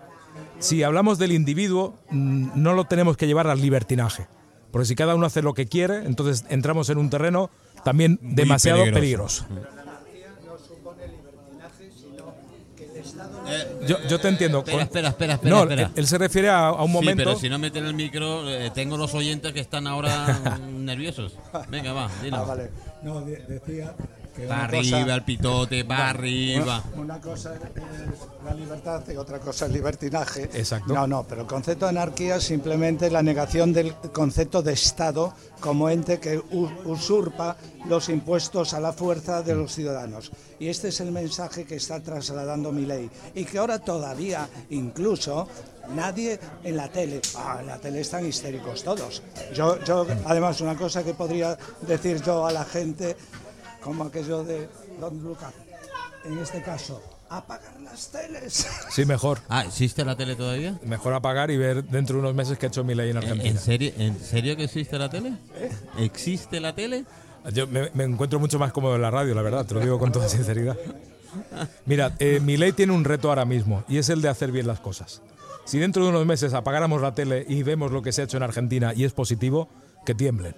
Si 0.59 0.83
hablamos 0.83 1.18
del 1.18 1.33
individuo, 1.33 1.94
mm, 2.11 2.51
no 2.55 2.73
lo 2.75 2.85
tenemos 2.85 3.16
que 3.16 3.27
llevar 3.27 3.47
al 3.47 3.61
libertinaje. 3.61 4.27
Porque 4.71 4.87
si 4.87 4.94
cada 4.94 5.14
uno 5.14 5.27
hace 5.27 5.40
lo 5.42 5.55
que 5.55 5.66
quiere, 5.66 6.05
entonces 6.05 6.44
entramos 6.51 6.90
en 6.90 6.99
un 6.99 7.09
terreno 7.11 7.51
también 7.85 8.18
demasiado 8.23 8.85
peligroso. 8.85 9.47
peligroso. 9.47 9.79
Yo, 13.87 13.97
yo 14.07 14.21
te 14.21 14.29
entiendo. 14.29 14.59
Espera, 14.59 14.83
espera, 14.83 15.09
espera, 15.09 15.35
espera. 15.35 15.55
no, 15.55 15.62
espera. 15.62 15.83
Él, 15.85 15.90
él 15.97 16.07
se 16.07 16.18
refiere 16.18 16.49
a, 16.51 16.68
a 16.68 16.83
un 16.83 16.88
Sí, 16.88 16.92
momento. 16.92 17.25
pero 17.25 17.38
si 17.38 17.49
no 17.49 17.59
meten 17.59 17.87
el 17.87 17.94
micro, 17.94 18.49
eh, 18.51 18.71
tengo 18.75 18.99
los 18.99 19.14
oyentes 19.14 19.53
que 19.55 19.61
están 19.61 19.87
ahora 19.87 20.59
nerviosos. 20.71 21.35
Venga, 21.71 21.92
va, 21.94 22.11
dilo. 22.23 22.37
Ah, 22.37 22.42
vale. 22.44 22.71
No, 23.03 23.23
de- 23.23 23.38
decía 23.47 23.94
cosa- 24.46 24.64
arriba 24.64 25.14
el 25.14 25.24
pitote, 25.24 25.83
va 25.83 26.11
arriba. 26.11 26.83
Una, 26.96 27.20
cosa 27.20 27.55
es 27.55 27.61
la 28.44 28.55
libertad 28.55 29.03
y 29.09 29.16
otra 29.16 29.38
cosa 29.40 29.66
es 29.66 29.72
libertinaje. 29.72 30.44
Exacto. 30.53 30.92
No, 30.94 31.07
no, 31.07 31.24
pero 31.24 31.42
el 31.42 31.46
concepto 31.46 31.87
de 31.87 31.90
anarquía 31.90 32.37
es 32.37 32.44
simplemente 32.44 33.11
la 33.11 33.22
negación 33.22 33.72
del 33.72 33.94
concepto 34.12 34.62
de 34.62 34.72
Estado 34.72 35.35
como 35.61 35.88
ente 35.90 36.20
que 36.20 36.40
usurpa 36.85 37.57
los 37.88 38.09
impuestos 38.09 38.74
a 38.74 38.81
la 38.81 38.92
fuerza 38.92 39.42
de 39.42 39.55
los 39.55 39.72
ciudadanos. 39.74 40.31
Y 40.59 40.68
este 40.68 40.88
es 40.88 41.01
el 41.01 41.12
mensaje 41.12 41.64
que 41.64 41.77
está 41.77 42.01
trasladando 42.03 42.72
mi 42.72 42.85
ley. 42.85 43.11
Y 43.35 43.44
que 43.44 43.59
ahora 43.59 43.79
todavía, 43.79 44.48
incluso, 44.70 45.48
nadie 45.94 46.38
en 46.64 46.77
la 46.77 46.88
tele, 46.88 47.20
ah, 47.37 47.59
en 47.61 47.66
la 47.66 47.79
tele 47.79 48.01
están 48.01 48.27
histéricos 48.27 48.83
todos. 48.83 49.22
Yo, 49.55 49.83
yo, 49.85 50.07
además, 50.27 50.61
una 50.61 50.77
cosa 50.77 51.03
que 51.05 51.14
podría 51.14 51.57
decir 51.87 52.22
yo 52.22 52.46
a 52.46 52.53
la 52.53 52.64
gente, 52.64 53.16
como 53.83 54.05
aquello 54.05 54.45
de 54.45 54.69
Don 55.01 55.23
Lucas, 55.23 55.53
en 56.25 56.38
este 56.38 56.62
caso, 56.62 57.03
apagar 57.29 57.81
las 57.81 58.09
teles. 58.11 58.67
Sí, 58.91 59.05
mejor. 59.05 59.38
Ah, 59.49 59.64
¿existe 59.64 60.05
la 60.05 60.17
tele 60.17 60.35
todavía? 60.35 60.79
Mejor 60.85 61.14
apagar 61.14 61.51
y 61.51 61.57
ver 61.57 61.85
dentro 61.85 62.17
de 62.17 62.21
unos 62.21 62.35
meses 62.35 62.59
que 62.59 62.67
ha 62.67 62.69
hecho 62.69 62.85
mi 62.85 62.95
ley 62.95 63.11
en 63.11 63.17
¿En, 63.17 63.23
Argentina. 63.23 63.51
en 63.51 63.59
serio, 63.59 63.93
¿En 63.99 64.19
serio 64.19 64.57
que 64.57 64.64
existe 64.64 64.99
la 64.99 65.09
tele? 65.09 65.35
¿Existe 65.99 66.61
la 66.61 66.75
tele? 66.75 67.05
Yo 67.53 67.67
me, 67.67 67.91
me 67.95 68.05
encuentro 68.05 68.41
mucho 68.41 68.59
más 68.59 68.73
cómodo 68.73 68.97
en 68.97 69.03
la 69.03 69.11
radio, 69.11 69.35
la 69.35 69.43
verdad, 69.43 69.64
te 69.64 69.75
lo 69.75 69.81
digo 69.81 69.99
con 69.99 70.11
toda 70.12 70.29
sinceridad. 70.29 70.77
Mira, 71.87 72.14
eh, 72.19 72.41
mi 72.41 72.57
ley 72.57 72.73
tiene 72.73 72.93
un 72.93 73.05
reto 73.05 73.29
ahora 73.29 73.45
mismo 73.45 73.85
y 73.88 73.99
es 73.99 74.09
el 74.09 74.23
de 74.23 74.29
hacer 74.29 74.51
bien 74.51 74.67
las 74.67 74.81
cosas. 74.81 75.23
Si 75.64 75.79
dentro 75.79 76.03
de 76.03 76.09
unos 76.11 76.27
meses 76.27 76.55
apagáramos 76.55 77.03
la 77.03 77.14
tele 77.14 77.45
y 77.49 77.62
vemos 77.62 77.93
lo 77.93 78.03
que 78.03 78.12
se 78.12 78.23
ha 78.23 78.25
hecho 78.25 78.38
en 78.38 78.43
Argentina 78.43 78.93
y 78.95 79.05
es 79.05 79.12
positivo, 79.12 79.69
que 80.07 80.14
tiemblen. 80.14 80.57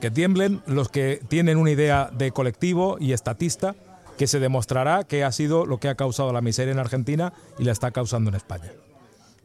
Que 0.00 0.10
tiemblen 0.10 0.62
los 0.66 0.88
que 0.88 1.20
tienen 1.28 1.56
una 1.58 1.70
idea 1.70 2.10
de 2.12 2.30
colectivo 2.32 2.96
y 3.00 3.12
estatista 3.12 3.74
que 4.18 4.26
se 4.26 4.40
demostrará 4.40 5.04
que 5.04 5.24
ha 5.24 5.32
sido 5.32 5.66
lo 5.66 5.78
que 5.78 5.88
ha 5.88 5.94
causado 5.94 6.32
la 6.32 6.40
miseria 6.40 6.72
en 6.72 6.78
Argentina 6.78 7.32
y 7.58 7.64
la 7.64 7.72
está 7.72 7.90
causando 7.90 8.30
en 8.30 8.36
España. 8.36 8.70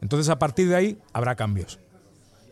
Entonces, 0.00 0.28
a 0.30 0.38
partir 0.38 0.68
de 0.68 0.76
ahí, 0.76 0.98
habrá 1.12 1.34
cambios. 1.36 1.78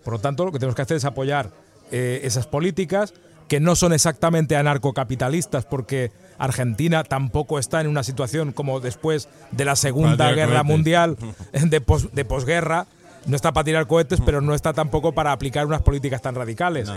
Por 0.04 0.14
lo 0.14 0.18
tanto, 0.18 0.44
lo 0.44 0.52
que 0.52 0.58
tenemos 0.58 0.76
que 0.76 0.82
hacer 0.82 0.96
es 0.98 1.04
apoyar 1.04 1.50
eh, 1.90 2.20
esas 2.24 2.46
políticas 2.46 3.12
que 3.48 3.58
no 3.58 3.74
son 3.74 3.92
exactamente 3.92 4.54
anarcocapitalistas, 4.56 5.64
porque 5.64 6.12
Argentina 6.38 7.02
tampoco 7.04 7.58
está 7.58 7.80
en 7.80 7.88
una 7.88 8.02
situación 8.04 8.52
como 8.52 8.80
después 8.80 9.28
de 9.50 9.64
la 9.64 9.74
Segunda 9.76 10.30
Guerra. 10.36 10.62
Mundial, 10.62 11.16
de, 11.52 11.80
pos- 11.80 12.12
de 12.12 12.24
posguerra. 12.24 12.86
No 13.26 13.36
está 13.36 13.52
para 13.52 13.64
tirar 13.64 13.86
cohetes, 13.86 14.20
pero 14.24 14.40
no 14.40 14.54
está 14.54 14.72
tampoco 14.72 15.12
para 15.12 15.32
aplicar 15.32 15.66
unas 15.66 15.82
políticas 15.82 16.22
tan 16.22 16.34
radicales. 16.34 16.90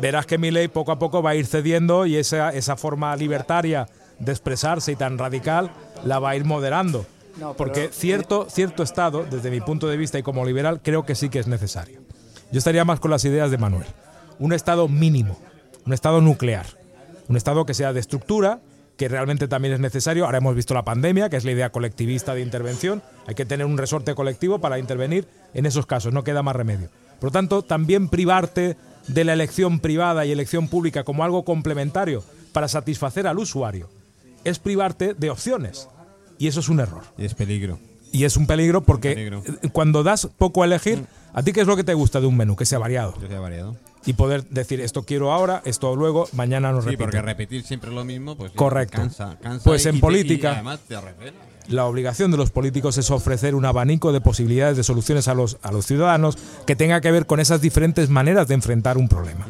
Verás 0.00 0.26
que 0.26 0.38
mi 0.38 0.50
ley 0.50 0.68
poco 0.68 0.92
a 0.92 0.98
poco 0.98 1.22
va 1.22 1.30
a 1.30 1.34
ir 1.34 1.46
cediendo 1.46 2.06
y 2.06 2.16
esa, 2.16 2.50
esa 2.50 2.76
forma 2.76 3.14
libertaria 3.16 3.88
de 4.18 4.32
expresarse 4.32 4.92
y 4.92 4.96
tan 4.96 5.18
radical 5.18 5.70
la 6.04 6.18
va 6.18 6.30
a 6.30 6.36
ir 6.36 6.44
moderando. 6.44 7.06
No, 7.36 7.54
Porque 7.54 7.88
cierto, 7.92 8.46
cierto 8.50 8.82
Estado, 8.82 9.24
desde 9.24 9.50
mi 9.50 9.60
punto 9.60 9.88
de 9.88 9.96
vista 9.96 10.18
y 10.18 10.22
como 10.22 10.44
liberal, 10.44 10.80
creo 10.82 11.04
que 11.04 11.14
sí 11.14 11.28
que 11.28 11.38
es 11.38 11.46
necesario. 11.46 12.00
Yo 12.52 12.58
estaría 12.58 12.84
más 12.84 13.00
con 13.00 13.10
las 13.10 13.24
ideas 13.24 13.50
de 13.50 13.58
Manuel. 13.58 13.86
Un 14.38 14.52
Estado 14.52 14.86
mínimo, 14.86 15.38
un 15.86 15.92
Estado 15.94 16.20
nuclear, 16.20 16.66
un 17.28 17.36
Estado 17.36 17.64
que 17.64 17.74
sea 17.74 17.92
de 17.92 18.00
estructura, 18.00 18.60
que 19.02 19.08
realmente 19.08 19.48
también 19.48 19.74
es 19.74 19.80
necesario. 19.80 20.26
Ahora 20.26 20.38
hemos 20.38 20.54
visto 20.54 20.74
la 20.74 20.84
pandemia, 20.84 21.28
que 21.28 21.36
es 21.36 21.44
la 21.44 21.50
idea 21.50 21.72
colectivista 21.72 22.36
de 22.36 22.40
intervención. 22.40 23.02
Hay 23.26 23.34
que 23.34 23.44
tener 23.44 23.66
un 23.66 23.76
resorte 23.76 24.14
colectivo 24.14 24.60
para 24.60 24.78
intervenir 24.78 25.26
en 25.54 25.66
esos 25.66 25.86
casos, 25.86 26.12
no 26.12 26.22
queda 26.22 26.44
más 26.44 26.54
remedio. 26.54 26.88
Por 27.18 27.30
lo 27.30 27.32
tanto, 27.32 27.62
también 27.62 28.08
privarte 28.08 28.76
de 29.08 29.24
la 29.24 29.32
elección 29.32 29.80
privada 29.80 30.24
y 30.24 30.30
elección 30.30 30.68
pública 30.68 31.02
como 31.02 31.24
algo 31.24 31.44
complementario 31.44 32.22
para 32.52 32.68
satisfacer 32.68 33.26
al 33.26 33.40
usuario 33.40 33.90
es 34.44 34.60
privarte 34.60 35.14
de 35.14 35.30
opciones. 35.30 35.88
Y 36.38 36.46
eso 36.46 36.60
es 36.60 36.68
un 36.68 36.78
error. 36.78 37.02
Y 37.18 37.24
es 37.24 37.34
peligro. 37.34 37.80
Y 38.12 38.24
es 38.24 38.36
un 38.36 38.46
peligro 38.46 38.82
porque 38.82 39.14
peligro. 39.14 39.42
eh, 39.46 39.68
cuando 39.72 40.02
das 40.02 40.28
poco 40.38 40.62
a 40.62 40.66
elegir, 40.66 41.04
¿a 41.32 41.42
ti 41.42 41.52
qué 41.52 41.62
es 41.62 41.66
lo 41.66 41.76
que 41.76 41.84
te 41.84 41.94
gusta 41.94 42.20
de 42.20 42.26
un 42.26 42.36
menú? 42.36 42.54
Que 42.56 42.66
sea 42.66 42.78
variado. 42.78 43.14
Que 43.14 43.26
sea 43.26 43.40
variado. 43.40 43.76
Y 44.04 44.12
poder 44.14 44.44
decir, 44.48 44.80
esto 44.80 45.04
quiero 45.04 45.32
ahora, 45.32 45.62
esto 45.64 45.94
luego, 45.96 46.28
mañana 46.32 46.72
no 46.72 46.80
Sí, 46.82 46.86
repito. 46.86 47.04
porque 47.04 47.22
repetir 47.22 47.62
siempre 47.62 47.90
lo 47.90 48.04
mismo, 48.04 48.36
pues 48.36 48.52
Correcto. 48.52 48.98
cansa, 48.98 49.38
cansa 49.40 49.64
Pues 49.64 49.84
y- 49.86 49.88
en 49.88 49.94
y 49.94 49.98
te- 49.98 50.00
política- 50.02 50.48
y 50.50 50.54
además 50.54 50.80
te 50.86 51.00
revela. 51.00 51.36
La 51.68 51.86
obligación 51.86 52.32
de 52.32 52.36
los 52.36 52.50
políticos 52.50 52.98
es 52.98 53.10
ofrecer 53.12 53.54
un 53.54 53.64
abanico 53.64 54.12
de 54.12 54.20
posibilidades 54.20 54.76
de 54.76 54.82
soluciones 54.82 55.28
a 55.28 55.34
los, 55.34 55.58
a 55.62 55.70
los 55.70 55.86
ciudadanos 55.86 56.36
que 56.66 56.74
tenga 56.74 57.00
que 57.00 57.12
ver 57.12 57.26
con 57.26 57.38
esas 57.38 57.60
diferentes 57.62 58.10
maneras 58.10 58.48
de 58.48 58.54
enfrentar 58.54 58.98
un 58.98 59.08
problema. 59.08 59.46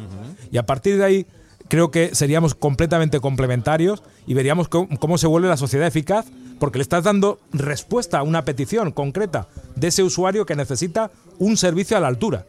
Y 0.51 0.57
a 0.57 0.65
partir 0.67 0.97
de 0.99 1.05
ahí, 1.05 1.25
creo 1.67 1.89
que 1.89 2.13
seríamos 2.13 2.53
completamente 2.53 3.19
complementarios 3.19 4.03
y 4.27 4.35
veríamos 4.35 4.67
cómo, 4.67 4.87
cómo 4.99 5.17
se 5.17 5.25
vuelve 5.25 5.47
la 5.47 5.57
sociedad 5.57 5.87
eficaz, 5.87 6.27
porque 6.63 6.79
le 6.79 6.83
estás 6.83 7.03
dando 7.03 7.41
respuesta 7.51 8.19
a 8.19 8.23
una 8.23 8.45
petición 8.45 8.93
concreta 8.93 9.49
de 9.75 9.89
ese 9.89 10.01
usuario 10.01 10.45
que 10.45 10.55
necesita 10.55 11.11
un 11.37 11.57
servicio 11.57 11.97
a 11.97 11.99
la 11.99 12.07
altura. 12.07 12.45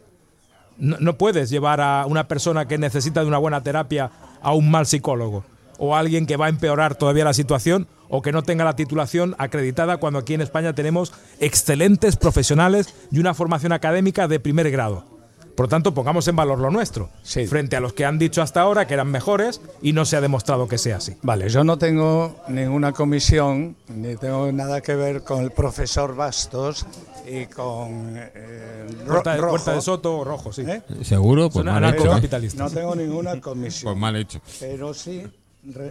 No, 0.77 0.95
no 1.01 1.17
puedes 1.17 1.49
llevar 1.49 1.81
a 1.81 2.05
una 2.05 2.25
persona 2.29 2.65
que 2.65 2.77
necesita 2.77 3.19
de 3.19 3.27
una 3.27 3.39
buena 3.39 3.61
terapia 3.61 4.11
a 4.41 4.53
un 4.53 4.71
mal 4.71 4.85
psicólogo 4.85 5.43
o 5.79 5.93
a 5.93 5.99
alguien 5.99 6.27
que 6.27 6.37
va 6.37 6.45
a 6.45 6.49
empeorar 6.49 6.95
todavía 6.95 7.25
la 7.25 7.33
situación 7.33 7.89
o 8.07 8.21
que 8.21 8.31
no 8.31 8.41
tenga 8.41 8.63
la 8.63 8.77
titulación 8.77 9.35
acreditada 9.37 9.97
cuando 9.97 10.19
aquí 10.19 10.33
en 10.33 10.39
España 10.39 10.71
tenemos 10.71 11.11
excelentes 11.41 12.15
profesionales 12.15 12.95
y 13.11 13.19
una 13.19 13.33
formación 13.33 13.73
académica 13.73 14.29
de 14.29 14.39
primer 14.39 14.71
grado. 14.71 15.14
Por 15.55 15.65
lo 15.65 15.69
tanto, 15.69 15.93
pongamos 15.93 16.27
en 16.27 16.35
valor 16.35 16.59
lo 16.59 16.69
nuestro, 16.69 17.09
Sí. 17.23 17.47
frente 17.47 17.75
a 17.75 17.79
los 17.79 17.93
que 17.93 18.03
han 18.05 18.19
dicho 18.19 18.41
hasta 18.41 18.61
ahora 18.61 18.85
que 18.87 18.93
eran 18.93 19.09
mejores 19.09 19.61
y 19.81 19.93
no 19.93 20.03
se 20.05 20.17
ha 20.17 20.21
demostrado 20.21 20.67
que 20.67 20.77
sea 20.77 20.97
así. 20.97 21.15
Vale, 21.21 21.47
yo 21.49 21.63
no 21.63 21.77
tengo 21.77 22.35
ninguna 22.49 22.91
comisión, 22.91 23.75
ni 23.87 24.15
tengo 24.17 24.51
nada 24.51 24.81
que 24.81 24.95
ver 24.95 25.23
con 25.23 25.43
el 25.43 25.51
profesor 25.51 26.15
Bastos 26.15 26.85
y 27.27 27.45
con 27.47 28.13
eh, 28.17 28.85
Ro- 29.05 29.13
Puerta 29.13 29.31
de, 29.33 29.37
Rojo, 29.37 29.49
Puerta 29.51 29.73
de 29.75 29.81
Soto 29.81 30.17
o 30.19 30.23
Rojo, 30.23 30.51
sí. 30.53 30.61
¿eh? 30.67 30.81
Seguro, 31.03 31.49
pues 31.49 31.65
Son 31.65 31.73
mal 31.73 31.95
hecho. 31.95 32.17
¿eh? 32.17 32.49
No 32.55 32.69
tengo 32.69 32.95
ninguna 32.95 33.39
comisión. 33.39 33.93
Pues 33.93 33.97
mal 34.01 34.15
hecho. 34.17 34.39
Pero 34.59 34.93
sí 34.93 35.23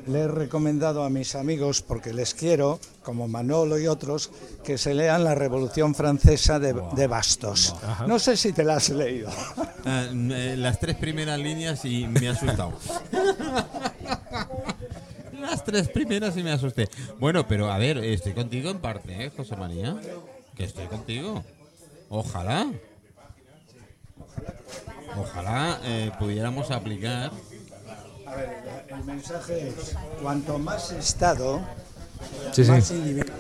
le 0.07 0.21
he 0.21 0.29
recomendado 0.29 1.03
a 1.03 1.11
mis 1.11 1.35
amigos, 1.35 1.83
porque 1.83 2.13
les 2.13 2.35
quiero, 2.35 2.79
como 3.03 3.27
Manolo 3.27 3.79
y 3.79 3.87
otros, 3.87 4.31
que 4.63 4.79
se 4.79 4.95
lean 4.95 5.25
la 5.25 5.35
Revolución 5.35 5.95
Francesa 5.95 6.59
de, 6.59 6.75
de 6.95 7.07
Bastos. 7.07 7.75
No 8.07 8.19
sé 8.19 8.37
si 8.37 8.53
te 8.53 8.65
la 8.65 8.77
has 8.77 8.91
leído. 8.91 9.31
Eh, 9.87 10.55
las 10.57 10.81
tres 10.81 10.97
primeras 10.97 11.39
líneas 11.39 11.85
y 11.85 12.07
me 12.07 12.29
ha 12.29 12.33
asustado. 12.33 12.73
las 15.41 15.63
tres 15.63 15.89
primeras 15.89 16.35
y 16.39 16.43
me 16.43 16.53
asusté. 16.53 16.89
Bueno, 17.19 17.47
pero 17.47 17.71
a 17.71 17.77
ver, 17.77 17.99
estoy 17.99 18.33
contigo 18.33 18.71
en 18.71 18.79
parte, 18.79 19.27
¿eh, 19.27 19.31
José 19.37 19.57
María? 19.57 19.95
Que 20.57 20.65
estoy 20.65 20.87
contigo. 20.87 21.45
Ojalá. 22.09 22.73
Ojalá 25.19 25.81
eh, 25.85 26.11
pudiéramos 26.19 26.71
aplicar. 26.71 27.31
A 28.35 28.37
ver, 28.37 28.85
el 28.89 29.05
mensaje 29.05 29.69
es, 29.69 29.95
cuanto 30.23 30.59
más 30.59 30.91
Estado, 30.93 31.61
Sí, 32.53 32.65
sí, 32.65 32.71
más 32.71 32.91
individuo. 32.91 33.35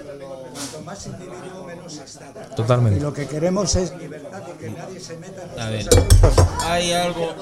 Cuanto 0.52 0.80
más 0.84 1.06
individuo, 1.06 1.64
menos 1.66 1.96
Estado. 1.96 2.32
Y 2.52 2.54
totalmente. 2.54 3.00
lo 3.00 3.12
que 3.12 3.26
queremos 3.26 3.74
es 3.76 3.96
libertad 3.96 4.42
y 4.54 4.58
que 4.62 4.70
nadie 4.70 5.00
se 5.00 5.16
meta 5.16 5.42
en 5.54 5.60
A 5.60 5.70
ver, 5.70 5.88
cosas 5.88 6.46
hay 6.62 6.92
algo. 6.92 7.34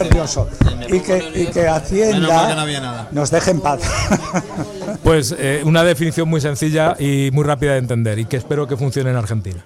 nervioso. 0.00 0.48
Y 0.88 1.00
que, 1.00 1.32
y 1.34 1.46
que 1.48 1.64
no 1.64 1.74
Hacienda 1.74 2.62
había 2.62 2.80
nada. 2.80 3.08
nos 3.12 3.30
deje 3.30 3.50
en 3.52 3.60
paz. 3.60 3.80
Pues 5.02 5.34
eh, 5.38 5.62
una 5.64 5.84
definición 5.84 6.28
muy 6.28 6.40
sencilla 6.40 6.96
y 6.98 7.30
muy 7.32 7.44
rápida 7.44 7.72
de 7.72 7.78
entender 7.78 8.18
y 8.18 8.24
que 8.24 8.36
espero 8.36 8.66
que 8.66 8.76
funcione 8.76 9.10
en 9.10 9.16
Argentina. 9.16 9.62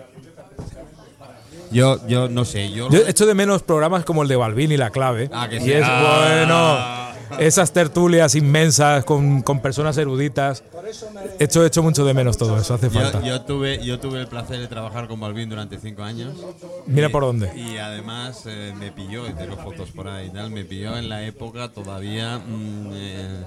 Yo, 1.70 2.04
yo 2.08 2.28
no 2.28 2.44
sé, 2.44 2.70
yo. 2.70 2.90
Yo 2.90 2.98
echo 3.06 3.24
de 3.26 3.34
menos 3.34 3.62
programas 3.62 4.04
como 4.04 4.22
el 4.22 4.28
de 4.28 4.36
Balvin 4.36 4.72
y 4.72 4.76
La 4.76 4.90
Clave. 4.90 5.30
Ah, 5.32 5.48
que 5.48 5.56
y 5.56 5.60
sí. 5.60 5.72
es 5.72 5.84
Ah. 5.86 6.26
bueno. 6.26 6.99
Esas 7.38 7.72
tertulias 7.72 8.34
inmensas 8.34 9.04
con, 9.04 9.42
con 9.42 9.60
personas 9.60 9.96
eruditas. 9.98 10.62
Echo, 11.38 11.64
echo 11.64 11.82
mucho 11.82 12.04
de 12.04 12.12
menos 12.14 12.36
todo 12.36 12.58
eso, 12.58 12.74
hace 12.74 12.90
falta. 12.90 13.20
Yo, 13.22 13.42
tuve, 13.42 13.84
yo 13.84 13.98
tuve 14.00 14.20
el 14.20 14.26
placer 14.26 14.58
de 14.58 14.68
trabajar 14.68 15.08
con 15.08 15.20
Balvin 15.20 15.48
durante 15.48 15.78
cinco 15.78 16.02
años. 16.02 16.34
Mira 16.86 17.08
Y- 17.08 17.10
por 17.12 17.22
dónde. 17.24 17.50
Y 17.56 17.78
además 17.78 18.42
eh, 18.46 18.74
me 18.78 18.90
pilló, 18.92 19.28
y 19.28 19.32
tengo 19.34 19.56
fotos 19.56 19.90
por 19.90 20.08
ahí 20.08 20.26
y 20.26 20.30
tal, 20.30 20.50
me 20.50 20.64
pilló 20.64 20.96
en 20.96 21.08
la 21.08 21.22
época 21.24 21.68
todavía. 21.68 22.38
mm, 22.38 22.90
eh, 22.92 23.44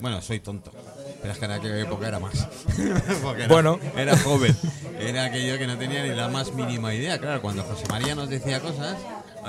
bueno, 0.00 0.20
soy 0.20 0.40
tonto. 0.40 0.72
Pero 1.20 1.32
es 1.32 1.38
que 1.38 1.44
en 1.44 1.50
aquella 1.52 1.78
época 1.80 2.08
era 2.08 2.18
más. 2.18 2.48
Porque 3.22 3.44
era, 3.44 3.52
Bueno. 3.54 3.78
Era 3.96 4.18
joven. 4.18 4.56
Era 4.98 5.26
aquello 5.26 5.58
que 5.58 5.66
no 5.68 5.78
tenía 5.78 6.02
ni 6.02 6.10
la 6.10 6.28
más 6.28 6.52
mínima 6.52 6.92
idea. 6.94 7.18
Claro, 7.18 7.40
cuando 7.40 7.62
José 7.62 7.84
María 7.88 8.14
nos 8.16 8.28
decía 8.28 8.58
cosas, 8.60 8.96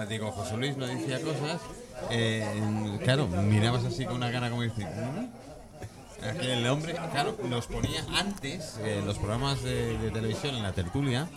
digo, 0.07 0.31
José 0.31 0.55
Luis 0.57 0.77
nos 0.77 0.89
decía 0.89 1.19
cosas, 1.21 1.59
eh, 2.09 2.99
claro, 3.03 3.27
mirabas 3.27 3.85
así 3.85 4.05
con 4.05 4.17
una 4.17 4.31
cara 4.31 4.49
como 4.49 4.61
dice. 4.63 4.85
"¿Mm?". 4.85 5.42
Aquel 6.29 6.65
hombre, 6.67 6.95
claro, 7.11 7.37
nos 7.49 7.67
ponía 7.67 8.03
antes, 8.15 8.77
eh, 8.83 8.97
en 8.99 9.05
los 9.05 9.17
programas 9.17 9.61
de, 9.63 9.97
de 9.97 10.11
televisión, 10.11 10.55
en 10.55 10.63
la 10.63 10.71
tertulia, 10.71 11.27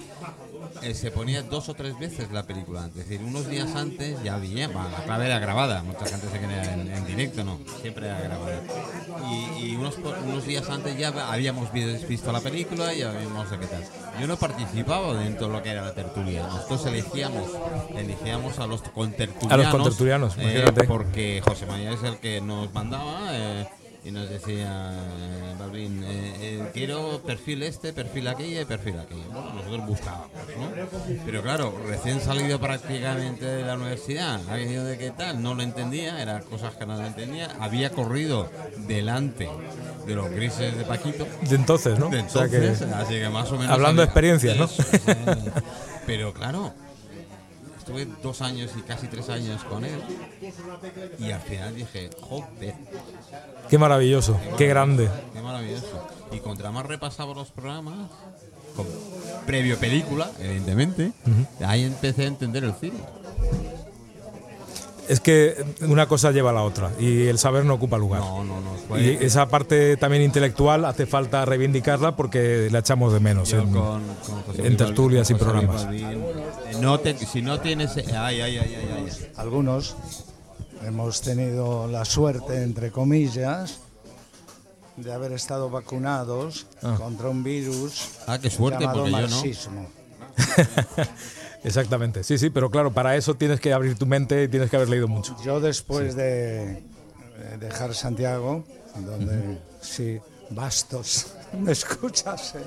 eh, 0.83 0.95
se 0.95 1.11
ponía 1.11 1.43
dos 1.43 1.69
o 1.69 1.75
tres 1.75 1.99
veces 1.99 2.31
la 2.33 2.45
película. 2.45 2.87
Es 2.87 2.95
decir, 2.95 3.21
unos 3.25 3.49
días 3.49 3.75
antes 3.75 4.23
ya 4.23 4.35
había, 4.37 4.69
la 4.69 5.03
clave 5.05 5.27
era 5.27 5.39
grabada, 5.39 5.83
mucha 5.83 6.07
gente 6.07 6.29
se 6.31 6.39
creía 6.39 6.73
en, 6.75 6.93
en 6.93 7.07
directo, 7.07 7.45
no, 7.45 7.59
siempre 7.81 8.07
era 8.07 8.21
grabada. 8.21 8.61
Y, 9.31 9.67
y 9.73 9.77
unos, 9.77 9.97
unos 10.25 10.47
días 10.47 10.69
antes 10.71 10.97
ya 10.99 11.09
habíamos 11.33 11.73
vi- 11.73 11.97
visto 12.07 12.31
la 12.33 12.41
película 12.41 12.93
y 12.95 12.99
de 13.01 13.59
qué 13.61 13.67
tal. 13.67 13.85
Yo 14.21 14.27
no 14.27 14.37
participaba 14.37 15.15
dentro 15.15 15.49
de 15.49 15.53
lo 15.53 15.63
que 15.63 15.71
era 15.71 15.83
la 15.83 15.95
tertulia. 15.95 16.43
Nosotros 16.47 16.87
elegíamos, 16.87 17.51
elegíamos 17.97 18.59
a 18.59 18.67
los 18.67 18.83
contertulianos. 18.83 19.53
A 19.53 19.57
los 19.57 19.83
contertulianos, 19.83 20.35
eh, 20.39 20.65
porque 20.87 21.43
José 21.45 21.67
María 21.67 21.93
es 21.93 22.03
el 22.03 22.17
que 22.19 22.41
nos 22.41 22.73
mandaba 22.73 23.29
eh, 23.33 23.69
y 24.07 24.13
nos 24.13 24.29
decía, 24.31 24.93
Balvin, 25.59 26.05
eh, 26.05 26.35
eh, 26.41 26.71
quiero 26.73 27.21
perfil 27.27 27.65
este, 27.65 27.93
perfil 27.93 28.29
aquello 28.29 28.61
y 28.61 28.65
perfil 28.65 29.01
aquello. 29.01 29.25
Bueno, 29.33 29.53
nosotros 29.55 29.87
buscábamos, 29.87 30.31
¿no? 30.59 30.71
Pero 31.25 31.43
claro, 31.43 31.75
recién 31.89 32.21
salido 32.21 32.61
prácticamente 32.61 33.45
de 33.45 33.65
la 33.65 33.75
universidad, 33.75 34.41
aquello 34.49 34.85
de 34.85 34.97
qué 34.97 35.11
tal, 35.11 35.43
no 35.43 35.55
lo 35.55 35.63
entendía, 35.63 36.23
eran 36.23 36.43
cosas 36.45 36.75
que 36.75 36.87
no 36.87 36.95
lo 36.97 37.05
entendía. 37.05 37.51
Había 37.59 37.91
corrido 37.91 38.49
delante 38.87 39.49
de 40.07 40.15
los 40.15 40.31
grises 40.31 40.77
de 40.77 40.85
Paquito. 40.85 41.27
De 41.43 41.57
entonces, 41.57 41.99
¿no? 41.99 42.09
De 42.09 42.21
O 42.21 42.29
sea 42.29 42.49
que- 42.49 42.59
entonces, 42.59 42.89
así 42.93 43.15
que 43.15 43.29
más 43.29 43.51
o 43.51 43.59
menos. 43.59 43.73
Hablando 43.73 44.03
de 44.03 44.07
experiencias, 44.07 44.57
¿no? 44.57 44.67
Eso. 44.67 44.85
Pero 46.07 46.33
claro, 46.33 46.73
estuve 47.87 48.09
dos 48.21 48.43
años 48.43 48.73
y 48.77 48.81
casi 48.83 49.07
tres 49.07 49.29
años 49.29 49.63
con 49.63 49.85
él. 49.85 50.01
Y 51.21 51.31
al 51.31 51.41
final 51.41 51.77
dije, 51.77 52.11
joder, 52.21 52.75
Qué 53.71 53.79
maravilloso, 53.79 54.37
qué 54.59 54.67
grande. 54.67 55.09
qué 55.33 55.41
maravilloso. 55.41 56.05
Y 56.33 56.41
contra 56.41 56.73
más 56.73 56.85
repasaba 56.87 57.33
los 57.33 57.53
programas, 57.53 58.11
con 58.75 58.87
previo 59.47 59.79
película, 59.79 60.29
evidentemente, 60.41 61.13
ahí 61.65 61.85
empecé 61.85 62.25
a 62.25 62.27
entender 62.27 62.65
el 62.65 62.75
cine. 62.75 62.99
Es 65.09 65.21
que 65.21 65.65
una 65.83 66.07
cosa 66.09 66.33
lleva 66.33 66.51
a 66.51 66.53
la 66.53 66.63
otra 66.63 66.91
y 66.99 67.27
el 67.27 67.39
saber 67.39 67.65
no 67.65 67.75
ocupa 67.75 67.97
lugar. 67.99 68.21
No, 68.21 68.43
no, 68.45 68.61
no. 68.61 68.99
Y 69.01 69.11
esa 69.21 69.47
parte 69.49 69.97
también 69.97 70.23
intelectual 70.23 70.85
hace 70.85 71.07
falta 71.07 71.45
reivindicarla 71.45 72.17
porque 72.17 72.69
la 72.73 72.81
echamos 72.81 73.13
de 73.13 73.21
menos. 73.21 73.53
en- 73.53 73.71
con, 73.73 74.03
en 74.59 74.77
tertulias 74.77 75.31
y 75.31 75.35
programas. 75.35 75.87
Eh, 75.93 76.17
no 76.81 76.99
te- 77.01 77.17
si 77.25 77.41
no 77.43 77.61
tienes. 77.61 77.97
Ay, 77.97 78.41
ay, 78.41 78.41
ay, 78.41 78.59
ay, 78.59 78.89
ay. 78.97 79.33
Algunos 79.37 79.97
hemos 80.83 81.21
tenido 81.21 81.87
la 81.87 82.05
suerte, 82.05 82.63
entre 82.63 82.91
comillas, 82.91 83.79
de 84.97 85.13
haber 85.13 85.33
estado 85.33 85.71
vacunados 85.71 86.67
Ah. 86.83 86.97
contra 86.99 87.29
un 87.29 87.45
virus 87.45 88.09
Ah, 88.27 88.39
qué 88.39 88.51
suerte, 88.51 88.81
llamado 88.85 89.05
porque 89.05 89.53
yo 89.53 89.71
no. 89.71 89.87
Exactamente, 91.65 92.23
sí, 92.23 92.39
sí, 92.39 92.51
pero 92.51 92.71
claro, 92.71 92.93
para 92.93 93.17
eso 93.17 93.35
tienes 93.35 93.61
que 93.61 93.73
abrir 93.73 93.97
tu 93.97 94.07
mente 94.07 94.45
y 94.45 94.49
tienes 94.49 94.71
que 94.71 94.77
haber 94.77 94.89
leído 94.89 95.09
mucho. 95.09 95.37
Yo 95.45 95.61
después 95.61 96.15
de 96.15 96.73
eh, 96.73 96.83
dejar 97.59 97.95
Santiago, 97.95 98.65
donde 98.95 99.59
sí, 99.81 100.19
bastos, 100.51 101.35
me 101.59 101.73
escuchas, 101.73 102.55
eh, 102.55 102.61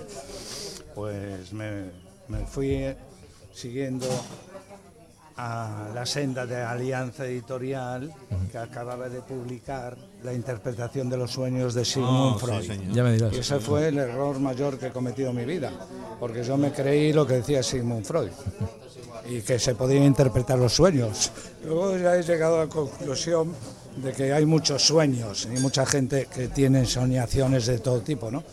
pues 0.95 1.53
me, 1.53 1.91
me 2.27 2.45
fui 2.45 2.73
eh, 2.73 2.97
siguiendo 3.53 4.07
a 5.41 5.87
la 5.95 6.05
senda 6.05 6.45
de 6.45 6.57
Alianza 6.57 7.25
Editorial, 7.25 8.11
que 8.51 8.57
acababa 8.57 9.07
de 9.07 9.21
publicar 9.21 9.95
la 10.21 10.33
interpretación 10.33 11.09
de 11.09 11.15
los 11.15 11.31
sueños 11.31 11.73
de 11.73 11.85
Sigmund 11.85 12.35
Oh, 12.35 12.39
Freud. 12.39 12.67
señor. 12.67 12.93
Ya 12.93 13.03
me 13.03 13.13
dirás. 13.13 13.33
Y 13.33 13.37
ese 13.39 13.57
fue 13.61 13.87
el 13.87 13.99
error 13.99 14.37
mayor 14.39 14.77
que 14.77 14.87
he 14.87 14.91
cometido 14.91 15.29
en 15.29 15.37
mi 15.37 15.45
vida, 15.45 15.71
porque 16.19 16.43
yo 16.43 16.57
me 16.57 16.73
creí 16.73 17.13
lo 17.13 17.25
que 17.25 17.35
decía 17.35 17.63
Sigmund 17.63 18.05
Freud 18.05 18.31
y 19.29 19.41
que 19.41 19.59
se 19.59 19.75
podían 19.75 20.03
interpretar 20.03 20.59
los 20.59 20.73
sueños. 20.73 21.31
Luego 21.65 21.97
ya 21.97 22.17
he 22.17 22.23
llegado 22.23 22.57
a 22.59 22.65
la 22.65 22.69
conclusión 22.69 23.53
de 23.95 24.11
que 24.11 24.33
hay 24.33 24.45
muchos 24.45 24.85
sueños 24.85 25.47
y 25.55 25.57
mucha 25.61 25.85
gente 25.85 26.27
que 26.33 26.49
tiene 26.49 26.85
soñaciones 26.85 27.65
de 27.65 27.79
todo 27.79 28.01
tipo, 28.01 28.29
¿no? 28.29 28.43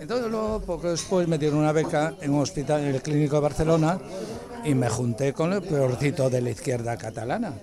Entonces 0.00 0.28
luego, 0.32 0.58
poco 0.60 0.90
después, 0.90 1.28
me 1.28 1.38
dieron 1.38 1.60
una 1.60 1.70
beca 1.70 2.14
en 2.20 2.34
un 2.34 2.40
hospital 2.40 2.80
en 2.80 2.92
el 2.96 3.02
Clínico 3.02 3.36
de 3.36 3.42
Barcelona 3.42 4.00
y 4.64 4.74
me 4.74 4.88
junté 4.88 5.32
con 5.32 5.52
el 5.52 5.62
peorcito 5.62 6.30
de 6.30 6.40
la 6.40 6.50
izquierda 6.50 6.96
catalana. 6.96 7.54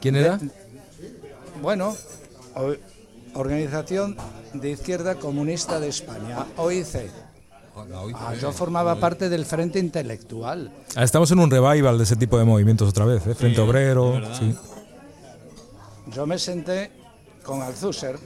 ¿Quién 0.00 0.16
era? 0.16 0.38
Bueno, 1.60 1.94
o- 2.54 2.74
Organización 3.38 4.16
de 4.52 4.70
Izquierda 4.72 5.14
Comunista 5.14 5.80
de 5.80 5.88
España, 5.88 6.44
OIC. 6.58 7.08
Ah, 8.14 8.34
yo 8.38 8.52
formaba 8.52 8.96
parte 8.96 9.30
del 9.30 9.46
Frente 9.46 9.78
Intelectual. 9.78 10.70
Ah, 10.94 11.02
Estamos 11.04 11.30
en 11.30 11.38
un 11.38 11.50
revival 11.50 11.96
de 11.96 12.04
ese 12.04 12.16
tipo 12.16 12.38
de 12.38 12.44
movimientos 12.44 12.90
otra 12.90 13.06
vez, 13.06 13.26
¿eh? 13.26 13.34
Frente 13.34 13.56
Sí, 13.56 13.60
Obrero. 13.62 14.20
Sí. 14.38 14.54
Yo 16.14 16.26
me 16.26 16.38
senté 16.38 16.90
con 17.42 17.62
Althusser. 17.62 18.18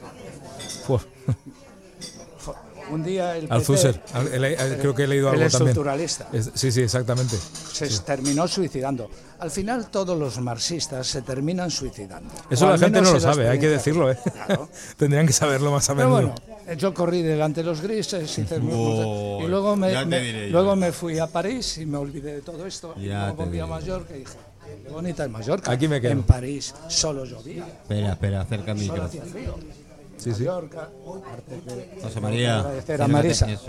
Un 2.91 3.03
día 3.03 3.35
el 3.37 3.47
Althusser, 3.51 4.01
creo 4.79 4.95
que 4.95 5.03
he 5.03 5.07
leído 5.07 5.27
el 5.33 5.35
algo 5.41 5.49
también. 5.49 5.69
estructuralista, 5.69 6.27
Es- 6.31 6.51
sí, 6.53 6.71
sí, 6.71 6.81
exactamente. 6.81 7.35
se 7.73 7.87
terminó 7.99 8.47
suicidando. 8.47 9.09
Al 9.39 9.51
final 9.51 9.89
todos 9.89 10.17
los 10.17 10.39
marxistas 10.39 11.05
se 11.05 11.21
terminan 11.21 11.69
suicidando. 11.69 12.33
Eso 12.49 12.69
la 12.69 12.77
gente 12.77 13.01
no 13.01 13.11
lo 13.13 13.19
sabe, 13.19 13.47
hay 13.49 13.59
que 13.59 13.69
decirlo, 13.69 14.09
¿eh? 14.11 14.17
Claro. 14.45 14.69
Tendrían 14.97 15.27
que 15.27 15.33
saberlo 15.33 15.71
más 15.71 15.89
a 15.89 15.95
Pero 15.95 16.09
menudo. 16.09 16.33
bueno, 16.65 16.73
yo 16.79 16.93
corrí 16.93 17.21
delante 17.21 17.61
de 17.61 17.67
los 17.67 17.81
grises 17.81 18.37
hice 18.37 18.59
Oh, 18.71 19.39
y 19.43 19.47
luego 19.47 19.75
me, 19.75 20.49
luego 20.49 20.75
me 20.75 20.91
fui 20.91 21.19
a 21.19 21.27
París 21.27 21.77
y 21.77 21.85
me 21.85 21.97
olvidé 21.97 22.35
de 22.35 22.41
todo 22.41 22.65
esto. 22.65 22.93
y 22.97 23.07
Ya 23.07 23.27
luego 23.27 23.37
te 23.37 23.43
volví 23.45 23.59
a. 23.59 23.65
Mallorca 23.67 24.15
y 24.15 24.19
dije, 24.19 24.31
qué 24.85 24.89
bonita 24.91 25.23
es 25.25 25.29
Mallorca. 25.29 25.71
Aquí 25.71 25.87
me 25.87 26.01
quedo. 26.01 26.11
En 26.13 26.23
París 26.23 26.73
solo 26.87 27.23
llovía, 27.25 27.65
Espera, 27.67 28.13
espera, 28.13 28.41
acerca 28.41 28.71
el 28.71 28.85
solo 28.87 29.03
micro. 29.09 29.59
Sí, 30.33 30.39
sí. 30.39 30.43
Mallorca, 30.45 30.89
aparte 31.07 31.59
que 31.65 32.01
José 32.01 32.19
María. 32.21 32.59
agradecer 32.59 33.01
a 33.01 33.07
Marisa. 33.07 33.45
tengo 33.45 33.59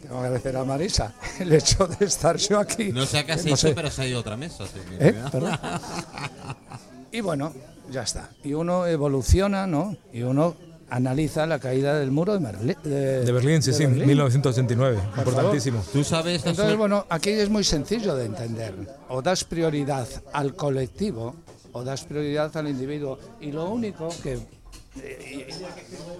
que 0.00 0.08
agradecer 0.16 0.56
a 0.56 0.64
Marisa 0.64 1.14
el 1.40 1.52
hecho 1.52 1.86
de 1.86 2.04
estar 2.06 2.36
yo 2.36 2.58
aquí. 2.58 2.92
No 2.92 3.06
sé 3.06 3.24
qué 3.24 3.32
has 3.32 3.44
no 3.44 3.48
hecho, 3.50 3.56
sé. 3.68 3.74
pero 3.74 3.90
se 3.90 4.02
ha 4.02 4.06
ido 4.06 4.20
otra 4.20 4.36
mesa. 4.36 4.64
así 4.64 4.78
que 4.98 5.08
¿Eh? 5.08 5.14
Y 7.12 7.20
bueno, 7.20 7.52
ya 7.90 8.02
está. 8.02 8.28
Y 8.44 8.52
uno 8.54 8.86
evoluciona, 8.86 9.66
¿no? 9.66 9.96
Y 10.12 10.22
uno 10.22 10.54
analiza 10.90 11.46
la 11.46 11.58
caída 11.58 11.98
del 11.98 12.10
muro 12.10 12.34
de, 12.34 12.40
Merli- 12.40 12.80
de, 12.82 13.24
De 13.24 13.32
Berlín, 13.32 13.62
sí, 13.62 13.70
de 13.70 13.76
sí, 13.76 13.86
Berlín. 13.86 14.06
1989. 14.08 14.96
favor. 14.98 15.18
Importantísimo. 15.28 15.82
Tú 15.92 16.04
sabes 16.04 16.44
Entonces, 16.44 16.76
bueno, 16.76 17.06
aquí 17.08 17.30
es 17.30 17.48
muy 17.48 17.64
sencillo 17.64 18.14
de 18.14 18.26
entender. 18.26 18.74
O 19.08 19.22
das 19.22 19.44
prioridad 19.44 20.06
al 20.32 20.54
colectivo 20.54 21.34
o 21.72 21.82
das 21.84 22.04
prioridad 22.04 22.54
al 22.56 22.68
individuo. 22.68 23.18
Y 23.40 23.52
lo 23.52 23.68
único 23.70 24.08
que 24.22 24.38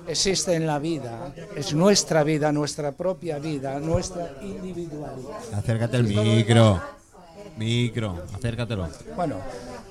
existe 0.09 0.55
en 0.55 0.67
la 0.67 0.79
vida 0.79 1.33
es 1.57 1.75
nuestra 1.75 2.25
vida, 2.25 2.53
nuestra 2.53 2.93
propia 2.93 3.39
vida, 3.39 3.79
nuestra 3.79 4.33
individualidad. 4.43 5.55
Acércate 5.55 5.97
el 5.97 6.05
micro. 6.05 6.81
Micro, 7.57 8.23
acércatelo. 8.35 8.89
Bueno, 9.17 9.37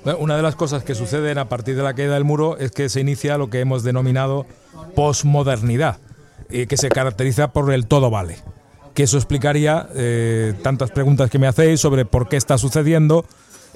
Bueno, 0.02 0.18
Una 0.20 0.36
de 0.36 0.42
las 0.42 0.56
cosas 0.56 0.84
que 0.84 0.94
suceden 0.94 1.36
a 1.36 1.48
partir 1.48 1.76
de 1.76 1.82
la 1.82 1.92
caída 1.92 2.14
del 2.14 2.24
muro 2.24 2.56
es 2.56 2.70
que 2.70 2.88
se 2.88 3.00
inicia 3.00 3.36
lo 3.36 3.50
que 3.50 3.60
hemos 3.60 3.82
denominado 3.82 4.46
posmodernidad, 4.94 5.98
eh, 6.50 6.66
que 6.66 6.78
se 6.78 6.88
caracteriza 6.88 7.52
por 7.52 7.70
el 7.72 7.86
todo 7.86 8.10
vale. 8.10 8.38
Que 8.94 9.02
eso 9.02 9.18
explicaría 9.18 9.86
eh, 9.94 10.54
tantas 10.62 10.90
preguntas 10.90 11.30
que 11.30 11.38
me 11.38 11.46
hacéis 11.46 11.80
sobre 11.80 12.06
por 12.06 12.28
qué 12.28 12.36
está 12.36 12.56
sucediendo 12.56 13.26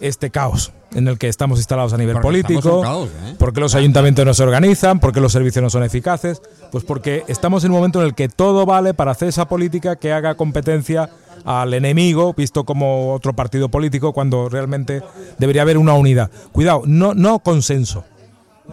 este 0.03 0.31
caos 0.31 0.73
en 0.95 1.09
el 1.09 1.17
que 1.17 1.29
estamos 1.29 1.59
instalados 1.59 1.93
a 1.95 1.97
nivel 1.97 2.15
Porque 2.15 2.43
político, 2.43 2.83
caos, 2.83 3.09
¿eh? 3.09 3.35
por 3.39 3.55
qué 3.55 3.61
los 3.61 3.75
ayuntamientos 3.75 4.27
no 4.27 4.35
se 4.35 4.43
organizan, 4.43 5.01
por 5.01 5.13
qué 5.13 5.21
los 5.21 5.33
servicios 5.33 5.63
no 5.63 5.71
son 5.71 5.85
eficaces, 5.85 6.43
pues 6.71 6.85
porque 6.85 7.25
estamos 7.29 7.65
en 7.65 7.71
un 7.71 7.79
momento 7.79 8.01
en 8.01 8.07
el 8.07 8.15
que 8.15 8.29
todo 8.29 8.67
vale 8.67 8.93
para 8.93 9.13
hacer 9.13 9.29
esa 9.29 9.49
política 9.49 9.97
que 9.97 10.13
haga 10.13 10.35
competencia 10.35 11.09
al 11.45 11.73
enemigo, 11.75 12.35
visto 12.35 12.65
como 12.65 13.15
otro 13.15 13.33
partido 13.33 13.69
político, 13.69 14.13
cuando 14.13 14.49
realmente 14.49 15.03
debería 15.39 15.63
haber 15.63 15.79
una 15.79 15.95
unidad. 15.95 16.31
Cuidado, 16.53 16.83
no, 16.85 17.15
no 17.15 17.39
consenso. 17.39 18.05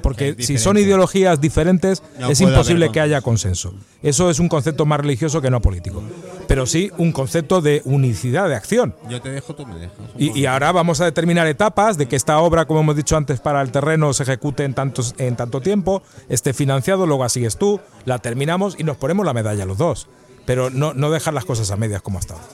Porque 0.02 0.36
si 0.40 0.58
son 0.58 0.78
ideologías 0.78 1.42
diferentes, 1.42 2.04
No 2.20 2.30
es 2.30 2.42
imposible 2.42 2.86
haber 2.86 2.94
que 2.94 3.00
haya 3.02 3.22
consenso. 3.22 3.74
Eso 4.02 4.30
es 4.30 4.40
un 4.40 4.48
concepto 4.48 4.86
más 4.86 5.00
religioso 5.00 5.42
que 5.42 5.50
no 5.50 5.62
político. 5.62 6.04
Pero 6.48 6.66
sí 6.66 6.92
un 6.98 7.12
concepto 7.12 7.62
de 7.62 7.82
unicidad 7.86 8.48
de 8.48 8.56
acción. 8.56 8.96
Yo 9.10 9.22
te 9.22 9.30
dejo, 9.30 9.56
tú 9.56 9.66
me 9.66 9.76
dejas. 9.76 9.98
Y, 10.18 10.46
ahora 10.46 10.72
vamos 10.72 11.02
a 11.02 11.06
determinar 11.06 11.48
etapas 11.48 11.98
de 11.98 12.08
que 12.08 12.16
esta 12.16 12.40
obra, 12.40 12.66
como 12.66 12.82
hemos 12.82 12.96
dicho 12.96 13.18
antes, 13.18 13.40
para 13.40 13.62
el 13.62 13.72
terreno 13.72 14.14
se 14.14 14.24
ejecute 14.24 14.64
en, 14.64 14.74
tantos, 14.74 15.16
en 15.18 15.36
tanto 15.36 15.62
tiempo, 15.62 16.04
esté 16.30 16.54
financiado, 16.54 17.06
luego 17.06 17.24
así 17.24 17.46
es 17.46 17.58
tú, 17.58 17.80
la 18.06 18.20
terminamos 18.20 18.76
y 18.80 18.84
nos 18.84 18.98
ponemos 18.98 19.26
la 19.26 19.34
medalla 19.34 19.66
los 19.66 19.78
dos. 19.78 20.08
Pero 20.46 20.70
no, 20.70 20.94
no 20.94 21.12
dejar 21.12 21.34
las 21.34 21.46
cosas 21.46 21.70
a 21.72 21.78
medias 21.78 22.02
como 22.02 22.20
hasta 22.20 22.36
ahora. 22.36 22.48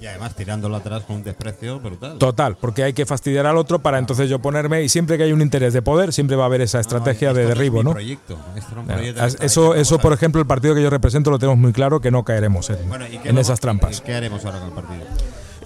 Y 0.00 0.06
además 0.06 0.34
tirándolo 0.34 0.76
atrás 0.76 1.02
con 1.04 1.16
un 1.16 1.22
desprecio 1.24 1.80
brutal. 1.80 2.18
Total, 2.18 2.56
porque 2.60 2.82
hay 2.84 2.92
que 2.92 3.06
fastidiar 3.06 3.46
al 3.46 3.56
otro 3.56 3.78
para 3.80 3.98
entonces 3.98 4.28
yo 4.28 4.38
ponerme 4.40 4.82
y 4.82 4.88
siempre 4.88 5.16
que 5.16 5.24
hay 5.24 5.32
un 5.32 5.42
interés 5.42 5.72
de 5.72 5.82
poder, 5.82 6.12
siempre 6.12 6.36
va 6.36 6.44
a 6.44 6.46
haber 6.46 6.60
esa 6.60 6.80
estrategia 6.80 7.32
de 7.32 7.42
no 7.44 7.48
derribo, 7.48 7.82
¿no? 7.82 7.92
Proyecto. 7.92 8.38
Proyecto 8.86 9.24
Eso, 9.44 9.74
eso, 9.74 9.98
por 9.98 10.12
ejemplo, 10.12 10.40
el 10.40 10.46
partido 10.46 10.74
que 10.74 10.82
yo 10.82 10.90
represento 10.90 11.30
lo 11.30 11.38
tenemos 11.38 11.58
muy 11.58 11.72
claro 11.72 12.00
que 12.00 12.10
no 12.10 12.24
caeremos 12.24 12.68
en, 12.70 12.88
Bueno, 12.88 13.06
¿y 13.06 13.10
qué 13.10 13.16
en 13.28 13.34
vamos- 13.36 13.40
esas 13.40 13.60
trampas. 13.60 13.98
¿y 13.98 14.02
¿Qué 14.02 14.14
haremos 14.14 14.44
ahora 14.44 14.58
con 14.58 14.68
el 14.68 14.74
partido? 14.74 15.00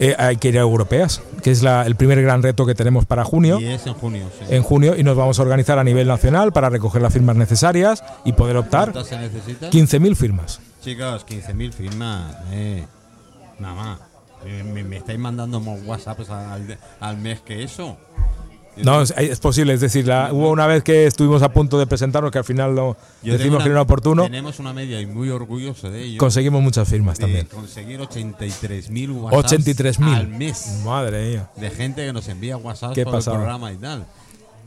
eh, 0.02 0.14
hay 0.18 0.36
que 0.38 0.48
ir 0.48 0.56
a 0.58 0.62
europeas, 0.62 1.20
que 1.42 1.50
es 1.50 1.62
la- 1.62 1.84
el 1.84 1.94
primer 1.94 2.22
gran 2.22 2.42
reto 2.42 2.64
que 2.64 2.74
tenemos 2.74 3.04
para 3.04 3.22
junio. 3.24 3.60
Y 3.60 3.66
es 3.66 3.86
en 3.86 3.92
junio, 3.94 4.30
sí. 4.38 4.46
En 4.54 4.62
junio 4.62 4.94
y 4.96 5.02
nos 5.02 5.14
vamos 5.16 5.38
a 5.38 5.42
organizar 5.42 5.78
a 5.78 5.84
nivel 5.84 6.08
nacional 6.08 6.52
para 6.52 6.70
recoger 6.70 7.02
las 7.02 7.12
firmas 7.12 7.36
necesarias 7.36 8.02
y 8.24 8.32
poder 8.32 8.56
optar. 8.56 8.92
¿Cuántas 8.92 9.08
se 9.08 9.18
necesitan? 9.18 9.70
15.000 9.70 10.16
firmas. 10.16 10.60
Chicos, 10.82 11.24
15.000 11.26 11.72
firmas. 11.74 12.34
Eh. 12.52 12.86
Nada 13.58 13.74
más. 13.74 13.98
Me, 14.44 14.62
me- 14.64 14.84
me 14.84 14.96
estáis 14.96 15.18
mandando 15.18 15.60
más 15.60 15.78
WhatsApps 15.84 16.30
al, 16.30 16.78
al 17.00 17.16
mes 17.18 17.40
que 17.40 17.62
eso. 17.62 17.96
No, 18.76 19.02
es, 19.02 19.12
es 19.18 19.40
posible, 19.40 19.74
es 19.74 19.80
decir, 19.80 20.06
la- 20.06 20.32
hubo 20.32 20.48
una 20.48 20.66
vez 20.66 20.82
que 20.82 21.04
estuvimos 21.06 21.42
a 21.42 21.52
punto 21.52 21.78
de 21.78 21.86
presentarnos 21.86 22.30
que 22.30 22.38
al 22.38 22.44
final 22.44 22.74
no 22.74 22.92
Yo 22.92 22.96
tengo 23.22 23.32
decidimos 23.32 23.56
una- 23.56 23.64
que 23.64 23.68
no 23.68 23.74
era 23.74 23.82
oportuno, 23.82 24.22
Tenemos 24.22 24.58
una 24.58 24.72
media 24.72 25.00
y 25.00 25.06
muy 25.06 25.28
orgulloso 25.28 25.90
de 25.90 26.02
ello. 26.04 26.18
conseguimos 26.18 26.62
muchas 26.62 26.88
firmas 26.88 27.18
de 27.18 27.24
también. 27.24 27.46
conseguir 27.46 28.00
83.000 28.00 29.10
WhatsApps 29.10 29.66
83.000. 29.66 30.14
al 30.14 30.28
mes 30.28 30.80
Madre 30.84 31.30
mía. 31.30 31.50
de 31.56 31.70
gente 31.70 32.06
que 32.06 32.12
nos 32.12 32.26
envía 32.28 32.56
WhatsApp 32.56 32.94
por 33.04 33.16
el 33.16 33.24
programa 33.24 33.72
y 33.72 33.76
tal. 33.76 34.06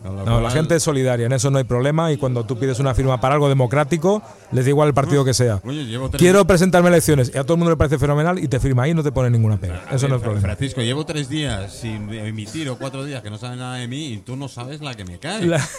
No, 0.04 0.42
la 0.42 0.50
gente 0.52 0.76
es 0.76 0.84
solidaria, 0.84 1.26
en 1.28 1.32
eso 1.32 1.50
no 1.50 1.58
hay 1.60 1.64
problema 1.64 2.12
y 2.12 2.18
cuando 2.18 2.46
tú 2.46 2.60
pides 2.60 2.78
una 2.80 2.94
firma 2.94 3.22
para 3.22 3.36
algo 3.36 3.48
democrático, 3.48 4.22
les 4.52 4.66
da 4.66 4.70
igual 4.70 4.90
el 4.90 4.94
partido 4.94 5.24
que 5.24 5.34
sea. 5.34 5.62
Oye, 5.64 5.86
llevo 5.86 6.10
tres- 6.10 6.20
Quiero 6.20 6.46
presentarme 6.46 6.90
a 6.90 6.92
elecciones 6.92 7.32
y 7.34 7.38
a 7.38 7.44
todo 7.44 7.54
el 7.54 7.60
mundo 7.60 7.72
le 7.72 7.78
parece 7.78 7.98
fenomenal 7.98 8.38
y 8.38 8.50
te 8.50 8.60
firma 8.60 8.84
ahí 8.84 8.92
y 8.92 8.94
no 8.94 9.02
te 9.04 9.14
pone 9.14 9.30
ninguna 9.30 9.56
pega. 9.58 9.82
Eso 9.92 10.10
no 10.10 10.16
es 10.18 10.22
problema. 10.22 10.42
Francisco, 10.42 10.82
llevo 10.82 11.06
tres 11.06 11.30
días 11.30 11.72
sin 11.72 12.14
emitir 12.14 12.70
o 12.70 12.78
cuatro 12.78 13.06
días 13.06 13.22
que 13.24 13.30
no 13.30 13.38
saben 13.38 13.60
nada 13.60 13.76
de 13.78 13.88
mí 13.88 14.08
y 14.08 14.18
tú 14.18 14.36
no 14.36 14.50
sabes 14.50 14.82
la 14.82 14.94
que 14.94 15.06
me 15.06 15.20
cae. 15.20 15.46
La- 15.46 15.66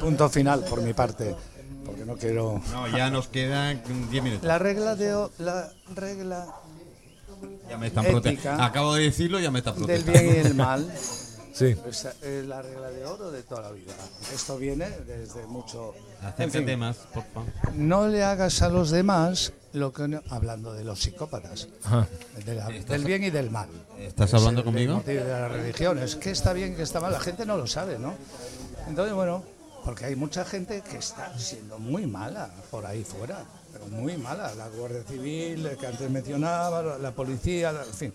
Punto 0.00 0.28
final 0.28 0.64
por 0.68 0.82
mi 0.82 0.92
parte, 0.92 1.34
porque 1.84 2.04
no 2.04 2.14
quiero. 2.16 2.60
No, 2.72 2.88
ya 2.88 3.10
nos 3.10 3.28
quedan 3.28 3.80
10 4.10 4.22
minutos. 4.22 4.46
La 4.46 4.58
regla 4.58 4.96
de 4.96 5.14
o- 5.14 5.30
la 5.38 5.70
regla 5.94 6.46
Ya 7.68 7.78
me 7.78 7.86
están 7.88 8.06
ética 8.06 8.64
Acabo 8.64 8.94
de 8.94 9.04
decirlo, 9.04 9.40
ya 9.40 9.50
me 9.50 9.58
está 9.60 9.72
del 9.72 9.84
protestando. 9.84 10.20
bien 10.20 10.34
y 10.34 10.38
el 10.46 10.54
mal 10.54 10.92
Sí. 11.54 11.76
es, 11.86 12.08
es 12.22 12.46
la 12.46 12.62
regla 12.62 12.88
de 12.90 13.04
oro 13.04 13.30
de 13.30 13.42
toda 13.42 13.60
la 13.60 13.72
vida. 13.72 13.92
Esto 14.34 14.56
viene 14.56 14.88
desde 15.06 15.46
mucho. 15.46 15.92
En 16.38 16.50
fin, 16.50 16.78
más, 16.78 16.96
por 17.12 17.24
favor. 17.24 17.48
no 17.74 18.08
le 18.08 18.24
hagas 18.24 18.62
a 18.62 18.70
los 18.70 18.90
demás 18.90 19.52
lo 19.74 19.92
que 19.92 20.08
no- 20.08 20.22
hablando 20.30 20.72
de 20.72 20.82
los 20.82 21.00
psicópatas, 21.02 21.68
de 22.46 22.54
la- 22.54 22.68
del 22.68 23.04
bien 23.04 23.24
y 23.24 23.30
del 23.30 23.50
mal. 23.50 23.68
¿Estás 23.98 24.32
hablando 24.32 24.62
Es 24.62 24.66
el 24.66 24.72
conmigo? 24.72 25.02
de 25.04 25.22
la 25.24 25.48
religión. 25.48 25.98
Es 25.98 26.16
que 26.16 26.30
está 26.30 26.54
bien, 26.54 26.74
que 26.74 26.82
está 26.84 27.00
mal. 27.00 27.12
La 27.12 27.20
gente 27.20 27.44
no 27.44 27.58
lo 27.58 27.66
sabe, 27.66 27.98
¿no? 27.98 28.14
Entonces, 28.88 29.12
bueno, 29.14 29.42
porque 29.84 30.06
hay 30.06 30.16
mucha 30.16 30.46
gente 30.46 30.80
que 30.80 30.96
está 30.96 31.38
siendo 31.38 31.78
muy 31.78 32.06
mala 32.06 32.50
por 32.70 32.86
ahí 32.86 33.04
fuera, 33.04 33.44
muy 33.90 34.16
mala. 34.16 34.54
La 34.54 34.68
Guardia 34.68 35.02
Civil, 35.08 35.68
que 35.78 35.86
antes 35.86 36.10
mencionaba, 36.10 36.82
la- 36.82 36.98
la 36.98 37.10
policía, 37.12 37.72
la- 37.72 37.84
en 37.84 37.94
fin, 37.94 38.14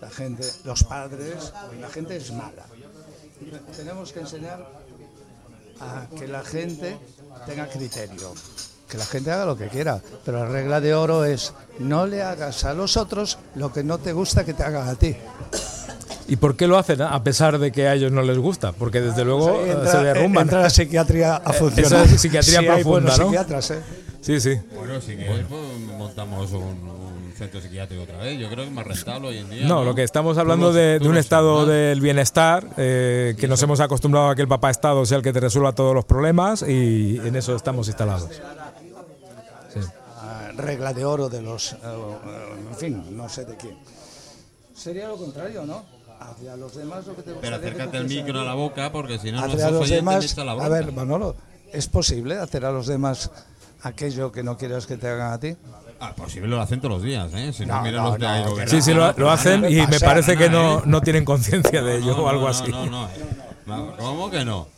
la 0.00 0.10
gente, 0.10 0.44
los 0.64 0.84
padres, 0.84 1.52
la 1.80 1.88
gente 1.88 2.16
es 2.16 2.32
mala. 2.32 2.64
Tenemos 3.76 4.12
que 4.12 4.20
enseñar 4.20 4.66
a 5.80 6.06
que 6.18 6.26
la 6.26 6.42
gente 6.42 6.96
tenga 7.46 7.66
criterio, 7.68 8.32
que 8.88 8.96
la 8.96 9.04
gente 9.04 9.30
haga 9.30 9.44
lo 9.44 9.56
que 9.58 9.68
quiera, 9.68 10.00
pero 10.24 10.38
la 10.44 10.46
regla 10.50 10.80
de 10.80 10.94
oro 10.94 11.24
es 11.24 11.52
no 11.78 12.06
le 12.06 12.22
hagas 12.22 12.64
a 12.64 12.72
los 12.72 12.96
otros 12.96 13.38
lo 13.54 13.72
que 13.72 13.84
no 13.84 13.98
te 13.98 14.12
gusta 14.12 14.44
que 14.44 14.54
te 14.54 14.62
hagan 14.62 14.88
a 14.88 14.94
ti. 14.94 15.16
¿Y 16.28 16.36
por 16.36 16.56
qué 16.56 16.66
lo 16.66 16.76
hacen 16.76 17.02
a 17.02 17.22
pesar 17.22 17.56
de 17.58 17.70
que 17.70 17.86
a 17.86 17.94
ellos 17.94 18.10
no 18.10 18.22
les 18.22 18.38
gusta? 18.38 18.72
Porque 18.72 19.00
desde 19.00 19.24
luego 19.24 19.60
Ahí 19.60 19.68
eh, 19.68 19.72
entra- 19.74 19.92
se 19.92 19.98
derrumban. 19.98 20.42
Entra 20.42 20.60
la 20.62 20.70
psiquiatría 20.70 21.36
a 21.36 21.52
funcionar. 21.52 22.06
es 22.06 22.20
psiquiatría 22.20 22.60
Sí, 22.60 22.66
profunda, 22.66 23.16
¿no? 23.16 23.24
psiquiatras, 23.26 23.70
¿eh? 23.70 23.80
Sí, 24.26 24.40
sí. 24.40 24.58
Bueno, 24.74 25.00
si 25.00 25.14
quieres, 25.14 25.46
pues, 25.48 25.62
montamos 25.96 26.50
un, 26.50 26.64
un 26.64 27.32
centro 27.36 27.60
psiquiátrico 27.60 28.02
otra 28.02 28.18
vez. 28.18 28.36
Yo 28.36 28.48
creo 28.48 28.64
que 28.64 28.70
es 28.70 28.72
más 28.72 28.84
rentable 28.84 29.28
hoy 29.28 29.38
en 29.38 29.50
día. 29.50 29.68
No, 29.68 29.84
lo 29.84 29.94
que 29.94 30.02
estamos 30.02 30.36
hablando 30.36 30.72
de, 30.72 30.98
un 31.00 31.16
estado 31.16 31.64
del 31.64 32.00
bienestar, 32.00 32.66
eh, 32.76 33.36
que 33.38 33.46
nos 33.46 33.62
hemos 33.62 33.78
acostumbrado 33.78 34.30
a 34.30 34.34
que 34.34 34.42
el 34.42 34.48
papá 34.48 34.70
Estado 34.70 35.06
sea 35.06 35.18
el 35.18 35.22
que 35.22 35.32
te 35.32 35.38
resuelva 35.38 35.76
todos 35.76 35.94
los 35.94 36.04
problemas 36.06 36.62
y 36.62 37.18
en 37.18 37.36
eso 37.36 37.54
estamos 37.54 37.86
instalados. 37.86 38.28
Ah, 40.16 40.50
regla 40.56 40.92
de 40.92 41.04
oro 41.04 41.28
de 41.28 41.42
los. 41.42 41.74
eh, 41.74 41.76
eh, 41.84 42.54
en 42.68 42.76
fin, 42.76 43.16
no 43.16 43.28
sé 43.28 43.44
de 43.44 43.56
quién. 43.56 43.78
Sería 44.74 45.06
lo 45.06 45.18
contrario, 45.18 45.64
¿no? 45.64 45.84
Hacia 46.18 46.56
los 46.56 46.74
demás 46.74 47.06
lo 47.06 47.14
que 47.14 47.22
te 47.22 47.32
Pero 47.32 47.56
acércate 47.56 47.92
te 47.92 47.98
el 47.98 48.08
micro 48.08 48.40
a 48.40 48.44
la 48.44 48.54
boca 48.54 48.90
porque 48.90 49.20
si 49.20 49.30
no, 49.30 49.46
nuestros 49.46 49.70
los 49.70 49.88
demás. 49.88 50.36
A 50.36 50.68
ver, 50.68 50.90
Manolo, 50.90 51.36
¿es 51.72 51.86
posible 51.86 52.38
hacer 52.38 52.64
a 52.64 52.72
los 52.72 52.88
demás 52.88 53.30
aquello 53.82 54.32
que 54.32 54.42
no 54.42 54.56
quieras 54.56 54.86
que 54.86 54.96
te 54.96 55.08
hagan 55.08 55.32
a 55.32 55.38
ti? 55.40 55.56
Ah, 56.00 56.12
posible 56.14 56.48
lo 56.48 56.60
hacen 56.60 56.80
todos 56.80 56.94
los 56.96 57.02
días, 57.02 57.30
¿eh? 57.34 57.52
Si 57.52 57.64
no, 57.64 57.76
No, 57.76 57.82
mira 57.82 57.98
no, 58.02 58.08
los 58.10 58.18
de 58.18 58.26
no, 58.26 58.28
ahí 58.28 58.42
gobernando. 58.44 58.70
Sí, 58.70 58.82
sí, 58.82 58.92
lo, 58.92 59.12
lo 59.12 59.30
hacen 59.30 59.64
y 59.70 59.86
me 59.86 59.98
parece 60.00 60.36
que 60.36 60.50
no, 60.50 60.78
¿eh? 60.80 60.82
no 60.84 61.00
tienen 61.00 61.24
conciencia 61.24 61.82
de 61.82 61.96
ello 61.98 62.16
No, 62.16 62.24
o 62.24 62.28
algo 62.28 62.42
no, 62.42 62.48
así. 62.48 62.70
No, 62.70 62.86
no, 62.86 63.08
no. 63.66 63.86
No, 63.86 63.96
¿Cómo 63.96 64.30
que 64.30 64.44
no? 64.44 64.68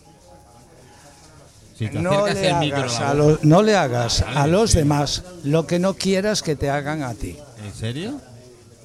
Si 1.77 1.89
te 1.89 1.99
No 2.01 2.27
le, 2.27 2.49
el 2.49 2.57
micro 2.57 2.79
hagas 2.81 3.01
a 3.01 3.15
los, 3.15 3.45
no 3.45 3.63
le 3.63 3.77
hagas 3.77 4.23
a 4.23 4.47
los 4.47 4.73
demás 4.75 5.23
lo 5.45 5.67
que 5.67 5.79
no 5.79 5.95
quieras 5.95 6.43
que 6.43 6.57
te 6.57 6.71
hagan 6.71 7.03
a 7.03 7.15
ti. 7.15 7.37
¿En 7.65 7.73
serio? 7.75 8.21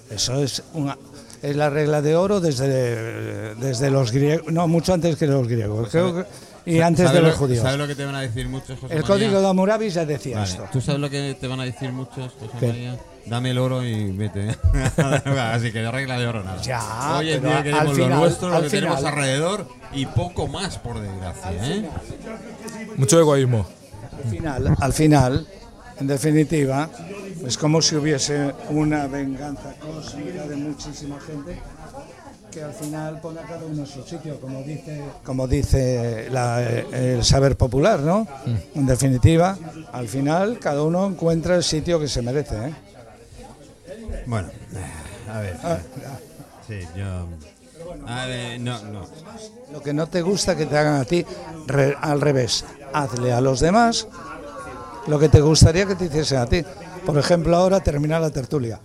Eso 0.10 0.44
es 0.44 0.64
una 0.74 0.98
es 1.42 1.56
la 1.58 1.70
regla 1.70 2.02
de 2.02 2.16
oro 2.16 2.40
desde, 2.40 3.54
desde 3.56 3.92
los 3.92 4.12
griegos, 4.14 4.52
no, 4.54 4.66
mucho 4.68 4.94
antes 4.94 5.18
que 5.18 5.28
los 5.28 5.46
griegos, 5.48 5.90
creo 5.90 6.16
que- 6.16 6.26
y 6.66 6.80
antes 6.80 7.06
¿Sabes 7.08 7.14
de 7.14 7.22
los 7.28 7.32
lo- 7.34 7.38
judíos. 7.40 7.62
¿Sabes 7.64 7.78
lo 7.78 7.88
que 7.88 7.96
te 7.96 8.06
van 8.06 8.16
a 8.16 8.22
decir 8.22 8.48
muchos, 8.48 8.80
José 8.80 8.94
El 8.96 9.02
María? 9.02 9.08
código 9.08 9.42
de 9.42 9.48
Hammurabi 9.48 9.90
ya 9.90 10.06
decía 10.06 10.40
Vale, 10.40 10.50
esto. 10.52 10.66
¿Tú 10.72 10.82
sabes 10.82 11.02
lo 11.02 11.10
que 11.10 11.36
te 11.40 11.48
van 11.48 11.60
a 11.60 11.64
decir 11.66 11.92
muchos, 11.92 12.32
José 12.40 12.52
¿Qué? 12.60 12.68
María? 12.68 12.98
Dame 13.26 13.52
el 13.52 13.58
oro 13.58 13.84
y 13.84 14.12
vete. 14.12 14.50
Así 15.40 15.72
que 15.72 15.80
de 15.80 15.92
regla 15.92 16.18
de 16.20 16.28
oro 16.28 16.44
nada. 16.44 16.62
Ya, 16.62 17.18
Hoy 17.18 17.32
en 17.32 17.42
día 17.42 17.58
al 17.58 17.64
queremos 17.64 17.94
final- 17.94 18.10
lo 18.10 18.16
nuestro, 18.18 18.50
lo 18.50 18.56
al 18.56 18.64
que 18.64 18.70
tenemos 18.70 19.04
alrededor 19.04 19.68
y 19.94 20.06
poco 20.06 20.48
más, 20.48 20.78
por 20.78 21.00
desgracia. 21.00 21.52
¿eh? 21.52 21.90
Mucho 22.98 23.20
egoísmo. 23.20 23.66
Al 24.24 24.30
final, 24.30 24.76
al 24.80 24.94
final, 24.94 25.48
en 26.00 26.08
definitiva, 26.08 26.90
es 27.46 27.58
como 27.58 27.82
si 27.82 27.96
hubiese 27.96 28.54
una 28.70 29.08
venganza 29.08 29.74
cósmica 29.82 30.44
de 30.48 30.56
muchísima 30.56 31.18
gente 31.20 31.60
que 32.54 32.64
al 32.64 32.74
final 32.74 33.20
pone 33.22 33.40
a 33.40 33.44
cada 33.44 33.66
uno 33.66 33.82
en 33.82 33.88
su 33.88 34.04
sitio, 34.04 34.40
como 34.40 34.62
dice, 34.64 35.02
como 35.24 35.48
dice 35.48 36.28
la- 36.32 36.62
el 36.62 37.24
saber 37.24 37.56
popular, 37.58 38.00
¿no? 38.02 38.28
En 38.76 38.86
definitiva, 38.86 39.58
al 39.92 40.08
final 40.08 40.60
cada 40.60 40.84
uno 40.84 41.08
encuentra 41.08 41.56
el 41.56 41.64
sitio 41.64 42.00
que 42.00 42.08
se 42.08 42.22
merece, 42.22 42.56
¿eh? 42.56 42.74
Bueno, 44.26 44.50
a 45.32 45.40
ver. 45.40 45.58
Ah, 45.64 45.78
Sí, 46.68 46.80
yo. 46.96 47.28
A 48.08 48.26
ver, 48.26 48.60
no, 48.60 48.82
no. 48.84 49.06
Lo 49.72 49.82
que 49.82 49.94
no 49.94 50.08
te 50.08 50.22
gusta 50.22 50.56
que 50.56 50.66
te 50.66 50.78
hagan 50.78 51.02
a 51.02 51.06
ti, 51.06 51.26
re- 51.68 51.96
al 52.00 52.22
revés, 52.22 52.64
hazle 52.94 53.34
a 53.34 53.42
los 53.42 53.60
demás 53.60 54.08
lo 55.08 55.20
que 55.20 55.28
te 55.28 55.42
gustaría 55.42 55.86
que 55.86 55.96
te 55.96 56.06
hiciesen 56.06 56.38
a 56.38 56.46
ti. 56.46 56.64
Por 57.06 57.18
ejemplo, 57.18 57.58
ahora 57.58 57.82
termina 57.82 58.20
la 58.20 58.30
tertulia. 58.30 58.80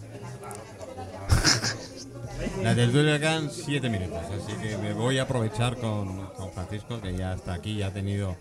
La 2.63 2.75
tertulia 2.75 3.19
quedan 3.19 3.51
siete 3.51 3.89
minutos, 3.89 4.19
así 4.27 4.53
que 4.61 4.77
me 4.79 4.93
voy 4.93 5.19
a 5.19 5.23
aprovechar 5.23 5.77
con, 5.77 6.27
con 6.37 6.51
Francisco, 6.53 7.01
que 7.01 7.17
ya 7.17 7.35
está 7.35 7.55
aquí, 7.55 7.77
ya 7.77 7.89
ha 7.89 7.93
tenido 7.93 8.37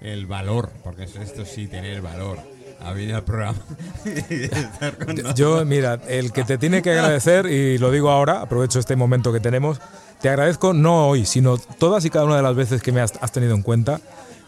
el 0.00 0.26
valor, 0.26 0.70
porque 0.82 1.04
es- 1.04 1.16
esto 1.16 1.44
sí, 1.44 1.68
tener 1.68 2.02
valor, 2.02 2.38
a 2.80 2.92
venir 2.92 3.14
al 3.14 3.22
programa 3.24 3.58
y 4.04 4.44
estar 4.44 4.96
con 4.98 5.08
nosotros. 5.14 5.34
Yo, 5.34 5.64
mira, 5.64 5.98
el 6.08 6.32
que 6.32 6.44
te 6.44 6.58
tiene 6.58 6.82
que 6.82 6.90
agradecer, 6.90 7.46
y 7.46 7.78
lo 7.78 7.90
digo 7.90 8.10
ahora, 8.10 8.42
aprovecho 8.42 8.78
este 8.78 8.96
momento 8.96 9.32
que 9.32 9.40
tenemos, 9.40 9.80
te 10.20 10.28
agradezco 10.28 10.72
no 10.74 11.08
hoy, 11.08 11.24
sino 11.24 11.56
todas 11.56 12.04
y 12.04 12.10
cada 12.10 12.24
una 12.24 12.36
de 12.36 12.42
las 12.42 12.54
veces 12.56 12.82
que 12.82 12.92
me 12.92 13.00
has, 13.00 13.12
has 13.20 13.32
tenido 13.32 13.54
en 13.54 13.62
cuenta. 13.62 14.00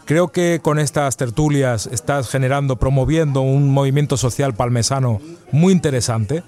Creo 0.05 0.27
que 0.31 0.59
con 0.61 0.77
estas 0.77 1.17
tertulias 1.17 1.87
estás 1.87 2.29
generando, 2.29 2.75
promoviendo 2.75 3.41
un 3.41 3.71
movimiento 3.71 4.17
social 4.17 4.53
palmesano 4.53 5.19
muy 5.51 5.73
interesante, 5.73 6.43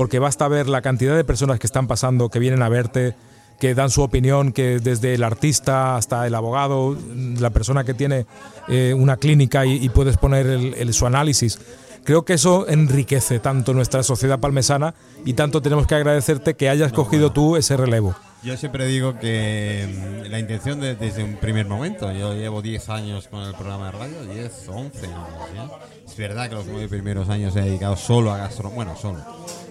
porque 0.00 0.18
basta 0.18 0.48
ver 0.48 0.66
la 0.66 0.80
cantidad 0.80 1.14
de 1.14 1.24
personas 1.24 1.58
que 1.58 1.66
están 1.66 1.86
pasando, 1.86 2.30
que 2.30 2.38
vienen 2.38 2.62
a 2.62 2.70
verte, 2.70 3.14
que 3.58 3.74
dan 3.74 3.90
su 3.90 4.00
opinión, 4.00 4.50
que 4.50 4.80
desde 4.80 5.12
el 5.12 5.22
artista 5.22 5.96
hasta 5.96 6.26
el 6.26 6.34
abogado, 6.34 6.96
la 7.38 7.50
persona 7.50 7.84
que 7.84 7.92
tiene 7.92 8.24
eh, 8.68 8.94
una 8.96 9.18
clínica 9.18 9.66
y, 9.66 9.72
y 9.74 9.90
puedes 9.90 10.16
poner 10.16 10.46
el- 10.46 10.72
el- 10.72 10.94
su 10.94 11.04
análisis. 11.06 11.58
Creo 12.02 12.24
que 12.24 12.32
eso 12.32 12.66
enriquece 12.66 13.40
tanto 13.40 13.74
nuestra 13.74 14.02
sociedad 14.02 14.40
palmesana 14.40 14.94
y 15.26 15.34
tanto 15.34 15.60
tenemos 15.60 15.86
que 15.86 15.96
agradecerte 15.96 16.54
que 16.54 16.70
hayas 16.70 16.94
cogido 16.94 17.30
tú 17.30 17.56
ese 17.58 17.76
relevo. 17.76 18.14
Yo 18.42 18.56
siempre 18.56 18.86
digo 18.86 19.18
que 19.18 20.24
mm, 20.26 20.30
la 20.30 20.38
intención 20.38 20.80
de- 20.80 20.94
desde 20.96 21.22
un 21.22 21.36
primer 21.36 21.66
momento, 21.66 22.10
yo 22.10 22.32
llevo 22.32 22.62
10 22.62 22.88
años 22.88 23.28
con 23.28 23.42
el 23.42 23.52
programa 23.52 23.84
de 23.86 23.92
radio, 23.92 24.24
10, 24.24 24.66
11 24.66 25.06
años 25.08 25.28
ya. 25.54 25.68
Es 26.10 26.16
verdad 26.16 26.48
que 26.48 26.54
los 26.54 26.66
nueve 26.66 26.88
primeros 26.88 27.28
años 27.28 27.54
he 27.54 27.60
dedicado 27.60 27.96
solo 27.96 28.32
a 28.32 28.38
gastronomía, 28.38 28.76
bueno, 28.76 28.96
solo. 28.96 29.18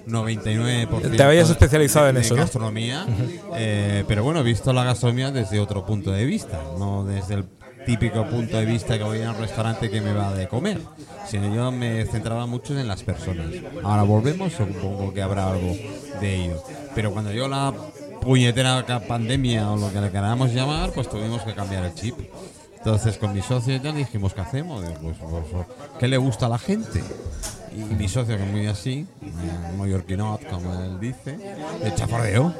99%. 0.10 1.16
Te 1.16 1.24
habías 1.24 1.50
especializado 1.50 2.10
en 2.10 2.18
eso, 2.18 2.36
¿no? 2.36 2.42
gastronomía, 2.42 3.06
eh, 3.56 4.04
pero 4.08 4.24
bueno, 4.24 4.42
he 4.42 4.44
visto 4.44 4.74
la 4.74 4.84
gastronomía 4.84 5.32
desde 5.32 5.60
otro 5.60 5.86
punto 5.86 6.12
de 6.12 6.26
vista, 6.26 6.60
no 6.78 7.04
desde 7.04 7.36
el 7.36 7.46
típico 7.86 8.26
punto 8.26 8.58
de 8.58 8.66
vista 8.66 8.98
que 8.98 9.04
voy 9.04 9.22
a 9.22 9.32
un 9.32 9.38
restaurante 9.38 9.90
que 9.90 10.02
me 10.02 10.14
va 10.14 10.34
de 10.34 10.48
comer, 10.48 10.80
sino 11.28 11.54
yo 11.54 11.72
me 11.72 12.06
centraba 12.06 12.46
mucho 12.46 12.78
en 12.78 12.88
las 12.88 13.04
personas. 13.04 13.48
Ahora 13.84 14.04
volvemos, 14.04 14.54
supongo 14.54 15.14
que 15.14 15.22
habrá 15.22 15.50
algo 15.50 15.76
de 16.22 16.36
ello. 16.36 16.64
Pero 16.94 17.12
cuando 17.12 17.32
yo 17.32 17.48
la 17.48 17.74
puñetera 18.22 18.86
pandemia 19.08 19.72
o 19.72 19.78
lo 19.78 19.92
que 19.92 20.02
le 20.02 20.12
queramos 20.12 20.54
llamar, 20.54 20.92
pues 20.92 21.10
tuvimos 21.10 21.42
que 21.44 21.54
cambiar 21.54 21.86
el 21.86 21.94
chip. 21.94 22.16
Entonces 22.78 23.18
con 23.18 23.34
mi 23.34 23.42
socio 23.42 23.76
y 23.76 23.80
tal 23.80 23.96
dijimos, 23.96 24.34
¿qué 24.34 24.42
hacemos? 24.42 24.84
Pues, 25.02 25.18
pues, 25.20 25.66
¿qué 26.00 26.08
le 26.08 26.18
gusta 26.18 26.46
a 26.46 26.50
la 26.50 26.60
gente? 26.60 27.04
Y 27.76 27.94
mi 27.96 28.08
socio, 28.08 28.38
que 28.38 28.44
es 28.44 28.50
muy 28.50 28.68
así, 28.68 29.06
eh, 29.22 29.76
muy 29.76 29.94
orquinot, 29.94 30.46
como 30.50 30.74
él 30.82 31.00
dice, 31.00 31.38
el 31.84 31.96
chafardeo. 31.96 32.54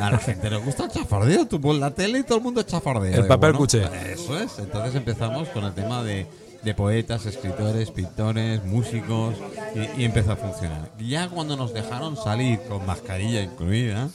A 0.00 0.10
la 0.10 0.18
gente 0.18 0.48
le 0.48 0.58
gusta 0.58 0.84
el 0.84 0.90
chafardeo. 0.90 1.46
Tú 1.46 1.60
pones 1.60 1.80
la 1.80 1.90
tele 1.90 2.20
y 2.20 2.22
todo 2.22 2.38
el 2.38 2.44
mundo 2.44 2.62
chafardea. 2.62 3.16
El 3.16 3.26
papel 3.26 3.52
bueno, 3.52 3.58
cuché. 3.58 3.84
Eso 4.12 4.38
es. 4.38 4.58
Entonces 4.58 4.94
empezamos 4.94 5.48
con 5.48 5.64
el 5.64 5.72
tema 5.72 6.02
de, 6.04 6.26
de 6.62 6.74
poetas, 6.74 7.26
escritores, 7.26 7.90
pintores, 7.90 8.64
músicos 8.64 9.34
y, 9.74 10.02
y 10.02 10.04
empezó 10.04 10.32
a 10.32 10.36
funcionar. 10.36 10.90
Ya 10.98 11.28
cuando 11.28 11.56
nos 11.56 11.74
dejaron 11.74 12.16
salir 12.16 12.60
con 12.68 12.86
mascarilla 12.86 13.42
incluida, 13.42 14.08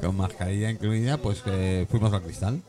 con 0.00 0.16
mascarilla 0.16 0.70
incluida, 0.70 1.18
pues 1.18 1.42
eh, 1.46 1.86
fuimos 1.90 2.12
al 2.12 2.22
cristal. 2.22 2.62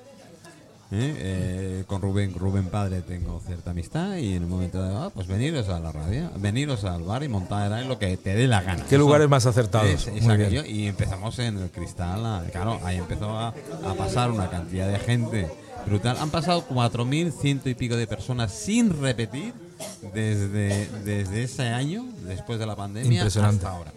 ¿Eh? 0.94 1.16
Eh, 1.18 1.84
con 1.88 2.02
Rubén, 2.02 2.34
Rubén 2.34 2.66
Padre 2.68 3.02
tengo 3.02 3.42
cierta 3.46 3.72
amistad 3.72 4.16
y 4.18 4.36
en 4.36 4.44
un 4.44 4.50
momento 4.50 4.82
dado, 4.82 5.04
ah, 5.04 5.10
pues 5.10 5.28
veniros 5.28 5.68
a 5.70 5.80
la 5.80 5.92
radio, 5.92 6.30
veniros 6.38 6.84
al 6.86 7.04
bar 7.04 7.24
y 7.24 7.28
montar 7.28 7.72
en 7.82 7.88
lo 7.90 8.00
que 8.00 8.16
te 8.18 8.36
dé 8.36 8.48
la 8.48 8.62
gana. 8.62 8.86
¿Qué 8.90 8.98
lugares 8.98 9.28
más 9.28 9.46
acertados? 9.46 9.90
es, 9.90 10.08
es 10.08 10.24
Muy 10.24 10.38
bien. 10.38 10.48
aquello, 10.48 10.66
y 10.66 10.88
empezamos 10.88 11.38
en 11.40 11.58
el 11.58 11.70
cristal, 11.72 12.26
a- 12.26 12.44
claro, 12.52 12.80
ahí 12.84 12.98
empezó 12.98 13.30
a, 13.38 13.48
a 13.50 13.94
pasar 13.98 14.32
una 14.32 14.50
cantidad 14.50 14.88
de 14.92 15.00
gente 15.00 15.48
brutal. 15.86 16.18
Han 16.20 16.30
pasado 16.30 16.66
4.100 16.70 17.62
y 17.66 17.74
pico 17.74 17.96
de 17.98 18.08
personas 18.08 18.52
sin 18.54 19.02
repetir 19.02 19.54
desde, 20.14 20.88
desde 21.04 21.44
ese 21.44 21.64
año, 21.70 22.06
después 22.26 22.60
de 22.60 22.66
la 22.66 22.76
pandemia, 22.76 23.26
hasta 23.26 23.46
ahora. 23.70 23.92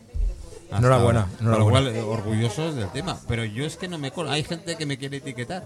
Hasta 0.69 0.79
Enhorabuena, 0.79 1.21
ahora. 1.21 1.33
enhorabuena. 1.41 1.91
Con 1.93 2.01
lo 2.05 2.05
cual, 2.11 2.19
orgullosos 2.19 2.75
del 2.75 2.89
tema. 2.91 3.21
Pero 3.29 3.45
yo 3.45 3.65
es 3.65 3.77
que 3.77 3.87
no 3.87 3.99
me 3.99 4.09
acuerdo. 4.09 4.33
Hay 4.33 4.43
gente 4.43 4.77
que 4.77 4.85
me 4.85 4.99
quiere 4.99 5.19
etiquetar. 5.19 5.65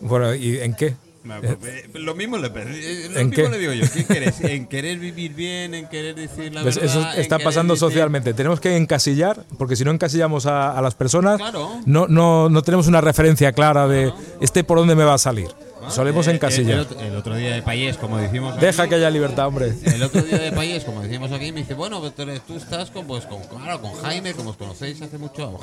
Bueno, 0.00 0.34
¿y 0.34 0.58
en 0.58 0.74
qué? 0.74 0.94
Eh, 1.42 1.88
lo 1.94 2.14
mismo, 2.14 2.38
le, 2.38 2.46
eh, 2.46 3.08
lo 3.12 3.20
¿En 3.20 3.28
mismo 3.28 3.44
qué? 3.44 3.50
le 3.50 3.58
digo 3.58 3.72
yo. 3.74 3.84
¿Qué 3.92 4.04
quieres? 4.04 4.40
¿En 4.40 4.66
querer 4.66 4.98
vivir 4.98 5.34
bien? 5.34 5.74
¿En 5.74 5.86
querer 5.88 6.14
decir 6.14 6.54
la 6.54 6.62
¿Ves? 6.62 6.76
verdad? 6.76 6.90
Eso 7.12 7.20
está 7.20 7.38
pasando 7.38 7.74
decir- 7.74 7.80
socialmente. 7.88 8.32
Tenemos 8.32 8.60
que 8.60 8.76
encasillar, 8.76 9.44
porque 9.58 9.76
si 9.76 9.84
no 9.84 9.90
encasillamos 9.90 10.46
a, 10.46 10.70
a 10.78 10.80
las 10.80 10.94
personas, 10.94 11.36
Claro. 11.36 11.70
no, 11.84 12.06
no, 12.08 12.48
no 12.48 12.62
tenemos 12.62 12.86
una 12.86 13.00
referencia 13.02 13.52
clara 13.52 13.86
de 13.88 14.10
este 14.40 14.64
por 14.64 14.78
dónde 14.78 14.94
me 14.94 15.04
va 15.04 15.14
a 15.14 15.18
salir. 15.18 15.48
Solemos 15.90 16.26
Eh, 16.28 16.32
encasillar. 16.32 16.74
El, 16.74 16.80
otro- 16.80 17.00
el 17.00 17.16
otro 17.16 17.34
día 17.36 17.54
de 17.54 17.62
Payés, 17.62 17.96
como 17.96 18.16
decimos 18.18 18.54
aquí, 18.56 18.64
Deja 18.66 18.88
que 18.88 18.94
haya 18.96 19.10
libertad, 19.10 19.46
hombre. 19.46 19.74
El 19.84 20.02
otro 20.02 20.22
día 20.22 20.38
de 20.38 20.52
Payés, 20.52 20.84
como 20.84 21.02
decíamos 21.02 21.32
aquí, 21.32 21.52
me 21.52 21.60
dice, 21.60 21.74
bueno, 21.74 22.00
tú, 22.12 22.22
estás 22.54 22.90
con, 22.90 23.06
pues, 23.06 23.24
con, 23.26 23.40
claro, 23.44 23.80
con 23.80 23.92
Jaime, 24.02 24.34
como 24.34 24.50
os 24.50 24.56
conocéis 24.56 25.00
hace 25.02 25.18
mucho, 25.18 25.58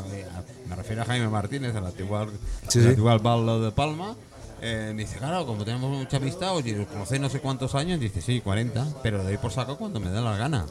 me 0.70 0.76
refiero 0.76 1.02
a 1.02 1.06
Jaime 1.06 1.28
Martínez, 1.30 1.76
el 1.76 1.86
actual, 1.86 2.30
Sí, 2.68 2.82
sí. 2.82 2.88
actual 2.90 3.20
ballo 3.20 3.60
de 3.62 3.72
Palma. 3.72 4.16
Eh, 4.62 4.94
me 4.96 5.04
dice, 5.04 5.18
claro, 5.18 5.46
como 5.46 5.64
tenemos 5.66 5.90
mucha 5.96 6.18
amistad, 6.18 6.56
oye, 6.56 6.80
os 6.80 6.88
conocéis 6.88 7.22
no 7.22 7.30
sé 7.30 7.40
cuántos 7.40 7.76
años, 7.76 8.00
dice, 8.00 8.22
sí, 8.22 8.42
40, 8.42 8.86
pero 9.04 9.18
le 9.20 9.26
doy 9.26 9.38
por 9.38 9.52
saco 9.52 9.78
cuando 9.78 10.00
me 10.00 10.10
da 10.10 10.22
la 10.22 10.38
gana. 10.38 10.66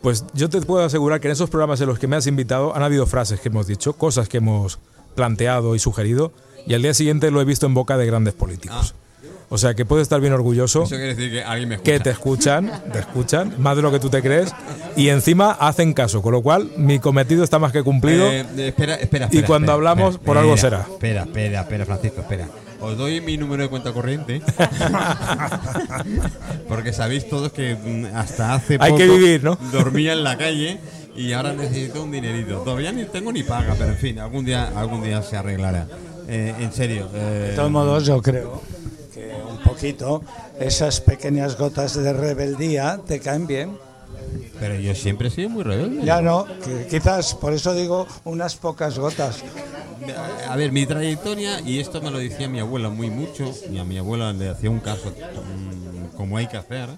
Pues 0.00 0.24
yo 0.34 0.48
te 0.50 0.60
puedo 0.60 0.84
asegurar 0.84 1.20
que 1.20 1.28
en 1.28 1.32
esos 1.32 1.48
programas 1.50 1.80
en 1.80 1.86
los 1.88 1.98
que 1.98 2.06
me 2.06 2.16
has 2.16 2.26
invitado 2.26 2.74
han 2.76 2.82
habido 2.82 3.06
frases 3.06 3.40
que 3.40 3.48
hemos 3.48 3.66
dicho, 3.66 3.94
cosas 3.94 4.28
que 4.28 4.36
hemos 4.38 4.78
planteado 5.14 5.74
y 5.74 5.78
sugerido, 5.78 6.32
y 6.66 6.74
al 6.74 6.82
día 6.82 6.94
siguiente 6.94 7.30
lo 7.30 7.40
he 7.40 7.44
visto 7.44 7.66
en 7.66 7.74
boca 7.74 7.96
de 7.96 8.06
grandes 8.06 8.34
políticos. 8.34 8.94
O 9.50 9.58
sea 9.58 9.74
que 9.74 9.84
puedes 9.84 10.04
estar 10.04 10.20
bien 10.20 10.32
orgulloso 10.32 10.84
Eso 10.84 10.96
quiere 10.96 11.14
decir 11.14 11.30
que 11.30 11.44
alguien 11.44 11.68
me 11.68 11.74
escucha. 11.76 11.92
que 11.92 12.00
te 12.00 12.10
escuchan, 12.10 12.82
te 12.92 12.98
escuchan, 12.98 13.54
más 13.58 13.76
de 13.76 13.82
lo 13.82 13.92
que 13.92 14.00
tú 14.00 14.08
te 14.08 14.22
crees, 14.22 14.52
y 14.96 15.10
encima 15.10 15.52
hacen 15.52 15.92
caso, 15.92 16.22
con 16.22 16.32
lo 16.32 16.42
cual 16.42 16.70
mi 16.76 16.98
cometido 16.98 17.44
está 17.44 17.58
más 17.58 17.70
que 17.70 17.82
cumplido. 17.82 18.26
Eh, 18.26 18.40
eh, 18.40 18.68
espera, 18.68 18.94
espera, 18.94 19.26
Y 19.26 19.36
espera, 19.36 19.46
cuando 19.46 19.72
espera, 19.72 19.74
hablamos, 19.74 20.14
espera, 20.14 20.26
por 20.26 20.38
algo 20.38 20.54
espera, 20.54 20.82
será. 20.82 20.94
Espera, 20.94 21.22
espera, 21.22 21.60
espera, 21.60 21.84
Francisco, 21.84 22.20
espera. 22.22 22.48
Os 22.80 22.98
doy 22.98 23.20
mi 23.20 23.36
número 23.36 23.62
de 23.62 23.68
cuenta 23.68 23.92
corriente. 23.92 24.42
Porque 26.68 26.92
sabéis 26.92 27.28
todos 27.28 27.52
que 27.52 27.76
mm, 27.76 28.16
hasta 28.16 28.54
hace 28.54 28.74
Hay 28.80 28.92
poco 28.92 28.98
que 28.98 29.08
vivir, 29.08 29.44
¿no? 29.44 29.56
dormía 29.72 30.12
en 30.12 30.24
la 30.24 30.36
calle 30.36 30.78
y 31.16 31.32
ahora 31.32 31.52
necesito 31.52 32.02
un 32.02 32.12
dinerito. 32.12 32.58
Todavía 32.58 32.92
ni 32.92 33.04
tengo 33.04 33.32
ni 33.32 33.42
paga, 33.42 33.74
pero 33.78 33.90
en 33.90 33.98
fin, 33.98 34.18
algún 34.18 34.44
día, 34.44 34.72
algún 34.76 35.02
día 35.02 35.22
se 35.22 35.36
arreglará. 35.36 35.86
Eh, 36.28 36.54
en 36.58 36.72
serio. 36.72 37.08
eh, 37.14 37.48
De 37.50 37.56
todos 37.56 37.70
modos, 37.70 38.04
yo 38.06 38.20
creo 38.22 38.60
que 39.12 39.32
un 39.50 39.58
poquito 39.58 40.22
esas 40.58 41.00
pequeñas 41.00 41.56
gotas 41.58 41.94
de 41.94 42.12
rebeldía 42.12 43.00
te 43.06 43.20
caen 43.20 43.46
bien. 43.46 43.76
pero 44.58 44.74
yo 44.78 44.94
siempre 44.94 45.28
he 45.28 45.30
sido 45.30 45.50
muy 45.50 45.62
rebelde. 45.62 46.04
Ya 46.04 46.20
no, 46.22 46.46
que 46.64 46.86
quizás, 46.88 47.34
por 47.34 47.52
eso 47.52 47.74
digo 47.74 48.06
unas 48.24 48.56
pocas 48.56 48.98
gotas. 48.98 49.42
A 50.48 50.56
ver, 50.56 50.70
mi 50.72 50.84
trayectoria, 50.86 51.60
y 51.60 51.78
esto 51.80 52.00
me 52.02 52.10
lo 52.10 52.18
decía 52.18 52.48
mi 52.48 52.60
abuela 52.60 52.88
muy 52.90 53.10
mucho, 53.10 53.50
y 53.70 53.78
a 53.78 53.84
mi 53.84 53.96
abuela 53.98 54.32
le 54.32 54.48
hacía 54.50 54.68
un 54.70 54.80
caso 54.80 55.08
mm, 55.10 56.16
como 56.16 56.36
hay 56.36 56.46
que 56.46 56.56
hacer, 56.58 56.88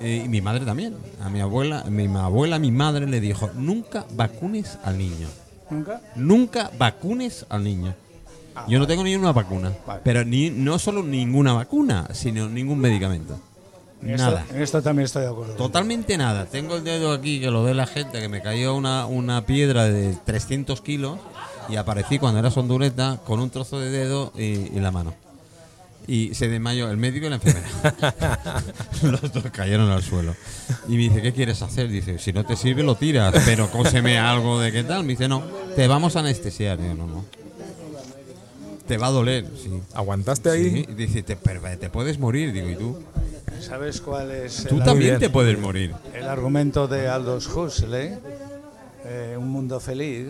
eh, 0.00 0.22
y 0.24 0.28
mi 0.28 0.40
madre 0.40 0.64
también. 0.64 0.96
A 1.22 1.28
mi 1.28 1.40
abuela, 1.40 1.84
mi 1.84 2.06
abuela, 2.06 2.58
mi 2.58 2.72
madre 2.72 3.06
le 3.06 3.20
dijo, 3.20 3.50
nunca 3.54 4.04
vacunes 4.14 4.78
al 4.84 4.98
niño. 4.98 5.28
¿Nunca? 5.70 6.00
Nunca 6.16 6.70
vacunes 6.78 7.46
al 7.48 7.62
niño. 7.62 7.94
Yo 8.66 8.78
no 8.78 8.86
tengo 8.86 9.04
ni 9.04 9.14
una 9.14 9.32
vacuna, 9.32 9.72
Vale. 9.86 10.00
pero 10.04 10.24
ni, 10.24 10.50
no 10.50 10.78
solo 10.78 11.02
ninguna 11.02 11.52
vacuna, 11.52 12.08
sino 12.12 12.48
ningún 12.48 12.78
medicamento. 12.78 13.38
En 14.02 14.10
esto- 14.10 14.24
Nada. 14.30 14.46
en 14.54 14.62
esto 14.62 14.80
también 14.82 15.04
estoy 15.06 15.22
de 15.22 15.28
acuerdo. 15.28 15.54
Totalmente 15.54 16.16
nada. 16.16 16.46
Tengo 16.46 16.76
el 16.76 16.84
dedo 16.84 17.12
aquí 17.12 17.40
que 17.40 17.50
lo 17.50 17.62
ve 17.64 17.74
la 17.74 17.86
gente, 17.86 18.20
que 18.20 18.28
me 18.28 18.40
cayó 18.40 18.74
una, 18.76 19.06
una 19.06 19.44
piedra 19.44 19.84
de 19.84 20.14
300 20.24 20.80
kilos 20.80 21.18
y 21.68 21.76
aparecí 21.76 22.18
cuando 22.18 22.38
era 22.38 22.50
sonduleta 22.50 23.18
con 23.26 23.40
un 23.40 23.50
trozo 23.50 23.78
de 23.80 23.90
dedo 23.90 24.32
y, 24.36 24.42
y 24.42 24.80
la 24.80 24.90
mano. 24.92 25.14
Y 26.06 26.32
se 26.34 26.48
desmayó 26.48 26.88
el 26.90 26.96
médico 26.96 27.26
y 27.26 27.28
la 27.28 27.34
enfermera. 27.34 27.68
Los 29.02 29.30
dos 29.32 29.44
cayeron 29.52 29.90
al 29.90 30.02
suelo. 30.02 30.34
Y 30.88 30.92
me 30.92 30.96
dice, 30.98 31.20
¿qué 31.20 31.32
quieres 31.34 31.60
hacer? 31.60 31.88
Dice, 31.88 32.18
si 32.18 32.32
no 32.32 32.46
te 32.46 32.56
sirve 32.56 32.82
lo 32.82 32.94
tiras, 32.94 33.34
pero 33.44 33.70
cóseme 33.70 34.18
algo 34.18 34.58
de 34.60 34.72
qué 34.72 34.84
tal. 34.84 35.02
Me 35.04 35.10
dice, 35.10 35.28
no, 35.28 35.42
te 35.76 35.86
vamos 35.86 36.16
a 36.16 36.20
anestesiar. 36.20 36.78
Digo, 36.78 36.94
no, 36.94 37.06
no. 37.06 37.24
Te 38.88 38.96
va 38.96 39.08
a 39.08 39.10
doler, 39.10 39.44
sí. 39.62 39.80
¿Aguantaste 39.94 40.50
ahí? 40.50 40.84
Sí. 40.86 40.94
Dice, 40.94 41.22
te, 41.22 41.36
pero 41.36 41.60
te 41.78 41.90
puedes 41.90 42.18
morir. 42.18 42.52
Digo, 42.52 42.68
¿y 42.70 42.74
tú? 42.76 42.98
¿Sabes 43.60 44.00
cuál 44.00 44.30
es 44.30 44.64
Tú 44.68 44.78
el, 44.78 44.84
también 44.84 45.18
te 45.18 45.28
puedes 45.30 45.58
morir. 45.58 45.94
el 46.14 46.24
argumento 46.26 46.88
de 46.88 47.06
Aldous 47.08 47.46
Huxley? 47.54 48.14
Eh, 49.04 49.36
un 49.38 49.48
mundo 49.48 49.78
feliz. 49.78 50.28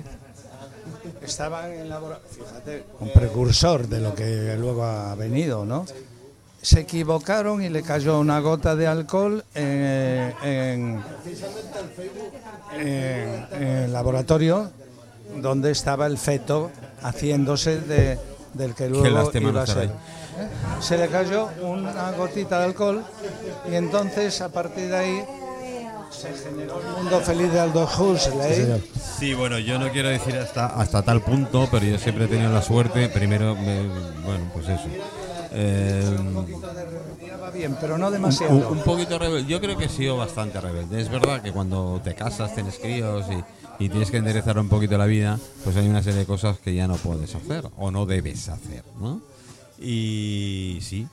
Estaban 1.22 1.70
en 1.72 1.88
labora- 1.88 2.20
fíjate, 2.30 2.84
un 3.00 3.10
precursor 3.12 3.86
de 3.88 4.00
lo 4.00 4.14
que 4.14 4.56
luego 4.58 4.84
ha 4.84 5.14
venido, 5.14 5.64
¿no? 5.64 5.84
Se 6.60 6.80
equivocaron 6.80 7.62
y 7.62 7.68
le 7.68 7.82
cayó 7.82 8.18
una 8.18 8.40
gota 8.40 8.74
de 8.74 8.86
alcohol 8.86 9.44
en, 9.54 10.34
en- 10.42 11.02
en- 12.78 13.46
en 13.52 13.66
el 13.84 13.92
laboratorio 13.92 14.70
donde 15.40 15.70
estaba 15.70 16.06
el 16.06 16.18
feto 16.18 16.70
haciéndose 17.02 17.78
de, 17.80 18.18
del 18.58 18.74
que 18.74 18.88
luego 18.88 19.04
iba 19.40 19.62
a 19.62 19.66
ser. 19.66 19.84
¿Eh? 20.40 20.48
Se 20.80 20.98
le 20.98 21.08
cayó 21.08 21.48
una 21.62 22.12
gotita 22.12 22.58
de 22.58 22.64
alcohol 22.66 23.04
y 23.70 23.74
entonces 23.74 24.40
a 24.40 24.48
partir 24.50 24.88
de 24.88 24.96
ahí 24.96 25.24
se 26.10 26.28
generó 26.32 26.80
el 26.80 26.86
mundo 27.02 27.20
feliz 27.20 27.52
de 27.52 27.60
Aldous 27.60 27.98
Huxley. 27.98 28.82
Sí, 29.18 29.34
bueno, 29.34 29.58
yo 29.58 29.78
no 29.78 29.90
quiero 29.90 30.08
decir 30.08 30.36
hasta, 30.36 30.66
hasta 30.66 31.02
tal 31.02 31.20
punto, 31.22 31.68
pero 31.70 31.84
yo 31.86 31.98
siempre 31.98 32.24
he 32.24 32.28
tenido 32.28 32.52
la 32.52 32.62
suerte, 32.62 33.08
primero, 33.08 33.54
me- 33.54 33.86
bueno, 34.24 34.50
pues 34.52 34.68
eso. 34.68 34.84
Va 37.42 37.50
bien, 37.50 37.76
pero 37.80 37.96
no 37.98 38.08
un, 38.08 38.12
demasiado. 38.12 38.70
un 38.70 38.80
poquito 38.80 39.18
rebelde, 39.18 39.48
yo 39.48 39.60
creo 39.60 39.76
que 39.76 39.86
he 39.86 39.88
sido 39.88 40.16
bastante 40.16 40.60
rebelde. 40.60 41.00
Es 41.00 41.08
verdad 41.08 41.42
que 41.42 41.52
cuando 41.52 42.00
te 42.02 42.14
casas, 42.14 42.54
tienes 42.54 42.78
críos 42.78 43.24
y, 43.30 43.84
y 43.84 43.88
tienes 43.88 44.10
que 44.10 44.18
enderezar 44.18 44.58
un 44.58 44.68
poquito 44.68 44.98
la 44.98 45.06
vida, 45.06 45.38
pues 45.64 45.76
hay 45.76 45.88
una 45.88 46.02
serie 46.02 46.20
de 46.20 46.26
cosas 46.26 46.58
que 46.58 46.74
ya 46.74 46.86
no 46.86 46.96
puedes 46.96 47.34
hacer 47.34 47.64
o 47.76 47.90
no 47.90 48.06
debes 48.06 48.48
hacer, 48.48 48.84
¿no? 49.00 49.20
Y 49.80 50.78
sí, 50.82 51.06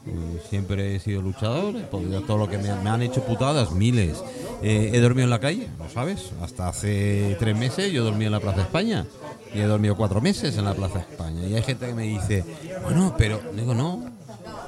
siempre 0.49 0.95
he 0.95 0.99
sido 0.99 1.21
luchador, 1.21 1.75
he 1.75 1.81
podido 1.81 2.21
todo 2.21 2.37
lo 2.37 2.49
que 2.49 2.57
me, 2.57 2.73
me 2.73 2.89
han 2.89 3.03
hecho 3.03 3.23
putadas, 3.23 3.71
miles. 3.71 4.23
Eh, 4.63 4.89
he 4.91 4.99
dormido 4.99 5.25
en 5.25 5.29
la 5.29 5.39
calle, 5.39 5.67
¿lo 5.77 5.87
sabes? 5.87 6.31
Hasta 6.41 6.67
hace 6.67 7.35
tres 7.37 7.55
meses 7.55 7.91
yo 7.91 8.03
dormí 8.03 8.25
en 8.25 8.31
la 8.31 8.39
Plaza 8.39 8.61
España. 8.61 9.05
Y 9.53 9.59
he 9.59 9.65
dormido 9.65 9.95
cuatro 9.95 10.19
meses 10.19 10.57
en 10.57 10.65
la 10.65 10.73
Plaza 10.73 10.99
España. 10.99 11.47
Y 11.47 11.53
hay 11.53 11.61
gente 11.61 11.85
que 11.85 11.93
me 11.93 12.03
dice, 12.03 12.43
bueno, 12.83 13.13
pero 13.17 13.39
digo, 13.55 13.75
no, 13.75 14.03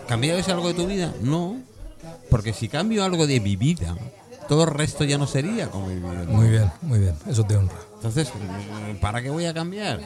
¿cambiarías 0.07 0.47
algo 0.49 0.67
de 0.69 0.73
tu 0.73 0.87
vida? 0.87 1.13
No, 1.21 1.57
porque 2.29 2.53
si 2.53 2.67
cambio 2.67 3.03
algo 3.03 3.27
de 3.27 3.39
mi 3.39 3.55
vida, 3.55 3.95
todo 4.47 4.63
el 4.63 4.69
resto 4.71 5.03
ya 5.03 5.17
no 5.17 5.27
sería 5.27 5.69
como 5.69 5.87
mi 5.87 5.95
vida. 5.95 6.25
Muy 6.27 6.49
bien, 6.49 6.71
muy 6.81 6.99
bien. 6.99 7.15
Eso 7.29 7.43
te 7.43 7.55
honra. 7.55 7.75
Entonces, 7.95 8.31
¿para 9.01 9.21
qué 9.21 9.29
voy 9.29 9.45
a 9.45 9.53
cambiar? 9.53 9.99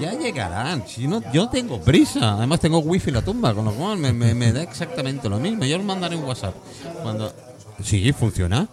Ya 0.00 0.12
llegarán. 0.12 0.84
Si 0.86 1.06
no, 1.06 1.20
yo 1.32 1.48
tengo 1.48 1.80
prisa. 1.80 2.34
Además 2.34 2.60
tengo 2.60 2.78
wifi 2.78 3.10
en 3.10 3.14
la 3.16 3.22
tumba, 3.22 3.52
con 3.54 3.64
lo 3.64 3.72
cual 3.72 3.98
me, 3.98 4.12
me- 4.12 4.34
me 4.34 4.52
da 4.52 4.62
exactamente 4.62 5.28
lo 5.28 5.38
mismo. 5.38 5.64
Yo 5.64 5.76
os 5.78 5.84
mandaré 5.84 6.16
un 6.16 6.24
WhatsApp. 6.24 6.54
Cuando. 7.02 7.32
Sí, 7.82 8.12
funciona. 8.12 8.68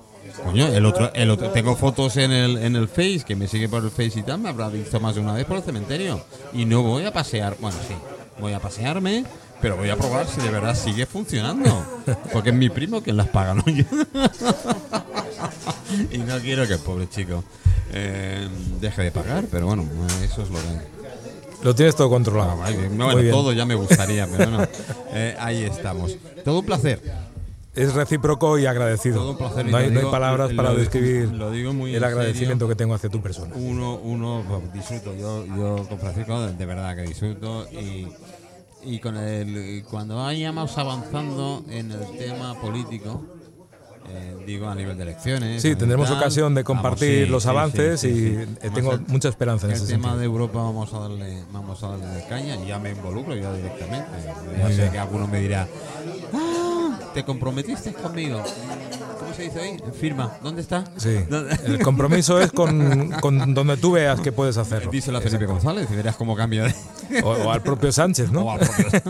Coño, 0.45 0.68
el 0.68 0.86
otro, 0.86 1.12
el 1.14 1.30
otro, 1.32 1.50
tengo 1.50 1.76
fotos 1.76 2.16
en 2.16 2.32
el, 2.32 2.58
en 2.60 2.76
el 2.78 2.88
Face, 2.88 3.24
que 3.28 3.36
me 3.36 3.47
sigue 3.47 3.68
por 3.68 3.84
el 3.84 3.89
Face 3.91 4.20
y 4.20 4.24
tal, 4.24 4.39
me 4.39 4.47
habrá 4.50 4.70
visto 4.70 4.97
más 5.00 5.16
de 5.16 5.22
una 5.22 5.34
vez 5.34 5.45
por 5.45 5.58
el 5.58 5.64
cementerio. 5.64 6.22
Y 6.54 6.64
no 6.64 6.82
voy 6.82 7.04
a 7.06 7.12
pasear, 7.12 7.58
bueno, 7.60 7.78
sí, 7.86 7.93
voy 8.39 8.54
a 8.54 8.60
pasearme, 8.60 9.26
pero 9.62 9.76
voy 9.78 9.89
a 9.89 9.95
probar 9.97 10.28
si 10.28 10.41
de 10.41 10.49
verdad 10.49 10.76
sigue 10.76 11.05
funcionando. 11.05 11.86
Porque 12.32 12.49
es 12.49 12.55
mi 12.55 12.70
primo 12.70 13.01
quien 13.01 13.18
las 13.18 13.28
paga, 13.28 13.55
¿no? 13.55 13.64
Yo. 13.66 13.84
y 16.12 16.18
no 16.20 16.38
quiero 16.39 16.68
que 16.68 16.74
el 16.74 16.80
pobre 16.80 17.10
chico 17.10 17.43
eh, 17.93 18.47
deje 18.80 19.03
de 19.03 19.12
pagar, 19.12 19.45
pero 19.51 19.68
bueno, 19.68 19.86
eso 20.24 20.43
es 20.43 20.49
lo 20.49 20.57
que... 20.57 20.99
Lo 21.64 21.76
tienes 21.76 21.95
todo 21.95 22.10
controlado. 22.10 22.57
Bien, 22.70 22.95
Muy 22.97 23.14
bueno, 23.14 23.32
todo 23.32 23.51
ya 23.51 23.66
me 23.66 23.76
gustaría, 23.76 24.28
pero 24.28 24.49
no. 24.51 24.64
Eh, 25.12 25.36
ahí 25.39 25.64
estamos. 25.64 26.16
Todo 26.45 26.60
un 26.60 26.66
placer. 26.66 27.01
Es 27.76 27.93
recíproco 27.95 28.60
y 28.60 28.66
agradecido. 28.68 29.22
Todo 29.22 29.32
un 29.32 29.38
placer. 29.38 29.68
y 29.68 29.72
no, 29.72 29.78
hay, 29.78 29.86
lo 29.86 29.89
no 29.91 29.95
hay 29.97 30.01
digo- 30.03 30.12
palabras 30.12 30.51
para 30.53 30.70
digo- 30.70 30.80
describir 30.82 31.30
lo 31.34 31.49
digo 31.51 31.74
muy 31.74 31.91
el 31.91 31.97
en 31.97 32.03
agradecimiento 32.03 32.66
serio. 32.66 32.68
que 32.70 32.76
tengo 32.76 32.93
hacia 32.93 33.10
tu 33.10 33.22
persona. 33.22 33.53
uno, 33.55 33.95
uno 33.95 34.43
pues, 34.47 34.72
disfruto. 34.74 35.16
Yo, 35.16 35.45
yo 35.47 35.86
con 35.89 35.99
Francisco 35.99 36.39
de 36.47 36.66
verdad 36.66 36.95
que 36.95 37.01
disfruto 37.01 37.68
y, 37.72 38.07
y 38.84 39.00
con 39.00 39.18
el 39.18 39.84
cuando 39.90 40.18
vayamos 40.18 40.78
avanzando 40.78 41.64
en 41.70 41.92
el 41.92 42.18
tema 42.18 42.60
político, 42.60 43.24
eh, 44.10 44.36
digo 44.46 44.68
a 44.68 44.76
nivel 44.76 44.98
de 44.98 45.04
elecciones. 45.04 45.62
Sí, 45.62 45.76
tendremos 45.76 46.08
tal, 46.10 46.18
ocasión 46.18 46.56
de 46.56 46.64
vamos, 46.64 46.82
compartir 46.82 47.26
sí, 47.26 47.32
los 47.32 47.46
avances 47.46 48.00
sí, 48.00 48.12
sí, 48.14 48.46
y 48.66 48.70
tengo 48.72 48.94
el- 48.94 49.02
mucha 49.08 49.30
esperanza 49.30 49.66
en 49.68 49.72
el 49.74 49.78
ese 49.78 49.86
tema 49.88 50.10
sentido. 50.10 50.20
de 50.20 50.26
Europa 50.26 50.60
vamos 50.64 50.94
a 50.94 51.00
darle 51.00 51.44
vamos 51.52 51.84
a 51.84 51.90
darle 51.90 52.24
caña 52.28 52.56
y 52.56 52.68
ya 52.68 52.80
me 52.80 52.92
involucro 52.92 53.36
yo 53.36 53.54
directamente. 53.54 54.08
Ya 54.58 54.70
sé 54.72 54.90
que 54.92 54.98
alguno 55.00 55.28
me 55.28 55.40
dirá, 55.42 55.68
"Ah, 56.34 56.98
te 57.14 57.24
comprometiste 57.24 57.94
conmigo. 57.94 58.42
¿Cómo 59.40 59.52
se 59.54 59.60
dice 59.60 59.60
hoy? 59.86 59.94
Firma. 59.94 60.38
¿Dónde 60.44 60.62
está? 60.62 60.84
Sí, 60.98 61.16
¿Dónde- 61.30 61.56
el 61.66 61.80
compromiso 61.82 62.40
es 62.42 62.52
con, 62.52 63.10
con 63.22 63.54
donde 63.54 63.78
tú 63.78 63.94
veas 63.94 64.20
que 64.20 64.32
puedes 64.32 64.58
hacerlo. 64.58 64.92
Díselo 64.92 65.18
a 65.20 65.22
Felipe 65.22 65.46
González 65.46 65.88
y 65.92 65.96
verás 65.96 66.16
cómo 66.16 66.36
cambia 66.36 66.64
de, 66.64 66.76
O, 67.24 67.30
o 67.32 67.52
al 67.52 67.62
propio 67.62 67.92
Sánchez, 67.92 68.32
¿no? 68.32 68.42
O 68.44 68.52
al, 68.52 68.60
propio- 68.60 69.02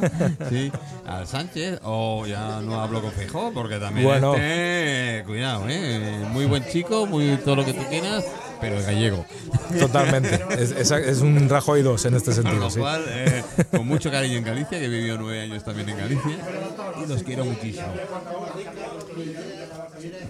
sí, 0.49 0.71
al 1.05 1.27
Sánchez, 1.27 1.79
o 1.83 2.25
ya 2.27 2.61
no 2.61 2.79
hablo 2.81 3.01
con 3.01 3.11
Feijó, 3.11 3.51
porque 3.53 3.77
también 3.79 4.05
Bueno. 4.05 4.35
este, 4.35 5.23
cuidado, 5.25 5.65
¿eh? 5.67 6.25
muy 6.31 6.45
buen 6.45 6.63
chico, 6.65 7.05
muy 7.07 7.37
todo 7.43 7.57
lo 7.57 7.65
que 7.65 7.73
tú 7.73 7.81
quieras, 7.89 8.23
pero 8.61 8.77
es 8.79 8.85
gallego. 8.85 9.25
Totalmente. 9.79 10.39
Es, 10.57 10.71
es- 10.71 10.91
es 10.91 11.19
un 11.21 11.49
Rajoy 11.49 11.81
2 11.81 12.05
en 12.05 12.13
este 12.15 12.27
Con 12.31 12.35
sentido, 12.35 12.59
lo 12.59 12.69
sí. 12.69 12.79
cual, 12.79 13.03
eh, 13.09 13.43
con 13.71 13.85
mucho 13.87 14.09
cariño 14.11 14.37
en 14.37 14.43
Galicia, 14.45 14.79
que 14.79 14.85
he 14.85 14.89
vivido 14.89 15.17
nueve 15.17 15.41
años 15.41 15.63
también 15.63 15.89
en 15.89 15.97
Galicia, 15.97 16.37
y 17.03 17.07
los 17.09 17.23
quiero 17.23 17.43
muchísimo. 17.45 17.87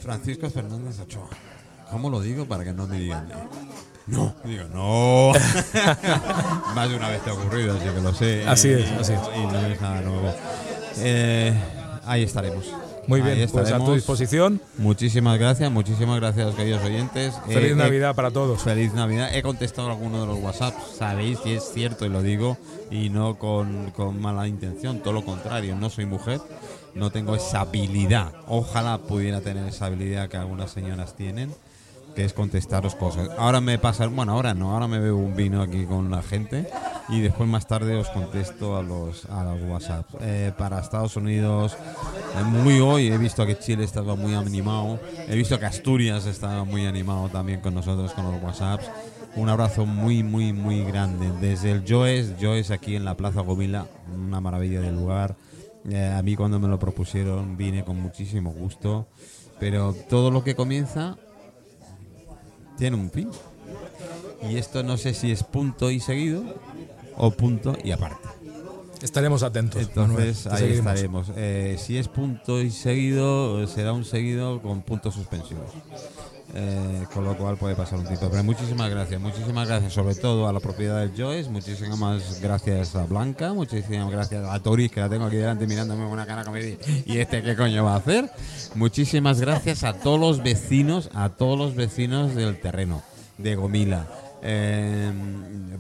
Francisco 0.02 0.50
Fernández 0.50 1.00
Ochoa. 1.00 1.30
¿Cómo 1.92 2.10
lo 2.10 2.22
digo 2.22 2.46
para 2.46 2.64
que 2.64 2.74
no 2.74 2.88
me 2.88 3.00
digan? 3.00 3.30
eh, 3.32 3.36
No, 4.08 4.34
digo, 4.44 4.64
no. 4.74 5.32
Más 6.76 6.90
de 6.90 6.96
una 6.96 7.10
vez 7.10 7.24
te 7.24 7.30
ha 7.30 7.34
ocurrido, 7.34 7.76
así 7.78 7.86
que 7.90 8.02
lo 8.02 8.14
sé. 8.14 8.48
Así 8.48 8.70
es, 8.70 8.90
así 8.92 9.14
es. 9.14 9.20
Y 9.36 9.46
no 9.46 9.60
es 9.66 9.82
nada 9.82 10.02
nuevo. 10.02 10.34
Eh, 10.98 11.54
ahí 12.06 12.24
estaremos. 12.24 12.66
Muy 13.08 13.22
bien, 13.22 13.38
pues 13.38 13.50
a 13.50 13.52
tu 13.54 13.60
estaremos. 13.64 13.96
disposición. 13.96 14.62
Muchísimas 14.78 15.40
gracias, 15.40 15.72
muchísimas 15.72 16.20
gracias, 16.20 16.54
queridos 16.54 16.84
oyentes. 16.84 17.34
Feliz 17.48 17.72
Eh, 17.72 17.76
Navidad 17.76 18.14
para 18.14 18.30
todos. 18.30 18.62
Feliz 18.62 18.94
Navidad. 18.94 19.34
He 19.36 19.42
contestado 19.42 19.90
alguno 19.90 20.22
de 20.22 20.28
los 20.28 20.38
WhatsApp, 20.40 20.76
sabéis 20.98 21.40
y 21.44 21.54
es 21.54 21.72
cierto 21.74 22.06
y 22.06 22.10
lo 22.10 22.22
digo, 22.22 22.58
y 22.92 23.10
no 23.10 23.40
con, 23.40 23.90
con 23.92 24.22
mala 24.22 24.48
intención, 24.48 25.00
todo 25.00 25.14
lo 25.14 25.26
contrario, 25.26 25.76
no 25.76 25.90
soy 25.90 26.06
mujer, 26.06 26.40
no 26.96 27.12
tengo 27.12 27.36
esa 27.36 27.62
habilidad. 27.62 28.34
Ojalá 28.48 28.98
pudiera 29.00 29.42
tener 29.42 29.68
esa 29.68 29.88
habilidad 29.88 30.30
que 30.30 30.38
algunas 30.38 30.72
señoras 30.72 31.16
tienen, 31.16 31.54
que 32.16 32.26
es 32.26 32.34
contestaros 32.34 32.96
cosas. 32.96 33.30
Ahora 33.38 33.62
me 33.62 33.78
pasa, 33.78 34.08
bueno, 34.08 34.34
ahora 34.34 34.54
no, 34.54 34.72
ahora 34.72 34.88
me 34.88 35.00
bebo 35.00 35.20
un 35.20 35.36
vino 35.36 35.62
aquí 35.62 35.86
con 35.86 36.10
la 36.10 36.22
gente 36.22 36.68
y 37.10 37.22
después 37.22 37.50
más 37.50 37.68
tarde 37.68 37.96
os 37.96 38.10
contesto 38.10 38.78
a 38.78 38.84
los, 38.84 39.26
a 39.26 39.44
los 39.44 39.62
WhatsApp. 39.64 40.06
Eh, 40.22 40.52
para 40.58 40.80
Estados 40.80 41.16
Unidos, 41.16 41.78
eh, 42.38 42.44
muy 42.44 42.80
hoy 42.80 43.08
he 43.08 43.18
visto 43.18 43.46
que 43.46 43.58
Chile 43.58 43.84
estaba 43.84 44.16
muy 44.16 44.36
animado, 44.36 45.00
he 45.28 45.36
visto 45.36 45.60
que 45.60 45.66
Asturias 45.66 46.26
estaba 46.26 46.64
muy 46.64 46.86
animado 46.86 47.30
también 47.30 47.62
con 47.62 47.74
nosotros 47.74 48.14
con 48.14 48.32
los 48.32 48.42
WhatsApps. 48.42 48.90
Un 49.36 49.48
abrazo 49.48 49.86
muy, 49.86 50.24
muy, 50.24 50.54
muy 50.54 50.84
grande. 50.84 51.32
Desde 51.40 51.72
el 51.72 51.84
Joes, 51.88 52.34
Joes 52.42 52.72
aquí 52.72 52.96
en 52.96 53.06
la 53.06 53.16
Plaza 53.16 53.42
Gomila, 53.42 53.86
una 54.14 54.42
maravilla 54.42 54.82
de 54.82 54.92
lugar. 54.92 55.36
Eh, 55.88 56.14
a 56.16 56.22
mí 56.22 56.36
cuando 56.36 56.60
me 56.60 56.68
lo 56.68 56.78
propusieron 56.78 57.56
vine 57.56 57.84
con 57.84 58.00
muchísimo 58.00 58.52
gusto, 58.52 59.08
pero 59.60 59.94
todo 60.10 60.32
lo 60.32 60.44
que 60.44 60.56
comienza 60.56 61.18
tiene 62.78 62.98
un 62.98 63.10
fin. 63.12 63.30
Y 64.50 64.58
esto 64.58 64.84
no 64.84 64.98
sé 64.98 65.14
si 65.14 65.32
es 65.32 65.44
punto 65.44 65.92
y 65.92 66.00
seguido 66.00 66.44
o 67.18 67.32
punto 67.32 67.78
y 67.84 67.92
aparte. 67.92 68.28
Estaremos 69.02 69.44
atentos. 69.44 69.82
Entonces 69.82 70.46
Manuel, 70.46 70.64
ahí 70.64 70.74
estaremos. 70.78 71.32
Eh, 71.36 71.78
si 71.80 71.98
es 71.98 72.08
punto 72.08 72.62
y 72.62 72.70
seguido, 72.70 73.66
será 73.68 73.94
un 73.94 74.06
seguido 74.06 74.62
con 74.62 74.82
puntos 74.82 75.16
suspensivos. 75.16 75.72
Eh, 76.56 77.06
con 77.14 77.24
lo 77.26 77.38
cual 77.38 77.58
puede 77.58 77.76
pasar 77.76 78.00
un 78.00 78.06
tiempo. 78.06 78.28
Pero 78.30 78.44
muchísimas 78.44 78.90
gracias, 78.90 79.22
muchísimas 79.22 79.68
gracias 79.68 79.94
sobre 79.94 80.16
todo 80.16 80.48
a 80.48 80.54
la 80.54 80.60
propiedad 80.60 81.00
del 81.00 81.12
Joyce, 81.16 81.48
muchísimas 81.50 82.42
gracias 82.42 82.96
a 82.96 83.06
Blanca, 83.06 83.54
muchísimas 83.54 84.10
gracias 84.10 84.44
a 84.50 84.60
Toris, 84.60 84.92
que 84.92 85.00
la 85.00 85.10
tengo 85.10 85.26
aquí 85.26 85.36
delante 85.36 85.68
mirándome 85.68 86.04
con 86.04 86.14
una 86.14 86.26
cara 86.26 86.44
como 86.44 86.58
¿y 86.58 87.18
este 87.18 87.44
qué 87.44 87.56
coño 87.56 87.84
va 87.84 87.94
a 87.94 87.98
hacer? 87.98 88.32
Muchísimas 88.74 89.40
gracias 89.40 89.84
a 89.84 89.94
todos 89.94 90.20
los 90.20 90.42
vecinos, 90.42 91.12
a 91.14 91.30
todos 91.30 91.58
los 91.58 91.76
vecinos 91.76 92.34
del 92.34 92.60
terreno, 92.60 93.04
de 93.38 93.56
Gomila. 93.56 94.08
Eh, 94.42 95.12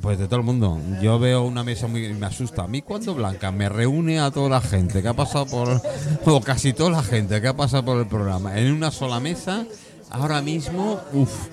pues 0.02 0.20
de 0.20 0.28
todo 0.28 0.40
el 0.40 0.46
mundo. 0.46 0.80
Yo 1.02 1.18
veo 1.18 1.44
una 1.44 1.64
mesa 1.64 1.88
muy. 1.88 2.14
Me 2.14 2.26
asusta. 2.26 2.64
A 2.64 2.68
mí, 2.68 2.82
cuando 2.82 3.16
Blanca 3.16 3.52
me 3.52 3.70
reúne 3.70 4.20
a 4.20 4.32
toda 4.32 4.50
la 4.50 4.62
gente 4.62 5.02
que 5.02 5.08
ha 5.08 5.14
pasado 5.14 5.46
por. 5.46 5.82
O 6.26 6.42
casi 6.42 6.74
toda 6.74 6.90
la 6.90 7.04
gente 7.04 7.40
que 7.42 7.48
ha 7.48 7.56
pasado 7.56 7.86
por 7.86 7.98
el 7.98 8.08
programa 8.08 8.60
en 8.60 8.74
una 8.74 8.92
sola 8.92 9.22
mesa, 9.22 9.66
ahora 10.10 10.42
mismo. 10.42 11.00
Uff. 11.14 11.48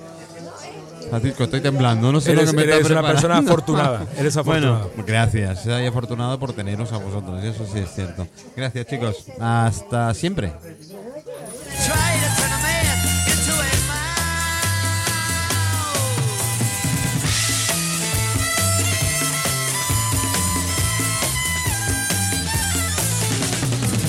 Francisco, 1.08 1.44
estoy 1.44 1.60
temblando. 1.60 2.10
No 2.10 2.20
sé 2.20 2.32
Eres, 2.32 2.46
lo 2.46 2.50
que 2.50 2.56
me 2.56 2.62
eres 2.64 2.90
una 2.90 3.02
persona 3.02 3.38
afortunada. 3.38 4.06
Eres 4.18 4.36
afortunado. 4.36 4.88
Bueno, 4.88 5.04
gracias. 5.06 5.62
Soy 5.62 5.86
afortunado 5.86 6.38
por 6.38 6.52
teneros 6.52 6.92
a 6.92 6.98
vosotros. 6.98 7.44
Eso 7.44 7.64
sí 7.72 7.78
es 7.78 7.94
cierto. 7.94 8.26
Gracias, 8.56 8.86
chicos. 8.86 9.26
Hasta 9.38 10.12
siempre. 10.14 10.52